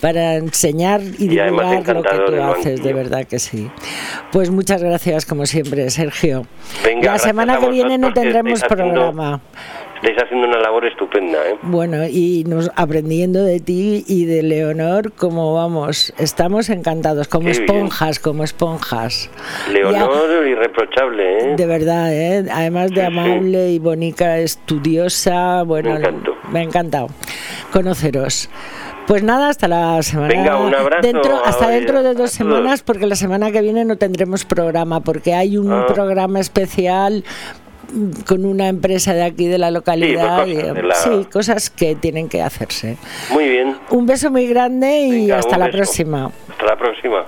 para 0.02 0.36
enseñar 0.36 1.02
y 1.02 1.26
Y 1.26 1.28
divulgar 1.30 1.96
lo 1.96 2.04
que 2.04 2.18
tú 2.28 2.42
haces, 2.42 2.84
de 2.84 2.94
verdad 2.94 3.26
que 3.26 3.40
sí. 3.40 3.70
Pues 4.32 4.50
muchas 4.50 4.82
gracias 4.84 5.26
como 5.26 5.46
siempre, 5.46 5.90
Sergio. 5.90 6.46
Venga, 6.84 7.14
la 7.14 7.20
semana 7.20 7.58
que 7.60 7.70
viene 7.70 7.98
no 7.98 8.14
tendremos 8.14 8.62
programa. 8.64 9.42
Estáis 10.04 10.22
haciendo 10.22 10.48
una 10.50 10.60
labor 10.60 10.86
estupenda, 10.86 11.38
¿eh? 11.48 11.56
Bueno, 11.62 12.06
y 12.06 12.44
nos 12.46 12.70
aprendiendo 12.76 13.42
de 13.42 13.62
ti 13.62 14.04
y 14.06 14.26
de 14.26 14.44
Leonor, 14.44 15.14
como 15.14 15.54
vamos, 15.54 16.14
estamos 16.18 16.70
encantados, 16.70 17.30
como 17.30 17.46
Qué 17.46 17.52
bien. 17.52 17.64
esponjas, 17.64 18.20
como 18.20 18.44
esponjas. 18.44 19.30
Leonor, 19.72 20.46
irreprochable, 20.46 21.54
¿eh? 21.54 21.56
De 21.56 21.66
verdad, 21.66 22.14
¿eh? 22.14 22.44
además 22.52 22.92
de 22.92 22.96
Sí, 23.00 23.02
sí. 23.02 23.18
amable 23.18 23.70
y 23.72 23.80
bonita, 23.80 24.40
estudiosa, 24.40 25.64
bueno, 25.64 25.92
Me 25.92 26.00
encantó. 26.00 26.36
Me 26.54 26.60
ha 26.60 26.64
encantado 26.64 27.08
conoceros. 27.74 28.50
Pues 29.08 29.22
nada, 29.22 29.50
hasta 29.50 29.68
la 29.68 30.02
semana. 30.02 30.30
Venga, 30.30 30.58
un 30.60 30.74
abrazo. 30.74 31.02
Dentro, 31.02 31.44
hasta 31.44 31.68
dentro 31.68 32.04
de 32.04 32.14
dos 32.14 32.32
semanas, 32.32 32.84
porque 32.84 33.06
la 33.06 33.16
semana 33.16 33.52
que 33.52 33.62
viene 33.62 33.84
no 33.84 33.98
tendremos 33.98 34.46
programa, 34.46 35.02
porque 35.02 35.34
hay 35.34 35.58
un 35.58 35.74
ah. 35.74 35.86
programa 35.88 36.40
especial 36.40 37.26
con 38.26 38.46
una 38.46 38.70
empresa 38.70 39.14
de 39.14 39.24
aquí 39.24 39.48
de 39.48 39.58
la 39.58 39.72
localidad. 39.72 40.46
Sí, 41.04 41.28
cosas, 41.32 41.70
que 41.70 41.96
tienen 41.96 42.30
que 42.30 42.42
hacerse. 42.42 42.98
Muy 43.32 43.50
bien. 43.50 43.76
Un 43.90 44.06
beso 44.06 44.32
muy 44.32 44.48
grande 44.48 45.02
y 45.02 45.32
hasta 45.32 45.58
la 45.58 45.70
próxima. 45.70 46.32
Hasta 46.50 46.66
la 46.66 46.78
próxima. 46.78 47.26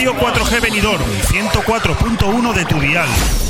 Radio 0.00 0.14
4G 0.14 0.62
Benidorm, 0.62 1.04
104.1 1.04 2.54
de 2.54 2.64
tu 2.64 2.80
dial. 2.80 3.49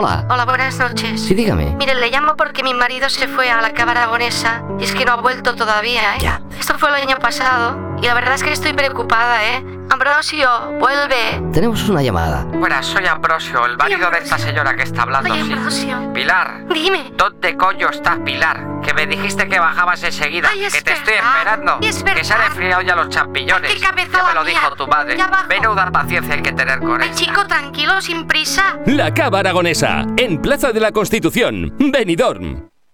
Hola. 0.00 0.24
Hola, 0.30 0.44
buenas 0.44 0.78
noches. 0.78 1.20
Sí, 1.20 1.34
dígame. 1.34 1.74
Mire, 1.74 1.92
le 1.96 2.08
llamo 2.08 2.36
porque 2.36 2.62
mi 2.62 2.72
marido 2.72 3.08
se 3.08 3.26
fue 3.26 3.50
a 3.50 3.60
la 3.60 3.72
Cava 3.72 3.90
Aragonesa 3.90 4.62
y 4.78 4.84
es 4.84 4.94
que 4.94 5.04
no 5.04 5.14
ha 5.14 5.16
vuelto 5.16 5.56
todavía, 5.56 6.14
¿eh? 6.14 6.20
Ya. 6.20 6.40
Esto 6.56 6.78
fue 6.78 6.90
el 6.90 6.94
año 6.94 7.16
pasado 7.18 7.98
y 8.00 8.06
la 8.06 8.14
verdad 8.14 8.34
es 8.34 8.44
que 8.44 8.52
estoy 8.52 8.74
preocupada, 8.74 9.44
¿eh? 9.44 9.77
Ambrosio, 9.90 10.48
vuelve. 10.78 11.42
Tenemos 11.52 11.88
una 11.88 12.02
llamada. 12.02 12.44
Buenas, 12.44 12.86
soy 12.86 13.06
Ambrosio, 13.06 13.64
el 13.66 13.76
marido 13.76 14.10
de 14.10 14.18
esta 14.18 14.38
señora 14.38 14.76
que 14.76 14.82
está 14.82 15.02
hablando. 15.02 15.32
Oye, 15.32 15.40
Ambrosio. 15.40 16.12
Pilar. 16.12 16.66
Dime. 16.72 17.12
¿Dónde 17.16 17.56
coño 17.56 17.88
estás, 17.90 18.18
Pilar? 18.18 18.80
Que 18.82 18.92
me 18.94 19.06
dijiste 19.06 19.48
que 19.48 19.58
bajabas 19.58 20.02
enseguida. 20.02 20.50
Ay, 20.52 20.60
que 20.70 20.82
te 20.82 20.92
estoy 20.92 21.14
esperando. 21.14 21.78
Es 21.80 22.02
que 22.02 22.24
se 22.24 22.34
han 22.34 22.42
enfriado 22.42 22.82
ya 22.82 22.94
los 22.96 23.08
champiñones. 23.08 23.74
¿Qué 23.74 23.80
cabeza 23.80 24.18
ya 24.18 24.28
me 24.28 24.34
lo 24.34 24.44
dijo 24.44 24.74
tu 24.76 24.86
madre. 24.86 25.16
Menuda 25.48 25.90
paciencia 25.90 26.34
hay 26.34 26.42
que 26.42 26.52
tener 26.52 26.78
con 26.80 27.00
Ay, 27.00 27.10
chico, 27.14 27.46
tranquilo, 27.46 28.00
sin 28.00 28.26
prisa. 28.26 28.78
La 28.86 29.12
Cava 29.12 29.40
Aragonesa, 29.40 30.04
en 30.16 30.40
Plaza 30.40 30.72
de 30.72 30.80
la 30.80 30.92
Constitución, 30.92 31.74
Benidorm. 31.78 32.68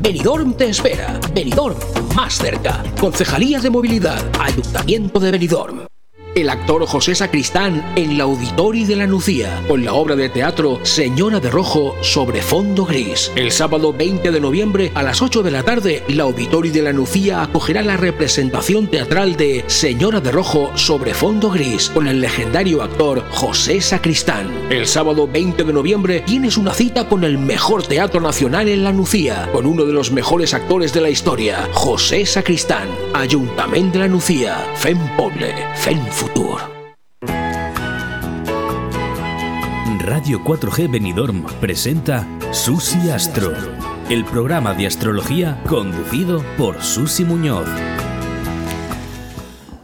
Benidorm 0.00 0.54
te 0.54 0.68
espera. 0.68 1.18
Benidorm, 1.32 1.76
más 2.14 2.34
cerca. 2.34 2.82
Concejalías 3.00 3.62
de 3.62 3.70
Movilidad, 3.70 4.22
Ayuntamiento 4.40 5.18
de 5.20 5.30
Benidorm 5.30 5.95
el 6.36 6.50
actor 6.50 6.86
José 6.86 7.14
Sacristán 7.14 7.94
en 7.96 8.18
la 8.18 8.24
Auditori 8.24 8.84
de 8.84 8.94
la 8.94 9.06
Nucía, 9.06 9.62
con 9.66 9.82
la 9.84 9.94
obra 9.94 10.16
de 10.16 10.28
teatro 10.28 10.80
Señora 10.82 11.40
de 11.40 11.50
Rojo 11.50 11.96
sobre 12.02 12.42
fondo 12.42 12.84
gris. 12.84 13.32
El 13.36 13.50
sábado 13.50 13.94
20 13.94 14.30
de 14.30 14.40
noviembre 14.40 14.92
a 14.94 15.02
las 15.02 15.22
8 15.22 15.42
de 15.42 15.50
la 15.50 15.62
tarde, 15.62 16.04
la 16.08 16.24
Auditori 16.24 16.68
de 16.68 16.82
la 16.82 16.92
Nucía 16.92 17.42
acogerá 17.42 17.80
la 17.80 17.96
representación 17.96 18.88
teatral 18.88 19.36
de 19.36 19.64
Señora 19.66 20.20
de 20.20 20.30
Rojo 20.30 20.70
sobre 20.74 21.14
fondo 21.14 21.50
gris, 21.50 21.88
con 21.88 22.06
el 22.06 22.20
legendario 22.20 22.82
actor 22.82 23.24
José 23.30 23.80
Sacristán. 23.80 24.50
El 24.68 24.86
sábado 24.86 25.26
20 25.26 25.64
de 25.64 25.72
noviembre 25.72 26.20
tienes 26.20 26.58
una 26.58 26.74
cita 26.74 27.08
con 27.08 27.24
el 27.24 27.38
mejor 27.38 27.82
teatro 27.82 28.20
nacional 28.20 28.68
en 28.68 28.84
la 28.84 28.92
Nucía, 28.92 29.48
con 29.52 29.64
uno 29.64 29.86
de 29.86 29.94
los 29.94 30.12
mejores 30.12 30.52
actores 30.52 30.92
de 30.92 31.00
la 31.00 31.08
historia, 31.08 31.66
José 31.72 32.26
Sacristán, 32.26 32.88
Ayuntamiento 33.14 33.94
de 33.94 34.00
la 34.00 34.08
Nucía, 34.08 34.66
Fem 34.76 34.98
Poble, 35.16 35.54
Fem 35.76 35.96
Radio 40.26 40.42
4G 40.42 40.90
Benidorm 40.90 41.44
presenta 41.60 42.26
Susi 42.50 43.10
Astro, 43.10 43.52
el 44.10 44.24
programa 44.24 44.74
de 44.74 44.86
astrología 44.86 45.62
conducido 45.68 46.42
por 46.56 46.82
Susi 46.82 47.24
Muñoz. 47.24 47.68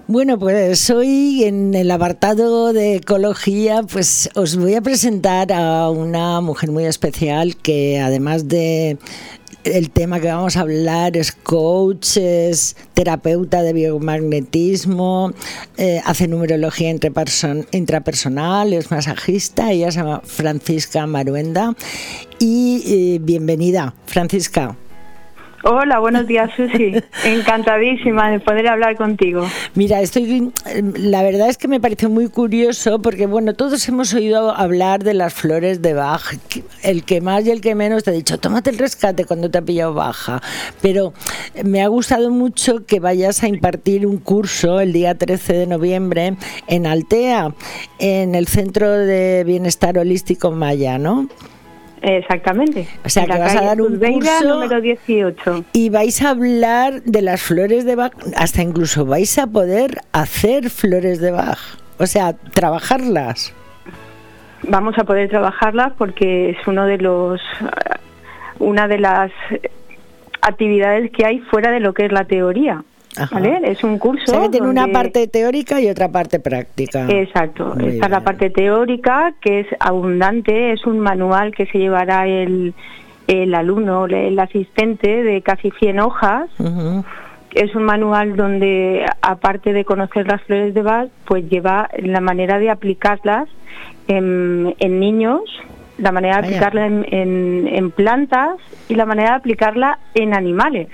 Bueno, 0.07 0.39
pues 0.39 0.91
hoy 0.91 1.45
en 1.45 1.75
el 1.75 1.91
apartado 1.91 2.73
de 2.73 2.97
ecología, 2.97 3.83
pues 3.83 4.31
os 4.35 4.57
voy 4.57 4.75
a 4.75 4.83
presentar 4.83 5.53
a 5.53 5.91
una 5.91 6.41
mujer 6.41 6.71
muy 6.71 6.87
especial 6.87 7.57
que 7.57 8.01
además 8.01 8.49
de 8.49 8.99
el 9.65 9.91
tema 9.91 10.21
que 10.21 10.29
vamos 10.29 10.57
a 10.57 10.61
hablar 10.61 11.17
es 11.17 11.33
coach, 11.33 12.17
es 12.17 12.77
terapeuta 12.95 13.63
de 13.63 13.73
biomagnetismo, 13.73 15.33
eh, 15.77 16.01
hace 16.05 16.29
numerología 16.29 16.91
intrapersonal, 16.91 18.73
es 18.73 18.91
masajista, 18.91 19.71
ella 19.71 19.91
se 19.91 20.01
llama 20.01 20.23
Francisca 20.25 21.07
Maruenda 21.07 21.75
y 22.39 22.83
eh, 22.87 23.19
bienvenida, 23.21 23.95
Francisca. 24.07 24.77
Hola, 25.65 26.01
buenos 26.01 26.27
días, 26.27 26.51
Susi. 26.57 26.95
Encantadísima 27.25 28.31
de 28.31 28.41
poder 28.41 28.67
hablar 28.67 28.97
contigo. 28.97 29.47
Mira, 29.75 30.01
estoy. 30.01 30.51
La 30.97 31.23
verdad 31.23 31.49
es 31.49 31.57
que 31.57 31.69
me 31.69 31.79
pareció 31.79 32.11
muy 32.11 32.29
curioso 32.29 33.01
porque, 33.01 33.27
bueno, 33.27 33.55
todos 33.55 33.89
hemos 33.89 34.13
oído 34.13 34.51
hablar 34.51 35.05
de 35.05 35.15
las 35.15 35.33
flores 35.33 35.81
de 35.81 35.95
Bach. 35.95 36.37
El 36.83 37.05
que 37.05 37.21
más 37.21 37.47
y 37.47 37.53
el 37.53 37.61
que 37.61 37.77
menos 37.77 38.03
te 38.03 38.11
ha 38.11 38.13
dicho, 38.13 38.39
tómate 38.39 38.71
el 38.71 38.79
rescate 38.79 39.25
cuando 39.25 39.51
te 39.51 39.59
ha 39.59 39.63
pillado 39.63 39.95
baja. 39.95 40.43
Pero 40.81 41.13
me 41.63 41.81
ha 41.81 41.87
gustado 41.87 42.31
mucho 42.31 42.85
que 42.85 42.99
vayas 42.99 43.45
a 43.45 43.49
impartir 43.49 44.05
un 44.05 44.19
curso 44.19 44.81
el 44.81 44.93
día 44.93 45.17
13 45.17 45.53
de 45.53 45.67
noviembre 45.69 46.37
en 46.67 46.89
Altea, 46.89 47.55
en 48.01 48.35
el 48.35 48.49
Centro 48.49 48.91
de 48.91 49.45
Bienestar 49.45 49.97
Holístico 49.97 50.51
Maya, 50.51 50.99
¿no? 50.99 51.29
Exactamente. 52.03 52.89
O 53.05 53.09
sea, 53.09 53.27
que 53.27 53.39
vas 53.39 53.55
a 53.55 53.63
dar 53.63 53.81
un 53.81 53.99
curso 53.99 54.45
número 54.45 54.81
18. 54.81 55.65
y 55.73 55.89
vais 55.89 56.21
a 56.23 56.31
hablar 56.31 57.03
de 57.03 57.23
las 57.23 57.41
flores 57.41 57.85
de 57.85 57.95
Bach, 57.95 58.13
hasta 58.37 58.61
incluso 58.63 59.07
vais 59.07 59.39
a 59.39 59.47
poder 59.47 60.01
hacer 60.13 60.69
flores 60.69 61.21
de 61.21 61.31
Bach, 61.31 61.61
o 61.99 62.07
sea, 62.07 62.33
trabajarlas. 62.55 63.55
vamos 64.65 64.99
a 64.99 65.05
poder 65.05 65.29
trabajarlas 65.29 65.93
porque 65.97 66.51
es 66.51 66.57
uno 66.67 66.87
de 66.87 66.99
los 66.99 67.41
una 68.59 68.89
de 68.89 68.99
las 68.99 69.31
actividades 70.41 71.11
que 71.13 71.25
hay 71.25 71.39
fuera 71.39 71.71
de 71.71 71.81
lo 71.81 71.95
que 71.95 72.07
es 72.07 72.13
la 72.13 72.25
teoría. 72.25 72.83
¿Vale? 73.31 73.61
Es 73.65 73.85
un 73.85 73.99
curso. 73.99 74.41
O 74.41 74.51
tiene 74.51 74.69
una 74.69 74.89
parte 74.89 75.29
teórica 75.29 75.81
y 75.81 75.89
otra 75.89 76.09
parte 76.11 76.41
práctica. 76.41 77.07
Exacto. 77.09 77.75
Esta 77.79 78.07
es 78.07 78.11
la 78.11 78.21
parte 78.21 78.51
teórica, 78.51 79.35
que 79.41 79.61
es 79.61 79.67
abundante, 79.81 80.73
es 80.73 80.87
un 80.87 80.99
manual 80.99 81.55
que 81.55 81.67
se 81.67 81.79
llevará 81.79 82.27
el, 82.27 82.75
el 83.27 83.55
alumno, 83.55 84.07
el 84.07 84.39
asistente, 84.39 85.23
de 85.23 85.43
casi 85.43 85.71
100 85.71 86.01
hojas. 86.01 86.49
Es 87.53 87.75
un 87.75 87.83
manual 87.83 88.35
donde, 88.35 89.05
aparte 89.21 89.75
de 89.75 89.85
conocer 89.85 90.27
las 90.27 90.43
flores 90.45 90.73
de 90.73 90.81
Bach, 90.81 91.09
pues 91.27 91.49
lleva 91.51 91.91
la 91.99 92.21
manera 92.21 92.59
de 92.59 92.71
aplicarlas 92.71 93.47
en, 94.09 94.75
en 94.79 95.01
niños, 95.01 95.43
la 95.99 96.13
manera 96.13 96.41
de 96.41 96.47
aplicarla 96.49 96.87
en, 96.87 97.69
en, 97.69 97.91
plantas 97.91 98.57
y 98.89 98.95
la 98.95 99.05
manera 99.05 99.31
de 99.31 99.37
aplicarla 99.37 99.99
en 100.15 100.35
animales. 100.35 100.89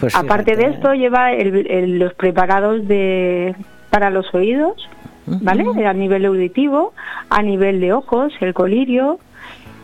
Pues 0.00 0.14
Aparte 0.14 0.56
de 0.56 0.66
esto, 0.66 0.94
lleva 0.94 1.32
los 1.32 2.14
preparados 2.14 2.86
de, 2.88 3.54
para 3.90 4.10
los 4.10 4.32
oídos, 4.34 4.88
¿vale? 5.26 5.64
A 5.86 5.92
nivel 5.92 6.24
auditivo, 6.24 6.92
a 7.30 7.42
nivel 7.42 7.80
de 7.80 7.92
ojos, 7.92 8.32
el 8.40 8.54
colirio, 8.54 9.18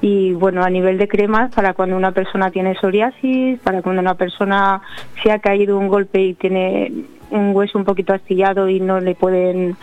y 0.00 0.32
bueno, 0.32 0.62
a 0.62 0.70
nivel 0.70 0.98
de 0.98 1.08
cremas 1.08 1.52
para 1.54 1.74
cuando 1.74 1.96
una 1.96 2.12
persona 2.12 2.50
tiene 2.50 2.76
psoriasis, 2.76 3.58
para 3.60 3.82
cuando 3.82 4.00
una 4.00 4.14
persona 4.14 4.80
se 5.22 5.32
ha 5.32 5.40
caído 5.40 5.78
un 5.78 5.88
golpe 5.88 6.20
y 6.20 6.34
tiene 6.34 6.92
un 7.30 7.54
hueso 7.54 7.78
un 7.78 7.84
poquito 7.84 8.14
astillado 8.14 8.68
y 8.68 8.80
no 8.80 9.00
le 9.00 9.14
pueden 9.14 9.76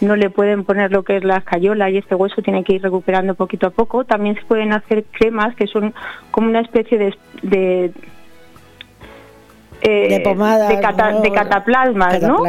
no 0.00 0.14
le 0.14 0.28
pueden 0.28 0.64
poner 0.64 0.92
lo 0.92 1.02
que 1.04 1.16
es 1.16 1.24
la 1.24 1.38
escayola 1.38 1.90
y 1.90 1.96
este 1.96 2.14
hueso 2.14 2.42
tiene 2.42 2.64
que 2.64 2.74
ir 2.74 2.82
recuperando 2.82 3.34
poquito 3.34 3.68
a 3.68 3.70
poco. 3.70 4.04
También 4.04 4.34
se 4.34 4.42
pueden 4.42 4.74
hacer 4.74 5.04
cremas 5.10 5.56
que 5.56 5.66
son 5.66 5.94
como 6.30 6.48
una 6.48 6.60
especie 6.60 6.98
de, 6.98 7.14
de 7.42 7.92
eh, 9.86 10.08
de 10.08 10.20
pomadas, 10.20 10.68
de, 10.68 10.80
cataplasmas, 11.32 12.20
¿no? 12.22 12.42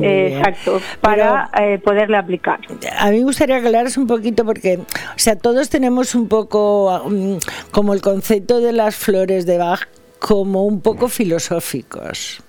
Exacto, 0.00 0.80
para 1.00 1.50
eh, 1.60 1.78
poderle 1.78 2.16
aplicar. 2.16 2.60
A 2.98 3.10
mí 3.10 3.18
me 3.18 3.24
gustaría 3.24 3.56
aclarar 3.56 3.86
un 3.96 4.06
poquito 4.06 4.44
porque, 4.44 4.78
o 4.78 5.18
sea, 5.18 5.36
todos 5.36 5.68
tenemos 5.70 6.14
un 6.14 6.28
poco 6.28 7.02
um, 7.02 7.38
como 7.70 7.94
el 7.94 8.00
concepto 8.00 8.60
de 8.60 8.72
las 8.72 8.94
flores 8.94 9.46
de 9.46 9.58
Bach 9.58 9.88
como 10.18 10.64
un 10.66 10.80
poco 10.80 11.08
filosóficos. 11.08 12.42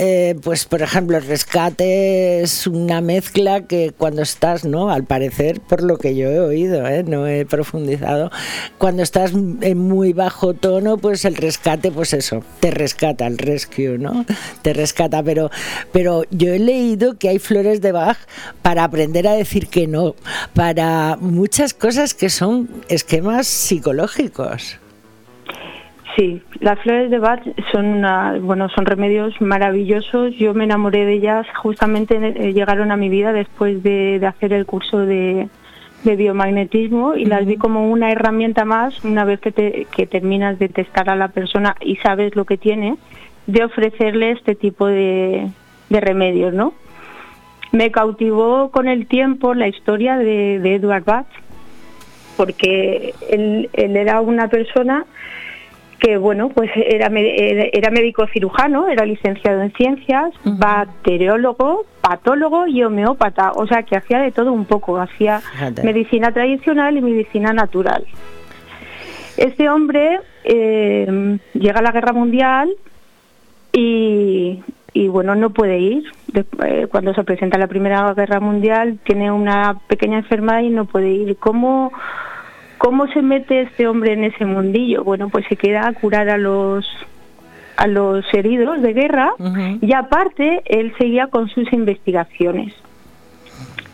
Eh, 0.00 0.36
pues 0.44 0.64
por 0.64 0.80
ejemplo, 0.80 1.16
el 1.16 1.26
rescate 1.26 2.40
es 2.40 2.68
una 2.68 3.00
mezcla 3.00 3.62
que 3.62 3.92
cuando 3.96 4.22
estás, 4.22 4.64
¿no? 4.64 4.90
Al 4.90 5.02
parecer, 5.02 5.60
por 5.60 5.82
lo 5.82 5.98
que 5.98 6.14
yo 6.14 6.30
he 6.30 6.38
oído, 6.38 6.86
¿eh? 6.86 7.02
no 7.02 7.26
he 7.26 7.44
profundizado, 7.44 8.30
cuando 8.78 9.02
estás 9.02 9.32
en 9.32 9.78
muy 9.78 10.12
bajo 10.12 10.54
tono, 10.54 10.98
pues 10.98 11.24
el 11.24 11.34
rescate, 11.34 11.90
pues 11.90 12.12
eso, 12.12 12.44
te 12.60 12.70
rescata, 12.70 13.26
el 13.26 13.38
rescue, 13.38 13.98
¿no? 13.98 14.24
Te 14.62 14.72
rescata, 14.72 15.20
pero, 15.24 15.50
pero 15.90 16.22
yo 16.30 16.54
he 16.54 16.60
leído 16.60 17.18
que 17.18 17.30
hay 17.30 17.40
flores 17.40 17.80
de 17.80 17.90
Bach 17.90 18.18
para 18.62 18.84
aprender 18.84 19.26
a 19.26 19.32
decir 19.32 19.66
que 19.66 19.88
no, 19.88 20.14
para 20.54 21.16
muchas 21.20 21.74
cosas 21.74 22.14
que 22.14 22.30
son 22.30 22.68
esquemas 22.88 23.48
psicológicos. 23.48 24.78
Sí, 26.18 26.42
las 26.58 26.80
flores 26.80 27.12
de 27.12 27.20
Bach 27.20 27.42
son 27.70 27.86
una, 27.86 28.36
bueno, 28.40 28.68
son 28.70 28.86
remedios 28.86 29.40
maravillosos. 29.40 30.34
Yo 30.34 30.52
me 30.52 30.64
enamoré 30.64 31.04
de 31.04 31.12
ellas 31.12 31.46
justamente 31.54 32.16
eh, 32.16 32.52
llegaron 32.52 32.90
a 32.90 32.96
mi 32.96 33.08
vida 33.08 33.32
después 33.32 33.84
de, 33.84 34.20
hacer 34.26 34.52
el 34.52 34.66
curso 34.66 34.98
de, 34.98 35.48
biomagnetismo 36.02 37.14
y 37.14 37.24
las 37.24 37.46
vi 37.46 37.56
como 37.56 37.88
una 37.88 38.10
herramienta 38.10 38.64
más 38.64 39.04
una 39.04 39.24
vez 39.24 39.38
que, 39.38 39.52
te, 39.52 39.86
que 39.94 40.06
terminas 40.06 40.58
de 40.58 40.68
testar 40.68 41.08
a 41.08 41.14
la 41.14 41.28
persona 41.28 41.76
y 41.80 41.96
sabes 41.96 42.34
lo 42.34 42.46
que 42.46 42.56
tiene, 42.56 42.96
de 43.46 43.62
ofrecerle 43.62 44.32
este 44.32 44.56
tipo 44.56 44.88
de, 44.88 45.48
remedios, 45.88 46.52
¿no? 46.52 46.74
Me 47.70 47.92
cautivó 47.92 48.72
con 48.72 48.88
el 48.88 49.06
tiempo 49.06 49.54
la 49.54 49.68
historia 49.68 50.16
de, 50.16 50.58
de 50.58 50.74
Edward 50.74 51.04
Bach, 51.04 51.26
porque 52.36 53.14
él, 53.30 53.70
él 53.72 53.96
era 53.96 54.20
una 54.20 54.48
persona 54.48 55.06
que 55.98 56.16
bueno, 56.16 56.48
pues 56.50 56.70
era, 56.76 57.10
era 57.12 57.90
médico 57.90 58.26
cirujano, 58.28 58.88
era 58.88 59.04
licenciado 59.04 59.62
en 59.62 59.72
ciencias, 59.72 60.32
bacteriólogo, 60.44 61.86
patólogo 62.00 62.66
y 62.66 62.84
homeópata, 62.84 63.52
o 63.52 63.66
sea 63.66 63.82
que 63.82 63.96
hacía 63.96 64.20
de 64.20 64.30
todo 64.30 64.52
un 64.52 64.64
poco, 64.64 65.00
hacía 65.00 65.40
medicina 65.82 66.32
tradicional 66.32 66.96
y 66.96 67.00
medicina 67.00 67.52
natural. 67.52 68.04
Este 69.36 69.68
hombre 69.68 70.20
eh, 70.44 71.38
llega 71.54 71.80
a 71.80 71.82
la 71.82 71.92
guerra 71.92 72.12
mundial 72.12 72.70
y, 73.72 74.62
y 74.92 75.08
bueno, 75.08 75.34
no 75.34 75.50
puede 75.50 75.78
ir. 75.78 76.04
Eh, 76.34 76.86
cuando 76.90 77.14
se 77.14 77.24
presenta 77.24 77.58
la 77.58 77.66
Primera 77.66 78.12
Guerra 78.14 78.40
Mundial 78.40 78.98
tiene 79.04 79.30
una 79.30 79.78
pequeña 79.86 80.18
enfermedad 80.18 80.60
y 80.60 80.70
no 80.70 80.86
puede 80.86 81.10
ir. 81.10 81.36
¿Cómo, 81.36 81.92
¿Cómo 82.78 83.06
se 83.08 83.22
mete 83.22 83.62
este 83.62 83.86
hombre 83.86 84.12
en 84.12 84.24
ese 84.24 84.44
mundillo? 84.44 85.04
Bueno, 85.04 85.28
pues 85.28 85.44
se 85.48 85.56
queda 85.56 85.86
a 85.86 85.92
curar 85.92 86.28
a 86.30 86.38
los 86.38 86.86
a 87.76 87.86
los 87.86 88.24
heridos 88.34 88.82
de 88.82 88.92
guerra 88.92 89.34
y 89.80 89.92
aparte 89.92 90.62
él 90.66 90.92
seguía 90.98 91.28
con 91.28 91.48
sus 91.48 91.72
investigaciones. 91.72 92.74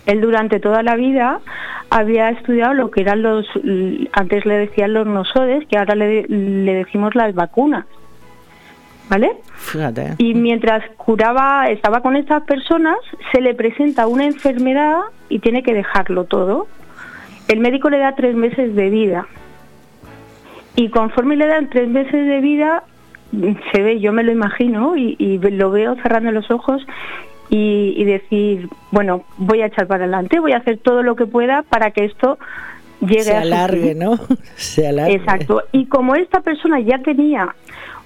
Él 0.07 0.23
durante 0.23 0.59
toda 0.59 0.83
la 0.83 0.97
vida 0.97 1.41
había 1.91 2.31
estudiado 2.31 2.73
lo 2.73 2.91
que 2.91 3.03
eran 3.03 3.23
los, 3.23 3.47
antes 4.13 4.47
le 4.47 4.55
decían 4.55 4.95
los 4.95 5.07
nosodes, 5.07 5.67
que 5.69 5.77
ahora 5.77 5.95
le, 5.95 6.23
le 6.29 6.75
decimos 6.75 7.15
las 7.15 7.35
vacunas. 7.35 7.85
¿Vale? 9.11 9.33
Fíjate. 9.57 10.15
Y 10.17 10.33
mientras 10.35 10.83
curaba, 10.97 11.69
estaba 11.69 12.01
con 12.01 12.17
estas 12.17 12.43
personas, 12.45 12.97
se 13.33 13.43
le 13.43 13.55
presenta 13.55 14.07
una 14.07 14.25
enfermedad 14.25 15.01
y 15.29 15.41
tiene 15.41 15.63
que 15.63 15.75
dejarlo 15.75 16.25
todo. 16.25 16.67
El 17.49 17.61
médico 17.61 17.91
le 17.91 17.99
da 17.99 18.15
tres 18.15 18.35
meses 18.35 18.75
de 18.75 18.91
vida. 18.91 19.27
Y 20.77 20.89
conforme 20.89 21.37
le 21.37 21.47
dan 21.47 21.71
tres 21.71 21.89
meses 21.89 22.27
de 22.27 22.41
vida, 22.41 22.83
se 23.73 23.83
ve, 23.83 24.01
yo 24.01 24.13
me 24.13 24.23
lo 24.23 24.33
imagino 24.33 24.97
y, 24.97 25.39
lo 25.39 25.71
veo 25.71 25.95
cerrando 25.97 26.31
los 26.33 26.51
ojos 26.51 26.85
y, 27.49 28.03
decir, 28.05 28.69
bueno, 28.91 29.25
voy 29.37 29.63
a 29.63 29.67
echar 29.67 29.87
para 29.87 30.05
adelante, 30.05 30.41
voy 30.41 30.53
a 30.53 30.59
hacer 30.59 30.79
todo 30.79 31.03
lo 31.03 31.15
que 31.15 31.27
pueda 31.27 31.63
para 31.63 31.93
que 31.93 32.05
esto 32.05 32.39
llegue 33.01 33.23
se 33.23 33.37
alargue, 33.37 33.95
¿no? 33.95 34.19
Se 34.57 34.89
alargue. 34.89 35.15
Exacto. 35.15 35.63
Y 35.73 35.87
como 35.87 36.15
esta 36.17 36.41
persona 36.41 36.81
ya 36.81 36.99
tenía 36.99 37.55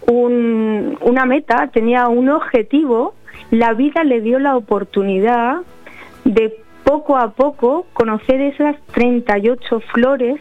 un, 0.06 0.98
una 1.00 1.24
meta, 1.24 1.68
tenía 1.72 2.08
un 2.08 2.28
objetivo, 2.28 3.14
la 3.50 3.72
vida 3.72 4.04
le 4.04 4.20
dio 4.20 4.38
la 4.38 4.56
oportunidad 4.56 5.58
de 6.24 6.58
poco 6.88 7.18
a 7.18 7.32
poco 7.32 7.86
conocer 7.92 8.40
esas 8.40 8.74
38 8.94 9.80
flores 9.92 10.40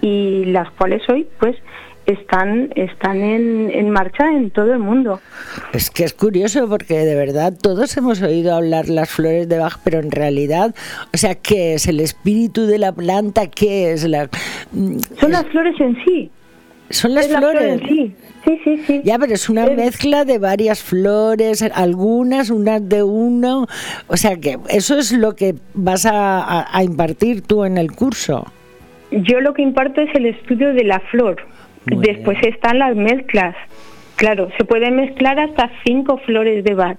y 0.00 0.44
las 0.46 0.68
cuales 0.72 1.08
hoy 1.08 1.28
pues 1.38 1.54
están, 2.06 2.72
están 2.74 3.22
en, 3.22 3.70
en, 3.70 3.90
marcha 3.90 4.26
en 4.32 4.50
todo 4.50 4.72
el 4.72 4.80
mundo. 4.80 5.20
Es 5.72 5.90
que 5.90 6.02
es 6.02 6.12
curioso 6.12 6.68
porque 6.68 6.94
de 6.98 7.14
verdad 7.14 7.52
todos 7.60 7.96
hemos 7.96 8.20
oído 8.20 8.56
hablar 8.56 8.88
las 8.88 9.10
flores 9.10 9.48
de 9.48 9.58
Bach, 9.58 9.78
pero 9.84 10.00
en 10.00 10.10
realidad, 10.10 10.74
o 11.14 11.16
sea, 11.16 11.36
¿qué 11.36 11.74
es 11.74 11.86
el 11.86 12.00
espíritu 12.00 12.66
de 12.66 12.78
la 12.78 12.90
planta? 12.90 13.46
¿Qué 13.46 13.92
es 13.92 14.08
la...? 14.08 14.28
Son 15.20 15.30
las 15.30 15.46
flores 15.46 15.80
en 15.80 15.96
sí. 16.04 16.32
Son 16.90 17.14
las 17.14 17.28
flores. 17.28 17.80
sí. 17.88 18.14
Sí, 18.46 18.60
sí, 18.62 18.82
sí. 18.86 19.00
Ya, 19.02 19.18
pero 19.18 19.34
es 19.34 19.48
una 19.48 19.66
mezcla 19.66 20.24
de 20.24 20.38
varias 20.38 20.80
flores, 20.80 21.62
algunas, 21.62 22.50
unas 22.50 22.88
de 22.88 23.02
uno. 23.02 23.66
O 24.06 24.16
sea 24.16 24.36
que 24.36 24.58
eso 24.68 24.96
es 24.96 25.10
lo 25.10 25.34
que 25.34 25.56
vas 25.74 26.06
a, 26.08 26.68
impartir 26.84 27.42
tú 27.42 27.64
en 27.64 27.76
el 27.76 27.90
curso. 27.90 28.46
Yo 29.10 29.40
lo 29.40 29.52
que 29.52 29.62
imparto 29.62 30.00
es 30.00 30.14
el 30.14 30.26
estudio 30.26 30.74
de 30.74 30.84
la 30.84 31.00
flor. 31.00 31.38
Después 31.86 32.38
están 32.42 32.78
las 32.78 32.94
mezclas. 32.94 33.56
Claro, 34.14 34.48
se 34.56 34.64
pueden 34.64 34.96
mezclar 34.96 35.40
hasta 35.40 35.70
cinco 35.84 36.18
flores 36.18 36.62
de 36.62 36.74
Bach. 36.74 36.98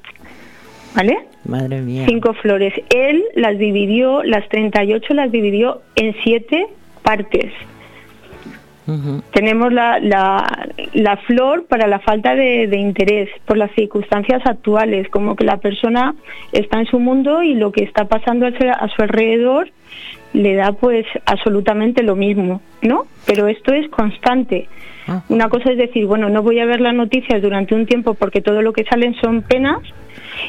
¿Vale? 0.95 1.17
Madre 1.45 1.81
mía. 1.81 2.05
Cinco 2.07 2.33
flores. 2.33 2.73
Él 2.89 3.23
las 3.35 3.57
dividió, 3.57 4.21
las 4.23 4.47
38 4.49 5.13
las 5.13 5.31
dividió 5.31 5.81
en 5.95 6.13
siete 6.23 6.67
partes. 7.03 7.53
Tenemos 9.33 9.73
la, 9.73 9.99
la, 9.99 11.17
flor 11.27 11.65
para 11.65 11.87
la 11.87 11.99
falta 11.99 12.35
de, 12.35 12.77
interés 12.77 13.29
por 13.45 13.57
las 13.57 13.69
circunstancias 13.71 14.41
actuales, 14.45 15.09
como 15.09 15.35
que 15.35 15.43
la 15.43 15.57
persona 15.57 16.15
está 16.53 16.79
en 16.79 16.85
su 16.85 16.97
mundo 16.97 17.43
y 17.43 17.53
lo 17.55 17.73
que 17.73 17.83
está 17.83 18.05
pasando 18.05 18.47
a 18.47 18.87
su 18.87 19.01
alrededor 19.01 19.69
le 20.33 20.55
da 20.55 20.71
pues 20.71 21.05
absolutamente 21.25 22.03
lo 22.03 22.15
mismo, 22.15 22.61
¿no? 22.81 23.07
Pero 23.25 23.47
esto 23.47 23.73
es 23.73 23.89
constante. 23.89 24.67
Ah. 25.07 25.23
Una 25.29 25.49
cosa 25.49 25.71
es 25.71 25.77
decir, 25.77 26.05
bueno, 26.05 26.29
no 26.29 26.43
voy 26.43 26.59
a 26.59 26.65
ver 26.65 26.79
las 26.81 26.93
noticias 26.93 27.41
durante 27.41 27.75
un 27.75 27.85
tiempo 27.85 28.13
porque 28.13 28.41
todo 28.41 28.61
lo 28.61 28.73
que 28.73 28.85
salen 28.85 29.15
son 29.15 29.41
penas 29.41 29.79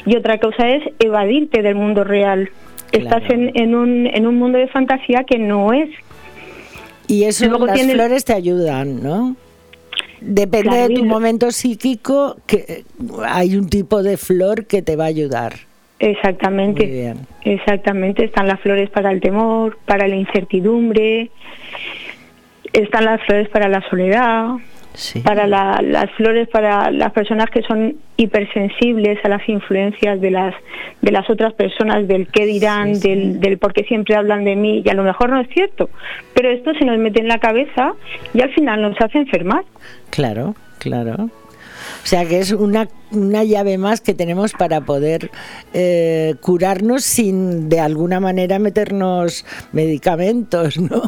y 0.06 0.16
otra 0.16 0.38
cosa 0.38 0.68
es 0.68 0.82
evadirte 0.98 1.62
del 1.62 1.74
mundo 1.74 2.04
real. 2.04 2.50
Estás 2.92 3.22
en, 3.28 3.74
un, 3.74 4.06
en 4.06 4.26
un 4.26 4.36
mundo 4.36 4.58
de 4.58 4.66
fantasía 4.68 5.24
que 5.24 5.38
no 5.38 5.72
es. 5.72 5.90
Y 7.08 7.24
eso 7.24 7.46
las 7.58 7.82
flores 7.82 8.24
te 8.24 8.34
ayudan, 8.34 9.02
¿no? 9.02 9.34
Depende 10.20 10.88
de 10.88 10.94
tu 10.94 11.04
momento 11.04 11.50
psíquico, 11.50 12.36
que 12.46 12.84
hay 13.26 13.56
un 13.56 13.68
tipo 13.68 14.02
de 14.02 14.16
flor 14.16 14.66
que 14.66 14.82
te 14.82 14.94
va 14.94 15.04
a 15.04 15.08
ayudar. 15.08 15.54
Exactamente. 15.98 17.14
Exactamente. 17.44 18.24
Están 18.24 18.46
las 18.46 18.60
flores 18.60 18.90
para 18.90 19.10
el 19.10 19.20
temor, 19.20 19.78
para 19.84 20.06
la 20.06 20.16
incertidumbre, 20.16 21.30
están 22.72 23.04
las 23.04 23.24
flores 23.24 23.48
para 23.48 23.68
la 23.68 23.82
soledad, 23.88 24.56
para 25.22 25.46
las 25.46 26.10
flores 26.16 26.48
para 26.48 26.90
las 26.90 27.12
personas 27.12 27.50
que 27.50 27.62
son 27.62 27.96
hipersensibles 28.16 29.18
a 29.24 29.28
las 29.28 29.48
influencias 29.48 30.20
de 30.20 30.30
las 30.30 30.54
de 31.02 31.12
las 31.12 31.28
otras 31.30 31.52
personas 31.54 32.08
del 32.08 32.26
qué 32.28 32.46
dirán 32.46 32.98
del, 32.98 33.40
del 33.40 33.58
por 33.58 33.72
qué 33.72 33.84
siempre 33.84 34.16
hablan 34.16 34.44
de 34.44 34.56
mí 34.56 34.82
y 34.84 34.88
a 34.88 34.94
lo 34.94 35.04
mejor 35.04 35.30
no 35.30 35.40
es 35.40 35.48
cierto 35.50 35.90
pero 36.34 36.50
esto 36.50 36.72
se 36.74 36.84
nos 36.84 36.98
mete 36.98 37.20
en 37.20 37.28
la 37.28 37.38
cabeza 37.38 37.94
y 38.34 38.42
al 38.42 38.52
final 38.54 38.82
nos 38.82 39.00
hace 39.00 39.18
enfermar. 39.18 39.64
Claro 40.10 40.54
claro. 40.78 41.30
O 42.02 42.06
sea 42.06 42.24
que 42.26 42.38
es 42.38 42.52
una, 42.52 42.88
una 43.10 43.44
llave 43.44 43.78
más 43.78 44.00
que 44.00 44.14
tenemos 44.14 44.52
para 44.52 44.80
poder 44.80 45.30
eh, 45.74 46.34
curarnos 46.40 47.04
sin 47.04 47.68
de 47.68 47.80
alguna 47.80 48.20
manera 48.20 48.58
meternos 48.58 49.44
medicamentos, 49.72 50.78
¿no? 50.78 51.02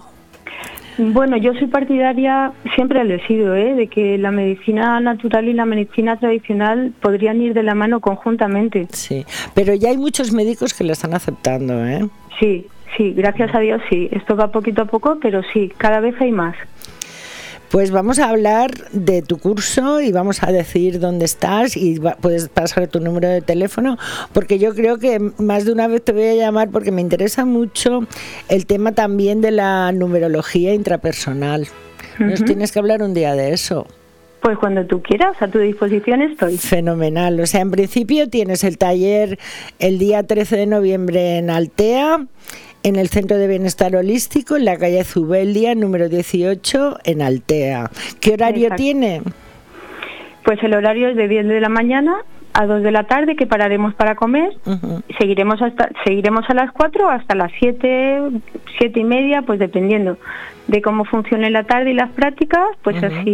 Bueno, 1.01 1.39
yo 1.39 1.55
soy 1.55 1.67
partidaria, 1.67 2.53
siempre 2.75 3.03
lo 3.05 3.15
he 3.15 3.27
sido, 3.27 3.55
¿eh? 3.55 3.75
de 3.75 3.87
que 3.87 4.19
la 4.19 4.31
medicina 4.31 5.01
natural 5.01 5.49
y 5.49 5.55
la 5.55 5.65
medicina 5.65 6.19
tradicional 6.19 6.93
podrían 7.01 7.41
ir 7.41 7.55
de 7.55 7.63
la 7.63 7.75
mano 7.75 8.01
conjuntamente. 8.01 8.87
Sí, 8.93 9.25
pero 9.55 9.75
ya 9.75 9.89
hay 9.89 9.97
muchos 9.97 10.31
médicos 10.33 10.75
que 10.75 10.85
lo 10.85 10.93
están 10.93 11.15
aceptando, 11.15 11.87
¿eh? 11.87 12.07
Sí, 12.39 12.67
sí, 12.99 13.15
gracias 13.15 13.55
a 13.55 13.61
Dios 13.61 13.81
sí. 13.89 14.11
Esto 14.13 14.37
va 14.37 14.53
poquito 14.53 14.83
a 14.83 14.85
poco, 14.85 15.19
pero 15.23 15.41
sí, 15.55 15.73
cada 15.79 16.01
vez 16.01 16.15
hay 16.21 16.33
más. 16.33 16.55
Pues 17.71 17.93
vamos 17.93 18.19
a 18.19 18.29
hablar 18.29 18.73
de 18.91 19.23
tu 19.23 19.39
curso 19.39 20.01
y 20.01 20.11
vamos 20.11 20.43
a 20.43 20.51
decir 20.51 20.99
dónde 20.99 21.25
estás 21.25 21.77
y 21.77 22.01
puedes 22.21 22.49
pasar 22.49 22.89
tu 22.89 22.99
número 22.99 23.29
de 23.29 23.43
teléfono 23.43 23.97
porque 24.33 24.59
yo 24.59 24.75
creo 24.75 24.99
que 24.99 25.21
más 25.39 25.65
de 25.67 25.73
una 25.73 25.87
vez 25.87 26.03
te 26.03 26.11
voy 26.11 26.25
a 26.25 26.35
llamar 26.35 26.71
porque 26.71 26.91
me 26.91 27.01
interesa 27.01 27.45
mucho 27.45 28.01
el 28.49 28.67
tema 28.67 28.91
también 28.91 29.41
de 29.41 29.53
la 29.53 29.93
numerología 29.93 30.75
intrapersonal. 30.75 31.69
Nos 32.19 32.45
tienes 32.45 32.73
que 32.73 32.81
hablar 32.81 33.03
un 33.03 33.15
día 33.15 33.35
de 33.35 33.53
eso. 33.53 33.87
Pues 34.43 34.59
cuando 34.59 34.85
tú 34.87 35.03
quieras, 35.03 35.41
a 35.41 35.49
tu 35.49 35.59
disposición 35.59 36.23
estoy. 36.23 36.57
Fenomenal. 36.59 37.39
O 37.41 37.47
sea, 37.47 37.61
en 37.61 37.71
principio 37.71 38.29
tienes 38.29 38.65
el 38.65 38.79
taller 38.79 39.39
el 39.79 39.99
día 39.99 40.23
13 40.23 40.57
de 40.57 40.67
noviembre 40.67 41.39
en 41.39 41.51
Altea 41.51 42.27
en 42.83 42.97
el 42.97 43.09
Centro 43.09 43.37
de 43.37 43.47
Bienestar 43.47 43.95
Holístico, 43.95 44.57
en 44.57 44.65
la 44.65 44.77
calle 44.77 45.05
Zubeldia, 45.05 45.75
número 45.75 46.09
18, 46.09 46.99
en 47.05 47.23
Altea. 47.23 47.91
¿Qué 48.21 48.33
horario 48.33 48.71
tiene? 48.77 49.23
Pues 50.45 50.63
el 50.63 50.75
horario 50.75 51.09
es 51.09 51.17
de 51.17 51.29
10 51.29 51.49
de 51.49 51.61
la 51.61 51.69
mañana 51.69 52.17
a 52.53 52.67
2 52.67 52.83
de 52.83 52.91
la 52.91 53.05
tarde 53.05 53.37
que 53.37 53.47
pararemos 53.47 53.95
para 53.95 54.15
comer. 54.15 54.53
Seguiremos 55.19 55.61
hasta 55.63 55.91
seguiremos 56.05 56.49
a 56.49 56.55
las 56.55 56.73
4 56.73 57.11
hasta 57.11 57.35
las 57.35 57.53
7, 57.59 58.21
7 58.79 59.01
y 59.01 59.05
media, 59.05 59.43
pues 59.43 59.59
dependiendo 59.59 60.17
de 60.67 60.83
cómo 60.83 61.05
funcione 61.05 61.51
la 61.51 61.65
tarde 61.65 61.91
y 61.91 61.95
las 61.95 62.11
prácticas, 62.11 62.67
pues 62.83 63.03
así 63.03 63.31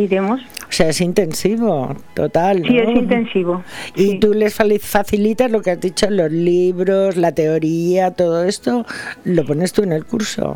iremos. 0.00 0.40
O 0.76 0.78
sea, 0.78 0.90
es 0.90 1.00
intensivo, 1.00 1.96
total. 2.12 2.62
Sí, 2.68 2.76
es 2.76 2.90
intensivo. 2.90 3.62
Y 3.94 4.18
tú 4.18 4.34
les 4.34 4.54
facilitas 4.54 5.50
lo 5.50 5.62
que 5.62 5.70
has 5.70 5.80
dicho, 5.80 6.10
los 6.10 6.30
libros, 6.30 7.16
la 7.16 7.32
teoría, 7.32 8.10
todo 8.10 8.44
esto, 8.44 8.84
lo 9.24 9.46
pones 9.46 9.72
tú 9.72 9.84
en 9.84 9.92
el 9.92 10.04
curso. 10.04 10.54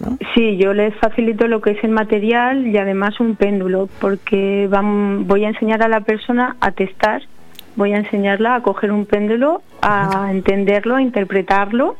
¿No? 0.00 0.16
Sí, 0.34 0.56
yo 0.56 0.72
les 0.72 0.94
facilito 0.94 1.46
lo 1.48 1.60
que 1.60 1.72
es 1.72 1.84
el 1.84 1.90
material 1.90 2.66
y 2.66 2.78
además 2.78 3.20
un 3.20 3.36
péndulo, 3.36 3.90
porque 4.00 4.70
voy 4.70 5.44
a 5.44 5.48
enseñar 5.48 5.82
a 5.82 5.88
la 5.88 6.00
persona 6.00 6.56
a 6.60 6.70
testar 6.70 7.20
voy 7.76 7.92
a 7.92 7.98
enseñarla 7.98 8.54
a 8.54 8.62
coger 8.62 8.90
un 8.90 9.04
péndulo, 9.04 9.60
a 9.82 10.28
entenderlo, 10.30 10.96
a 10.96 11.02
interpretarlo 11.02 11.96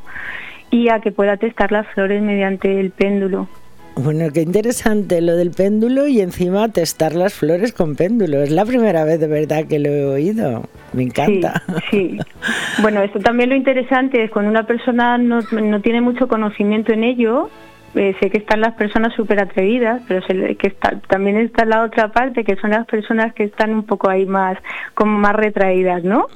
y 0.70 0.88
a 0.88 1.00
que 1.00 1.12
pueda 1.12 1.36
testar 1.36 1.70
las 1.70 1.86
flores 1.88 2.22
mediante 2.22 2.80
el 2.80 2.92
péndulo. 2.92 3.46
Bueno, 4.00 4.26
qué 4.32 4.42
interesante 4.42 5.20
lo 5.20 5.34
del 5.34 5.50
péndulo 5.50 6.06
y 6.06 6.20
encima 6.20 6.68
testar 6.68 7.14
las 7.14 7.34
flores 7.34 7.72
con 7.72 7.96
péndulo. 7.96 8.40
Es 8.42 8.50
la 8.52 8.64
primera 8.64 9.02
vez 9.02 9.18
de 9.18 9.26
verdad 9.26 9.64
que 9.68 9.80
lo 9.80 9.88
he 9.88 10.04
oído. 10.04 10.68
Me 10.92 11.02
encanta. 11.02 11.62
Sí, 11.90 12.16
Bueno, 12.80 13.02
esto 13.02 13.18
también 13.18 13.50
lo 13.50 13.56
interesante 13.56 14.22
es 14.22 14.30
cuando 14.30 14.52
una 14.52 14.66
persona 14.66 15.18
no, 15.18 15.40
no 15.40 15.80
tiene 15.80 16.00
mucho 16.00 16.28
conocimiento 16.28 16.92
en 16.92 17.02
ello, 17.02 17.50
eh, 17.94 18.14
sé 18.20 18.30
que 18.30 18.38
están 18.38 18.60
las 18.60 18.74
personas 18.74 19.14
súper 19.14 19.42
atrevidas, 19.42 20.00
pero 20.06 20.24
sé 20.26 20.54
que 20.56 20.68
está, 20.68 21.00
también 21.08 21.36
está 21.36 21.64
la 21.64 21.82
otra 21.82 22.12
parte, 22.12 22.44
que 22.44 22.54
son 22.56 22.70
las 22.70 22.86
personas 22.86 23.34
que 23.34 23.44
están 23.44 23.72
un 23.72 23.82
poco 23.82 24.08
ahí 24.08 24.26
más, 24.26 24.58
como 24.94 25.18
más 25.18 25.34
retraídas, 25.34 26.04
¿no? 26.04 26.26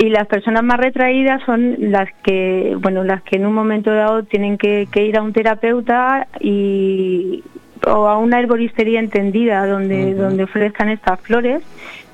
Y 0.00 0.08
las 0.08 0.26
personas 0.28 0.62
más 0.62 0.80
retraídas 0.80 1.42
son 1.44 1.76
las 1.78 2.08
que, 2.22 2.74
bueno, 2.80 3.04
las 3.04 3.22
que 3.22 3.36
en 3.36 3.44
un 3.44 3.52
momento 3.52 3.92
dado 3.92 4.22
tienen 4.22 4.56
que, 4.56 4.88
ir 4.94 5.18
a 5.18 5.22
un 5.22 5.34
terapeuta 5.34 6.26
y 6.40 7.44
o 7.86 8.08
a 8.08 8.16
una 8.16 8.40
herboristería 8.40 8.98
entendida 8.98 9.66
donde, 9.66 10.14
donde 10.14 10.44
ofrezcan 10.44 10.88
estas 10.88 11.20
flores, 11.20 11.62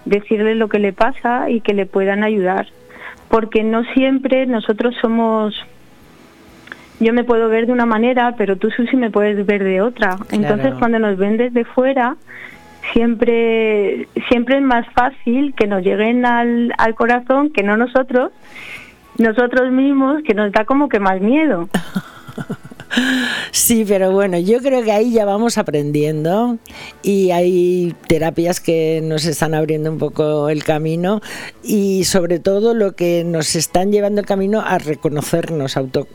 decirle 0.05 0.57
lo 0.57 0.68
que 0.68 0.80
le 0.80 0.93
pasa 0.93 1.49
y 1.49 1.61
que 1.61 1.74
le 1.74 1.87
puedan 1.87 2.24
ayudar. 2.24 2.66
Porque 3.28 3.62
no 3.62 3.84
siempre 3.95 4.47
nosotros 4.47 4.97
somos 5.01 5.55
yo 6.99 7.12
me 7.12 7.22
puedo 7.22 7.49
ver 7.49 7.66
de 7.66 7.72
una 7.72 7.87
manera, 7.87 8.34
pero 8.37 8.57
tú, 8.57 8.70
Susi, 8.70 8.97
me 8.97 9.11
puedes 9.11 9.47
ver 9.47 9.62
de 9.62 9.80
otra. 9.80 10.16
Entonces, 10.32 10.74
cuando 10.78 10.99
nos 10.99 11.16
ven 11.16 11.37
desde 11.37 11.64
fuera, 11.64 12.16
siempre, 12.93 14.09
siempre 14.28 14.57
es 14.59 14.62
más 14.62 14.87
fácil 14.93 15.55
que 15.55 15.66
nos 15.66 15.82
lleguen 15.82 16.24
al, 16.26 16.72
al 16.78 16.95
corazón 16.95 17.51
que 17.53 17.62
no 17.62 17.76
nosotros, 17.76 18.32
nosotros 19.18 19.70
mismos, 19.70 20.22
que 20.22 20.34
nos 20.34 20.53
da 20.53 20.64
como 20.64 20.89
que 20.89 21.01
más 21.01 21.20
miedo. 21.20 21.68
Sí, 23.51 23.84
pero 23.87 24.12
bueno, 24.12 24.39
yo 24.39 24.61
creo 24.61 24.82
que 24.82 24.93
ahí 24.93 25.12
ya 25.12 25.24
vamos 25.24 25.59
aprendiendo 25.59 26.59
y 27.03 27.30
hay 27.30 27.95
terapias 28.07 28.61
que 28.61 29.01
nos 29.03 29.24
están 29.24 29.55
abriendo 29.55 29.91
un 29.91 29.99
poco 29.99 30.49
el 30.49 30.64
camino 30.64 31.20
y 31.62 32.05
sobre 32.05 32.39
todo 32.39 32.74
lo 32.74 32.93
que 32.93 33.24
nos 33.24 33.55
están 33.57 33.93
llevando 33.93 34.20
el 34.20 34.26
camino 34.26 34.61
a 34.61 34.78
reconocernos, 34.78 35.76
auto, 35.76 36.07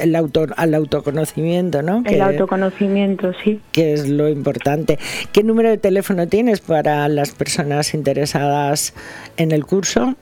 el 0.00 0.16
auto, 0.16 0.46
al 0.56 0.74
autoconocimiento, 0.74 1.82
¿no? 1.82 2.02
El 2.06 2.22
autoconocimiento, 2.22 3.32
sí. 3.44 3.60
Que 3.72 3.92
es 3.92 4.08
lo 4.08 4.28
importante. 4.28 4.98
¿Qué 5.32 5.42
número 5.42 5.68
de 5.68 5.78
teléfono 5.78 6.26
tienes 6.26 6.60
para 6.60 7.08
las 7.08 7.32
personas 7.32 7.94
interesadas 7.94 8.94
en 9.36 9.52
el 9.52 9.66
curso? 9.66 10.14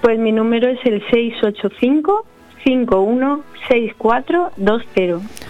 Pues 0.00 0.18
mi 0.18 0.32
número 0.32 0.68
es 0.68 0.78
el 0.84 1.02
685 1.10 2.26
516420. 2.64 5.41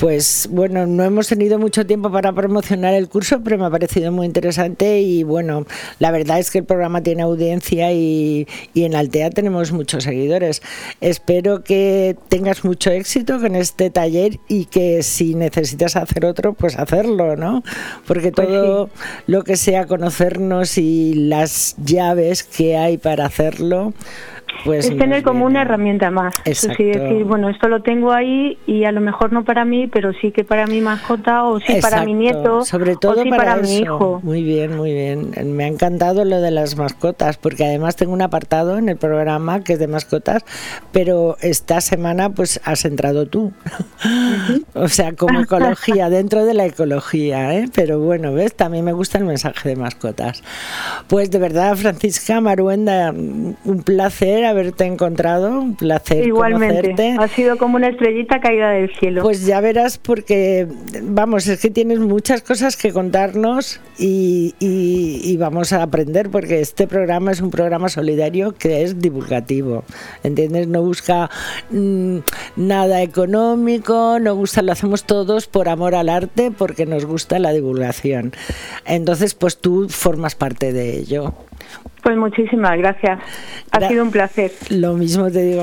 Pues 0.00 0.48
bueno, 0.50 0.86
no 0.86 1.04
hemos 1.04 1.28
tenido 1.28 1.58
mucho 1.58 1.84
tiempo 1.84 2.10
para 2.10 2.32
promocionar 2.32 2.94
el 2.94 3.10
curso, 3.10 3.42
pero 3.44 3.58
me 3.58 3.66
ha 3.66 3.70
parecido 3.70 4.10
muy 4.10 4.24
interesante 4.24 5.02
y 5.02 5.24
bueno, 5.24 5.66
la 5.98 6.10
verdad 6.10 6.38
es 6.38 6.50
que 6.50 6.56
el 6.56 6.64
programa 6.64 7.02
tiene 7.02 7.20
audiencia 7.20 7.92
y, 7.92 8.48
en 8.74 8.94
Altea 8.94 9.28
tenemos 9.28 9.72
muchos 9.72 10.04
seguidores. 10.04 10.62
Espero 11.02 11.62
que 11.62 12.16
tengas 12.30 12.64
mucho 12.64 12.90
éxito 12.90 13.38
con 13.40 13.54
este 13.54 13.90
taller 13.90 14.40
y 14.48 14.64
que 14.64 15.02
si 15.02 15.34
necesitas 15.34 15.96
hacer 15.96 16.24
otro, 16.24 16.54
pues 16.54 16.78
hacerlo, 16.78 17.36
¿no? 17.36 17.62
Porque 18.06 18.32
pues 18.32 18.48
todo 18.48 18.88
lo 19.26 19.44
que 19.44 19.58
sea 19.58 19.86
conocernos 19.86 20.78
y 20.78 21.12
las 21.12 21.76
llaves 21.76 22.42
que 22.42 22.78
hay 22.78 22.96
para 22.96 23.26
hacerlo, 23.26 23.92
pues 24.64 24.88
es 24.88 24.96
tener 24.96 25.22
como 25.22 25.46
una 25.46 25.62
herramienta 25.62 26.10
más. 26.10 26.34
Es 26.44 26.66
decir, 26.66 27.24
bueno, 27.24 27.48
esto 27.48 27.68
lo 27.68 27.82
tengo 27.82 28.12
ahí 28.12 28.58
y 28.66 28.84
a 28.84 28.92
lo 28.92 29.00
mejor 29.00 29.32
no 29.32 29.44
para 29.44 29.64
mí, 29.64 29.86
pero 29.86 30.12
sí 30.12 30.30
que 30.32 30.44
para 30.44 30.66
mi 30.66 30.80
mascota 30.80 31.44
o 31.44 31.60
sí 31.60 31.80
para 31.80 32.04
mi 32.04 32.14
nieto 32.14 32.64
Sobre 32.64 32.96
todo 32.96 33.20
o 33.20 33.22
sí 33.22 33.30
para, 33.30 33.56
mi 33.56 33.78
hijo. 33.78 34.20
Muy 34.22 34.42
bien, 34.42 34.76
muy 34.76 34.92
bien. 34.92 35.32
Me 35.54 35.64
ha 35.64 35.68
encantado 35.68 36.24
lo 36.24 36.40
de 36.40 36.50
las 36.50 36.76
mascotas, 36.76 37.36
porque 37.36 37.64
además 37.64 37.96
tengo 37.96 38.12
un 38.12 38.22
apartado 38.22 38.78
en 38.78 38.88
el 38.88 38.96
programa 38.96 39.62
que 39.62 39.74
es 39.74 39.78
de 39.78 39.88
mascotas, 39.88 40.44
pero 40.92 41.36
esta 41.40 41.80
semana 41.80 42.30
pues 42.30 42.60
has 42.64 42.84
entrado 42.84 43.26
tú. 43.26 43.52
o 44.74 44.88
sea, 44.88 45.12
como 45.14 45.40
ecología, 45.40 46.10
dentro 46.10 46.44
de 46.44 46.54
la 46.54 46.66
ecología, 46.66 47.54
¿eh? 47.54 47.68
Pero 47.74 48.00
bueno, 48.00 48.32
¿ves? 48.32 48.54
También 48.54 48.84
me 48.84 48.92
gusta 48.92 49.18
el 49.18 49.24
mensaje 49.24 49.68
de 49.68 49.76
mascotas. 49.76 50.42
Pues 51.08 51.30
de 51.30 51.38
verdad, 51.38 51.76
Francisca 51.76 52.40
Maruenda, 52.40 53.10
un 53.10 53.82
placer 53.84 54.44
haberte 54.50 54.84
encontrado, 54.84 55.58
un 55.58 55.76
placer 55.76 56.26
Igualmente, 56.26 57.16
ha 57.18 57.28
sido 57.28 57.56
como 57.56 57.76
una 57.76 57.88
estrellita 57.88 58.40
caída 58.40 58.70
del 58.70 58.90
cielo. 58.96 59.22
Pues 59.22 59.46
ya 59.46 59.60
verás 59.60 59.98
porque, 59.98 60.66
vamos, 61.02 61.46
es 61.46 61.60
que 61.60 61.70
tienes 61.70 61.98
muchas 61.98 62.42
cosas 62.42 62.76
que 62.76 62.92
contarnos 62.92 63.80
y, 63.98 64.54
y, 64.60 65.36
vamos 65.36 65.72
a 65.72 65.82
aprender 65.82 66.30
porque 66.30 66.60
este 66.60 66.86
programa 66.86 67.32
es 67.32 67.40
un 67.40 67.50
programa 67.50 67.88
solidario 67.88 68.52
que 68.52 68.82
es 68.82 69.00
divulgativo, 69.00 69.84
¿entiendes? 70.22 70.68
No 70.68 70.82
busca 70.82 71.30
mm, 71.70 72.18
nada 72.56 73.02
económico, 73.02 74.18
no 74.20 74.34
gusta, 74.34 74.62
lo 74.62 74.72
hacemos 74.72 75.04
todos 75.04 75.46
por 75.46 75.68
amor 75.68 75.94
al 75.94 76.08
arte 76.08 76.50
porque 76.50 76.86
nos 76.86 77.06
gusta 77.06 77.38
la 77.38 77.52
divulgación. 77.52 78.32
Entonces, 78.84 79.34
pues 79.34 79.58
tú 79.58 79.88
formas 79.88 80.34
parte 80.34 80.72
de 80.72 80.98
ello. 80.98 81.34
Pues 82.02 82.16
muchísimas 82.16 82.78
gracias. 82.78 83.20
Ha 83.72 83.88
sido 83.88 84.04
un 84.04 84.10
placer. 84.10 84.50
Lo 84.70 84.94
mismo 84.94 85.30
te 85.30 85.42
digo, 85.42 85.62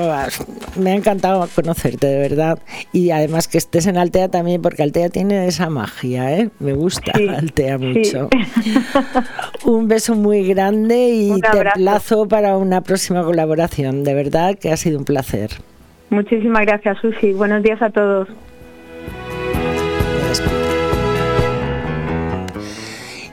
me 0.76 0.92
ha 0.92 0.94
encantado 0.94 1.46
conocerte, 1.54 2.06
de 2.06 2.18
verdad. 2.18 2.58
Y 2.92 3.10
además 3.10 3.48
que 3.48 3.58
estés 3.58 3.86
en 3.86 3.98
Altea 3.98 4.28
también, 4.28 4.62
porque 4.62 4.82
Altea 4.82 5.08
tiene 5.08 5.46
esa 5.46 5.68
magia, 5.68 6.36
¿eh? 6.36 6.50
Me 6.60 6.72
gusta 6.72 7.12
Altea 7.36 7.78
mucho. 7.78 8.28
un 9.64 9.88
beso 9.88 10.14
muy 10.14 10.46
grande 10.46 11.08
y 11.08 11.40
te 11.40 11.64
plazo 11.74 12.28
para 12.28 12.56
una 12.56 12.82
próxima 12.82 13.22
colaboración. 13.22 14.04
De 14.04 14.14
verdad 14.14 14.56
que 14.58 14.70
ha 14.70 14.76
sido 14.76 14.98
un 14.98 15.04
placer. 15.04 15.50
Muchísimas 16.10 16.64
gracias, 16.64 16.98
Susi. 17.00 17.32
Buenos 17.32 17.62
días 17.62 17.82
a 17.82 17.90
todos. 17.90 18.28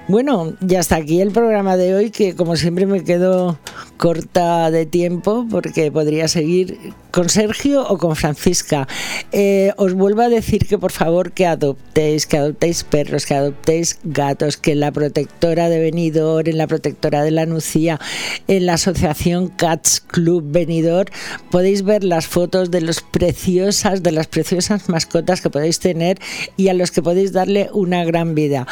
Bueno, 0.07 0.53
ya 0.61 0.81
hasta 0.81 0.97
aquí 0.97 1.19
el 1.19 1.31
programa 1.31 1.77
de 1.77 1.95
hoy, 1.95 2.11
que 2.11 2.35
como 2.35 2.55
siempre 2.55 2.85
me 2.85 3.03
quedo 3.03 3.57
corta 3.97 4.69
de 4.69 4.85
tiempo 4.85 5.47
porque 5.49 5.91
podría 5.91 6.27
seguir 6.27 6.77
con 7.15 7.29
Sergio 7.29 7.87
o 7.87 7.97
con 7.97 8.13
Francisca. 8.17 8.89
Eh, 9.31 9.71
os 9.77 9.93
vuelvo 9.93 10.21
a 10.21 10.27
decir 10.27 10.67
que 10.67 10.77
por 10.77 10.91
favor 10.91 11.31
que 11.31 11.45
adoptéis, 11.45 12.25
que 12.27 12.37
adoptéis 12.37 12.83
perros, 12.83 13.25
que 13.25 13.33
adoptéis 13.33 13.99
gatos, 14.03 14.57
que 14.57 14.73
en 14.73 14.81
la 14.81 14.91
protectora 14.91 15.69
de 15.69 15.79
Benidorm, 15.79 16.45
en 16.45 16.57
la 16.57 16.67
protectora 16.67 17.23
de 17.23 17.31
la 17.31 17.45
Nucía, 17.45 18.01
en 18.49 18.65
la 18.65 18.73
asociación 18.73 19.47
Cats 19.47 20.01
Club 20.01 20.43
Benidorm, 20.45 21.09
podéis 21.51 21.83
ver 21.83 22.03
las 22.03 22.27
fotos 22.27 22.69
de 22.69 22.81
los 22.81 22.99
preciosas, 22.99 24.03
de 24.03 24.11
las 24.11 24.27
preciosas 24.27 24.89
mascotas 24.89 25.39
que 25.39 25.49
podéis 25.49 25.79
tener 25.79 26.19
y 26.57 26.67
a 26.67 26.73
los 26.73 26.91
que 26.91 27.01
podéis 27.01 27.31
darle 27.31 27.69
una 27.71 28.03
gran 28.03 28.35
vida. 28.35 28.67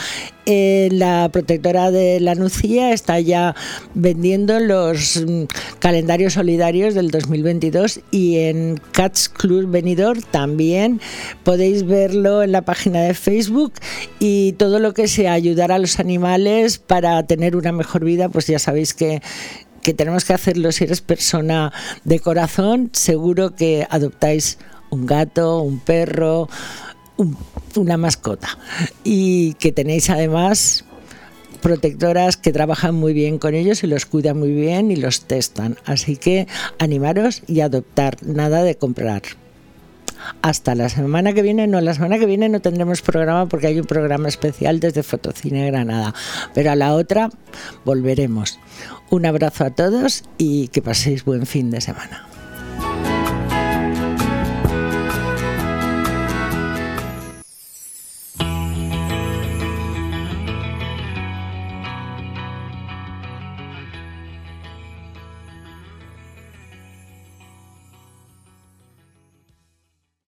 La 0.45 1.29
protectora 1.31 1.91
de 1.91 2.19
la 2.19 2.35
Nucía 2.35 2.91
está 2.91 3.17
ya 3.21 3.55
vendiendo 3.93 4.59
los 4.59 5.23
mm, 5.25 5.43
calendarios 5.79 6.33
solidarios 6.33 6.93
del 6.93 7.09
2022 7.09 8.01
y 8.11 8.32
en 8.38 8.79
Cats 8.91 9.29
Club 9.29 9.69
Benidorm 9.69 10.21
también. 10.21 11.01
Podéis 11.43 11.86
verlo 11.86 12.43
en 12.43 12.51
la 12.51 12.61
página 12.61 13.01
de 13.01 13.13
Facebook 13.13 13.73
y 14.19 14.53
todo 14.53 14.79
lo 14.79 14.93
que 14.93 15.07
sea 15.07 15.34
ayudar 15.34 15.71
a 15.71 15.79
los 15.79 15.99
animales 15.99 16.77
para 16.77 17.23
tener 17.23 17.55
una 17.55 17.71
mejor 17.71 18.03
vida, 18.03 18.29
pues 18.29 18.47
ya 18.47 18.59
sabéis 18.59 18.93
que 18.93 19.21
que 19.84 19.93
tenemos 19.93 20.23
que 20.25 20.34
hacerlo. 20.34 20.71
Si 20.71 20.86
eres 20.86 21.01
persona 21.01 21.73
de 22.05 22.19
corazón, 22.19 22.89
seguro 22.93 23.53
que 23.53 23.86
adoptáis 23.89 24.57
un 24.89 25.05
gato, 25.05 25.59
un 25.59 25.79
perro, 25.79 26.47
una 27.75 27.97
mascota. 27.97 28.57
Y 29.03 29.53
que 29.55 29.71
tenéis 29.71 30.09
además 30.09 30.86
protectoras 31.64 32.36
que 32.36 32.51
trabajan 32.51 32.93
muy 32.93 33.14
bien 33.14 33.39
con 33.39 33.55
ellos 33.55 33.84
y 33.84 33.88
los 33.88 34.05
cuidan 34.05 34.38
muy 34.38 34.51
bien 34.51 34.91
y 34.91 34.97
los 34.97 35.22
testan. 35.22 35.78
Así 35.86 36.18
que 36.18 36.45
animaros 36.78 37.41
y 37.47 37.61
adoptar, 37.61 38.18
nada 38.22 38.64
de 38.64 38.76
comprar. 38.76 39.24
Hasta 40.41 40.76
la 40.76 40.89
semana 40.89 41.34
que 41.34 41.41
viene, 41.41 41.66
no, 41.68 41.82
la 41.82 41.93
semana 41.93 42.20
que 42.20 42.26
viene 42.26 42.49
no 42.49 42.59
tendremos 42.59 43.01
programa 43.01 43.47
porque 43.47 43.68
hay 43.68 43.80
un 43.80 43.86
programa 43.86 44.28
especial 44.28 44.80
desde 44.80 45.03
Fotocine 45.03 45.66
Granada, 45.68 46.14
pero 46.53 46.72
a 46.72 46.76
la 46.76 46.93
otra 46.93 47.30
volveremos. 47.86 48.59
Un 49.09 49.26
abrazo 49.26 49.64
a 49.64 49.70
todos 49.72 50.24
y 50.38 50.68
que 50.68 50.82
paséis 50.82 51.24
buen 51.24 51.45
fin 51.45 51.72
de 51.72 51.82
semana. 51.82 52.28